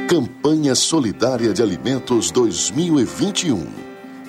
Campanha 0.08 0.76
Solidária 0.76 1.54
de 1.54 1.62
Alimentos 1.62 2.32
2021. 2.32 3.68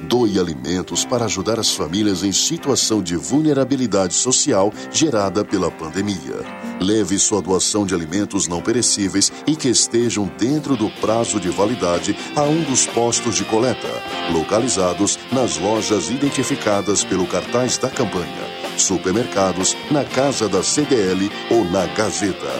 Doe 0.08 0.38
alimentos 0.38 1.04
para 1.04 1.26
ajudar 1.26 1.58
as 1.58 1.70
famílias 1.70 2.22
em 2.22 2.32
situação 2.32 3.02
de 3.02 3.16
vulnerabilidade 3.16 4.14
social 4.14 4.72
gerada 4.90 5.44
pela 5.44 5.70
pandemia. 5.70 6.65
Leve 6.80 7.18
sua 7.18 7.40
doação 7.40 7.86
de 7.86 7.94
alimentos 7.94 8.46
não 8.46 8.60
perecíveis 8.60 9.32
e 9.46 9.56
que 9.56 9.68
estejam 9.68 10.30
dentro 10.38 10.76
do 10.76 10.90
prazo 11.00 11.40
de 11.40 11.48
validade 11.48 12.16
a 12.34 12.42
um 12.42 12.62
dos 12.62 12.86
postos 12.86 13.36
de 13.36 13.44
coleta, 13.44 13.88
localizados 14.32 15.18
nas 15.32 15.56
lojas 15.58 16.10
identificadas 16.10 17.02
pelo 17.02 17.26
cartaz 17.26 17.78
da 17.78 17.88
campanha, 17.88 18.44
supermercados, 18.76 19.76
na 19.90 20.04
casa 20.04 20.48
da 20.48 20.62
CDL 20.62 21.30
ou 21.50 21.64
na 21.64 21.86
Gazeta. 21.86 22.52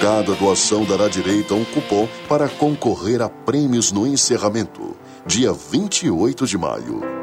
Cada 0.00 0.34
doação 0.34 0.84
dará 0.84 1.08
direito 1.08 1.54
a 1.54 1.56
um 1.56 1.64
cupom 1.64 2.06
para 2.28 2.48
concorrer 2.48 3.22
a 3.22 3.28
prêmios 3.28 3.90
no 3.90 4.06
encerramento, 4.06 4.94
dia 5.26 5.52
28 5.52 6.46
de 6.46 6.58
maio. 6.58 7.13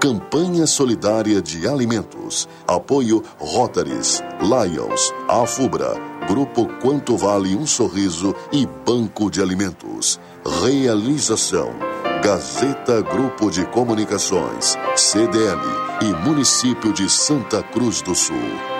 Campanha 0.00 0.66
Solidária 0.66 1.42
de 1.42 1.68
Alimentos. 1.68 2.48
Apoio 2.66 3.22
Rotaries, 3.38 4.22
Lions, 4.40 5.12
Afubra, 5.28 5.92
Grupo 6.26 6.66
Quanto 6.80 7.18
Vale 7.18 7.54
um 7.54 7.66
Sorriso 7.66 8.34
e 8.50 8.66
Banco 8.66 9.30
de 9.30 9.42
Alimentos. 9.42 10.18
Realização. 10.62 11.68
Gazeta 12.24 13.02
Grupo 13.02 13.50
de 13.50 13.66
Comunicações, 13.66 14.74
CDL 14.96 15.60
e 16.00 16.26
Município 16.26 16.92
de 16.94 17.08
Santa 17.10 17.62
Cruz 17.62 18.00
do 18.00 18.14
Sul. 18.14 18.79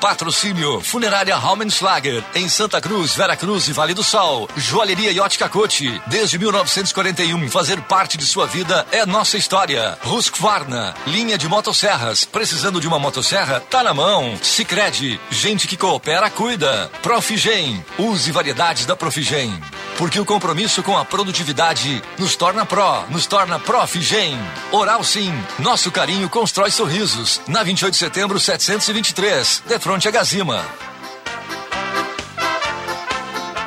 Patrocínio 0.00 0.80
Funerária 0.80 1.36
Raumenschlager, 1.36 2.24
em 2.34 2.48
Santa 2.48 2.80
Cruz, 2.80 3.14
Vera 3.14 3.36
Cruz 3.36 3.68
e 3.68 3.72
Vale 3.72 3.92
do 3.92 4.02
Sol. 4.02 4.48
Joalheria 4.56 5.12
Yacht 5.12 5.38
Cacote, 5.38 6.00
desde 6.06 6.38
1941, 6.38 7.50
fazer 7.50 7.82
parte 7.82 8.16
de 8.16 8.24
sua 8.24 8.46
vida 8.46 8.86
é 8.90 9.04
nossa 9.04 9.36
história. 9.36 9.98
Husqvarna, 10.04 10.94
linha 11.06 11.36
de 11.36 11.46
motosserras, 11.46 12.24
precisando 12.24 12.80
de 12.80 12.88
uma 12.88 12.98
motosserra? 12.98 13.60
Tá 13.60 13.82
na 13.82 13.92
mão. 13.92 14.38
Sicredi, 14.42 15.20
gente 15.30 15.68
que 15.68 15.76
coopera, 15.76 16.30
cuida. 16.30 16.90
Profigen, 17.02 17.84
use 17.98 18.32
variedades 18.32 18.86
da 18.86 18.96
Profigen. 18.96 19.52
Porque 20.00 20.18
o 20.18 20.24
compromisso 20.24 20.82
com 20.82 20.96
a 20.96 21.04
produtividade 21.04 22.02
nos 22.18 22.34
torna 22.34 22.64
pró, 22.64 23.04
nos 23.10 23.26
torna 23.26 23.60
Profigen. 23.60 24.34
Oral 24.72 25.04
Sim, 25.04 25.30
nosso 25.58 25.92
carinho 25.92 26.26
constrói 26.30 26.70
sorrisos. 26.70 27.38
Na 27.46 27.62
28 27.62 27.92
de 27.92 27.98
setembro, 27.98 28.40
723, 28.40 29.62
de 29.66 29.78
frente 29.78 30.08
a 30.08 30.10
Gazima. 30.10 30.64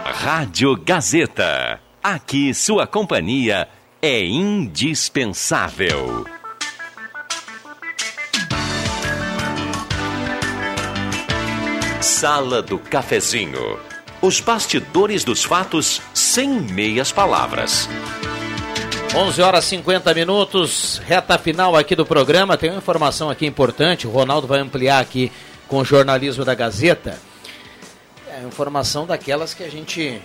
Rádio 0.04 0.76
Gazeta. 0.76 1.80
Aqui 2.02 2.52
sua 2.52 2.88
companhia 2.88 3.70
é 4.02 4.26
indispensável. 4.26 6.26
Sala 12.02 12.64
do 12.64 12.80
Cafezinho. 12.80 13.94
Os 14.24 14.40
bastidores 14.40 15.26
dos 15.26 15.44
fatos 15.44 16.02
sem 16.34 16.50
meias 16.50 17.12
palavras. 17.12 17.88
11 19.16 19.40
horas 19.44 19.66
50 19.66 20.12
minutos, 20.16 21.00
reta 21.06 21.38
final 21.38 21.76
aqui 21.76 21.96
do 21.96 22.08
programa. 22.08 22.58
Tem 22.58 22.72
uma 22.72 22.80
informação 22.80 23.30
aqui 23.30 23.46
importante, 23.46 24.08
o 24.08 24.10
Ronaldo 24.10 24.48
vai 24.48 24.60
ampliar 24.60 25.00
aqui 25.00 25.32
com 25.68 25.78
o 25.78 25.86
jornalismo 25.86 26.44
da 26.44 26.56
Gazeta. 26.56 27.20
É 28.28 28.42
informação 28.48 29.06
daquelas 29.06 29.54
que 29.54 29.64
a 29.64 29.70
gente 29.70 30.20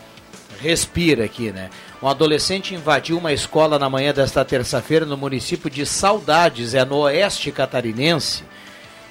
respira 0.62 1.26
aqui, 1.26 1.52
né? 1.52 1.68
Um 2.02 2.09
adolescente 2.09 2.74
invadiu 2.74 3.18
uma 3.18 3.35
escola 3.35 3.78
na 3.78 3.90
manhã 3.90 4.10
desta 4.10 4.43
terça-feira 4.47 5.05
no 5.05 5.14
município 5.18 5.68
de 5.68 5.85
Saudades, 5.85 6.72
é 6.72 6.86
no 6.86 7.01
oeste 7.01 7.52
catarinense, 7.52 8.44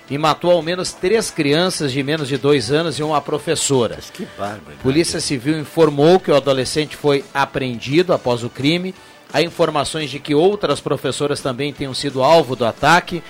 e 0.09 0.17
matou 0.17 0.51
ao 0.51 0.61
menos 0.61 0.93
três 0.93 1.29
crianças 1.29 1.91
de 1.91 2.01
menos 2.01 2.27
de 2.27 2.37
dois 2.37 2.71
anos 2.71 2.97
e 2.97 3.03
uma 3.03 3.21
professora. 3.21 3.97
Que 4.13 4.25
bárbaro. 4.37 4.77
Polícia 4.81 5.19
Civil 5.19 5.59
informou 5.59 6.19
que 6.19 6.31
o 6.31 6.35
adolescente 6.35 6.95
foi 6.95 7.25
apreendido 7.33 8.13
após 8.13 8.43
o 8.43 8.49
crime. 8.49 8.95
Há 9.33 9.41
informações 9.41 10.09
de 10.09 10.19
que 10.19 10.33
outras 10.33 10.79
professoras 10.79 11.41
também 11.41 11.73
tenham 11.73 11.93
sido 11.93 12.23
alvo 12.23 12.55
do 12.55 12.65
ataque. 12.65 13.21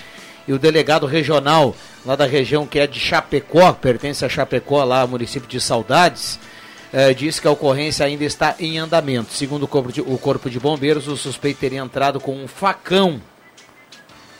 E 0.47 0.53
o 0.53 0.59
delegado 0.59 1.05
regional 1.05 1.75
lá 2.05 2.15
da 2.15 2.25
região 2.25 2.65
que 2.65 2.79
é 2.79 2.87
de 2.87 2.99
Chapecó, 2.99 3.73
pertence 3.73 4.23
a 4.23 4.29
Chapecó, 4.29 4.81
lá 4.83 5.05
município 5.05 5.49
de 5.49 5.59
Saudades, 5.59 6.39
eh, 6.93 7.13
disse 7.13 7.41
que 7.41 7.47
a 7.47 7.51
ocorrência 7.51 8.05
ainda 8.05 8.23
está 8.23 8.55
em 8.57 8.77
andamento. 8.77 9.33
Segundo 9.33 9.63
o 9.63 9.67
corpo, 9.67 9.91
de, 9.91 9.99
o 9.99 10.17
corpo 10.17 10.49
de 10.49 10.57
Bombeiros, 10.57 11.09
o 11.09 11.17
suspeito 11.17 11.59
teria 11.59 11.81
entrado 11.81 12.21
com 12.21 12.33
um 12.33 12.47
facão 12.47 13.21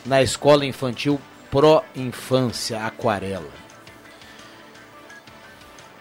na 0.06 0.22
escola 0.22 0.64
infantil 0.64 1.20
Pro 1.50 1.82
Infância 1.96 2.84
Aquarela. 2.84 3.50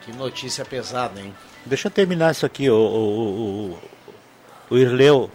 Que 0.02 0.12
notícia 0.14 0.66
pesada, 0.66 1.20
hein? 1.20 1.34
Deixa 1.66 1.88
eu 1.88 1.92
terminar 1.92 2.32
isso 2.32 2.46
aqui. 2.46 2.70
O, 2.70 2.76
o, 2.76 3.72
o, 3.72 3.78
o 4.70 4.78
Irleu 4.78 5.30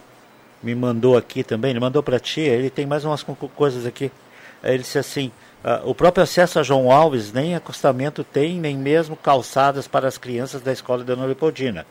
me 0.63 0.75
mandou 0.75 1.17
aqui 1.17 1.43
também, 1.43 1.71
ele 1.71 1.81
mandou 1.81 2.03
para 2.03 2.21
ti, 2.21 2.41
ele 2.41 2.71
tem 2.71 2.87
mais 2.87 3.05
umas 3.05 3.23
coisas 3.23 3.85
aqui. 3.85 4.11
Ele 4.63 4.79
disse 4.79 4.99
assim: 4.99 5.33
uh, 5.65 5.89
o 5.89 5.95
próprio 5.95 6.23
acesso 6.23 6.59
a 6.59 6.63
João 6.63 6.91
Alves 6.91 7.33
nem 7.33 7.55
acostamento 7.55 8.23
tem, 8.23 8.61
nem 8.61 8.77
mesmo 8.77 9.17
calçadas 9.17 9.89
para 9.89 10.07
as 10.07 10.17
crianças 10.17 10.63
da 10.63 10.73
escola 10.73 11.03
Dona 11.03 11.25
Leopoldina. 11.25 11.87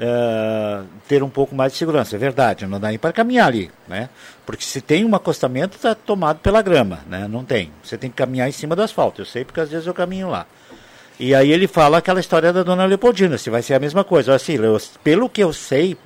Uh, 0.00 0.86
ter 1.06 1.22
um 1.22 1.28
pouco 1.28 1.54
mais 1.54 1.72
de 1.72 1.78
segurança, 1.78 2.16
é 2.16 2.18
verdade, 2.18 2.66
não 2.66 2.80
dá 2.80 2.88
nem 2.88 2.98
para 2.98 3.12
caminhar 3.12 3.48
ali, 3.48 3.70
né? 3.86 4.08
Porque 4.46 4.64
se 4.64 4.80
tem 4.80 5.04
um 5.04 5.14
acostamento, 5.14 5.76
está 5.76 5.94
tomado 5.94 6.38
pela 6.38 6.62
grama, 6.62 7.00
né? 7.06 7.28
Não 7.28 7.44
tem. 7.44 7.70
Você 7.84 7.98
tem 7.98 8.08
que 8.08 8.16
caminhar 8.16 8.48
em 8.48 8.52
cima 8.52 8.74
do 8.74 8.82
asfalto. 8.82 9.20
Eu 9.20 9.26
sei 9.26 9.44
porque 9.44 9.60
às 9.60 9.68
vezes 9.68 9.86
eu 9.86 9.92
caminho 9.92 10.30
lá. 10.30 10.46
E 11.18 11.34
aí 11.34 11.52
ele 11.52 11.68
fala 11.68 11.98
aquela 11.98 12.18
história 12.18 12.50
da 12.50 12.62
Dona 12.62 12.86
Leopoldina, 12.86 13.36
se 13.36 13.50
vai 13.50 13.60
ser 13.60 13.74
a 13.74 13.78
mesma 13.78 14.02
coisa. 14.02 14.34
Assim, 14.34 14.54
eu, 14.54 14.80
pelo 15.04 15.28
que 15.28 15.44
eu 15.44 15.52
sei, 15.52 15.98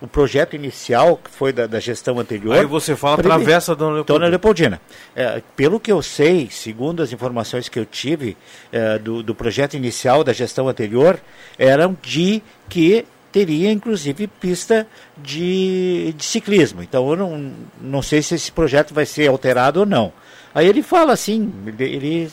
o 0.00 0.08
projeto 0.08 0.56
inicial, 0.56 1.20
que 1.22 1.30
foi 1.30 1.52
da, 1.52 1.66
da 1.66 1.78
gestão 1.78 2.18
anterior. 2.18 2.56
Aí 2.56 2.64
você 2.64 2.96
fala 2.96 3.18
primeiro, 3.18 3.44
travessa 3.44 3.76
Dona 3.76 3.92
Leopoldina. 3.96 4.18
Dona 4.18 4.30
Leopoldina. 4.30 4.80
É, 5.14 5.42
pelo 5.54 5.78
que 5.78 5.92
eu 5.92 6.00
sei, 6.00 6.48
segundo 6.50 7.02
as 7.02 7.12
informações 7.12 7.68
que 7.68 7.78
eu 7.78 7.84
tive 7.84 8.34
é, 8.72 8.98
do, 8.98 9.22
do 9.22 9.34
projeto 9.34 9.74
inicial 9.74 10.24
da 10.24 10.32
gestão 10.32 10.68
anterior, 10.68 11.20
eram 11.58 11.94
de 12.02 12.42
que 12.68 13.04
teria 13.32 13.72
inclusive 13.72 14.26
pista 14.26 14.86
de, 15.16 16.14
de 16.16 16.24
ciclismo. 16.24 16.82
Então 16.82 17.08
eu 17.10 17.16
não, 17.16 17.52
não 17.80 18.02
sei 18.02 18.22
se 18.22 18.34
esse 18.34 18.52
projeto 18.52 18.92
vai 18.92 19.06
ser 19.06 19.28
alterado 19.28 19.80
ou 19.80 19.86
não. 19.86 20.12
Aí 20.54 20.68
ele 20.68 20.82
fala 20.82 21.14
assim, 21.14 21.50
ele, 21.78 22.30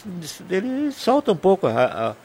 ele 0.50 0.92
solta 0.92 1.32
um 1.32 1.38
pouco 1.38 1.68
a, 1.68 1.72
a 1.86 2.16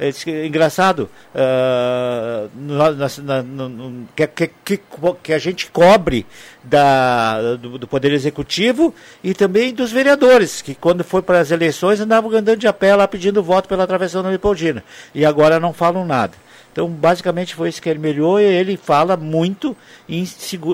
é 0.00 0.46
engraçado 0.46 1.08
uh, 1.34 2.50
na, 2.56 3.08
na, 3.22 3.42
no, 3.42 4.08
que, 4.16 4.26
que, 4.26 4.80
que, 5.22 5.32
a 5.32 5.38
gente 5.38 5.70
cobre 5.70 6.26
da, 6.64 7.54
do, 7.54 7.78
do, 7.78 7.86
Poder 7.86 8.12
Executivo 8.12 8.92
e 9.22 9.32
também 9.34 9.72
dos 9.72 9.92
vereadores, 9.92 10.60
que 10.60 10.74
quando 10.74 11.04
foi 11.04 11.22
para 11.22 11.38
as 11.38 11.52
eleições 11.52 12.00
andavam 12.00 12.30
andando 12.32 12.58
de 12.58 12.66
a 12.66 12.72
pé 12.72 12.96
lá 12.96 13.06
pedindo 13.06 13.42
voto 13.42 13.68
pela 13.68 13.86
travessão 13.86 14.20
da 14.22 14.30
Leopoldina. 14.30 14.82
E 15.14 15.24
agora 15.24 15.60
não 15.60 15.72
falam 15.72 16.04
nada. 16.04 16.43
Então, 16.74 16.88
basicamente 16.88 17.54
foi 17.54 17.68
isso 17.68 17.80
que 17.80 17.88
ele 17.88 18.00
melhorou 18.00 18.40
e 18.40 18.42
ele 18.42 18.76
fala 18.76 19.16
muito 19.16 19.76
em 20.08 20.28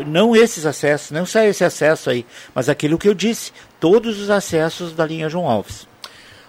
não 0.07 0.35
esses 0.35 0.65
acessos, 0.65 1.11
não 1.11 1.27
só 1.27 1.41
esse 1.41 1.63
acesso 1.63 2.09
aí, 2.09 2.25
mas 2.55 2.71
aquilo 2.71 2.97
que 2.97 3.07
eu 3.07 3.13
disse, 3.13 3.53
todos 3.79 4.19
os 4.19 4.31
acessos 4.31 4.95
da 4.95 5.05
linha 5.05 5.29
João 5.29 5.47
Alves. 5.47 5.87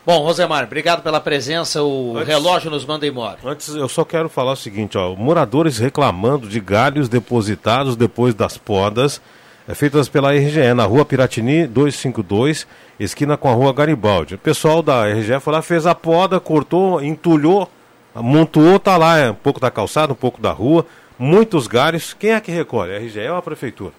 Bom, 0.05 0.19
Rosemar, 0.19 0.63
obrigado 0.63 1.03
pela 1.03 1.19
presença. 1.19 1.83
O 1.83 2.13
antes, 2.15 2.29
relógio 2.29 2.71
nos 2.71 2.85
manda 2.85 3.05
embora. 3.05 3.39
Antes, 3.43 3.75
eu 3.75 3.89
só 3.89 4.05
quero 4.05 4.29
falar 4.29 4.53
o 4.53 4.55
seguinte: 4.55 4.97
ó, 4.97 5.13
moradores 5.17 5.77
reclamando 5.77 6.47
de 6.47 6.61
galhos 6.61 7.09
depositados 7.09 7.97
depois 7.97 8.33
das 8.33 8.57
podas 8.57 9.21
é, 9.67 9.75
feitas 9.75 10.07
pela 10.07 10.33
RGE 10.33 10.73
na 10.73 10.85
rua 10.85 11.03
Piratini 11.03 11.67
252, 11.67 12.65
esquina 12.99 13.35
com 13.35 13.49
a 13.49 13.53
rua 13.53 13.73
Garibaldi. 13.73 14.35
O 14.35 14.39
pessoal 14.39 14.81
da 14.81 15.07
RGE 15.07 15.41
foi 15.41 15.53
lá, 15.53 15.61
fez 15.61 15.85
a 15.85 15.93
poda, 15.93 16.39
cortou, 16.39 17.03
entulhou, 17.03 17.69
montuou, 18.15 18.79
tá 18.79 18.97
lá, 18.97 19.17
é, 19.17 19.31
um 19.31 19.35
pouco 19.35 19.59
da 19.59 19.71
calçada, 19.71 20.13
um 20.13 20.15
pouco 20.15 20.41
da 20.41 20.51
rua, 20.51 20.85
muitos 21.17 21.67
galhos. 21.67 22.13
Quem 22.13 22.31
é 22.31 22.39
que 22.41 22.51
recolhe? 22.51 22.95
A 22.95 22.99
RGE 22.99 23.29
ou 23.29 23.37
a 23.37 23.41
prefeitura? 23.41 23.93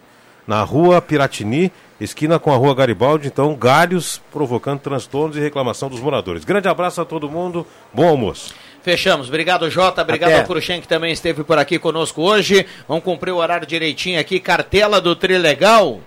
Na 0.46 0.62
rua 0.62 1.00
Piratini 1.00 1.72
esquina 2.00 2.38
com 2.38 2.52
a 2.52 2.56
rua 2.56 2.74
Garibaldi, 2.74 3.28
então 3.28 3.54
galhos 3.54 4.20
provocando 4.32 4.80
transtornos 4.80 5.36
e 5.36 5.40
reclamação 5.40 5.88
dos 5.88 6.00
moradores. 6.00 6.44
Grande 6.44 6.68
abraço 6.68 7.00
a 7.00 7.04
todo 7.04 7.30
mundo, 7.30 7.66
bom 7.92 8.08
almoço. 8.08 8.52
Fechamos. 8.82 9.28
Obrigado, 9.28 9.70
Jota. 9.70 10.02
Obrigado 10.02 10.30
Até. 10.30 10.40
ao 10.40 10.46
Cruxem, 10.46 10.80
que 10.80 10.88
também 10.88 11.12
esteve 11.12 11.44
por 11.44 11.56
aqui 11.58 11.78
conosco 11.78 12.20
hoje. 12.22 12.66
Vamos 12.88 13.04
cumprir 13.04 13.30
o 13.30 13.36
horário 13.36 13.66
direitinho 13.66 14.18
aqui. 14.18 14.40
Cartela 14.40 15.00
do 15.00 15.14
Trilegal. 15.14 16.00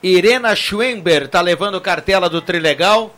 Irena 0.00 0.54
Schwember 0.54 1.24
está 1.24 1.40
levando 1.40 1.80
cartela 1.80 2.30
do 2.30 2.40
Trilegal. 2.40 3.12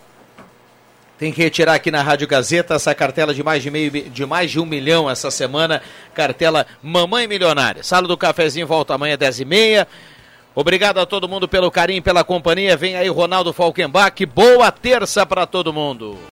Tem 1.19 1.33
que 1.33 1.43
retirar 1.43 1.75
aqui 1.75 1.91
na 1.91 2.01
Rádio 2.01 2.29
Gazeta 2.29 2.75
essa 2.75 2.95
cartela 2.95 3.35
de 3.35 3.43
mais 3.43 3.61
de, 3.63 3.71
meio, 3.71 3.91
de 3.91 4.25
mais 4.25 4.53
de 4.53 4.61
um 4.61 4.65
milhão 4.65 5.11
essa 5.11 5.33
semana. 5.33 5.83
Cartela 6.15 6.65
Mamãe 6.81 7.27
Milionária. 7.27 7.83
Sala 7.83 8.07
do 8.07 8.17
Cafezinho 8.17 8.67
volta 8.67 8.95
amanhã, 8.95 9.17
10h30. 9.17 9.87
Obrigado 10.55 10.99
a 10.99 11.07
todo 11.07 11.29
mundo 11.29 11.49
pelo 11.49 11.71
carinho, 11.71 12.03
pela 12.03 12.25
companhia. 12.25 12.77
Vem 12.77 12.97
aí 12.97 13.09
Ronaldo 13.09 13.53
Falkenbach. 13.53 14.27
Boa 14.27 14.73
terça 14.73 15.25
para 15.25 15.47
todo 15.47 15.73
mundo. 15.73 16.19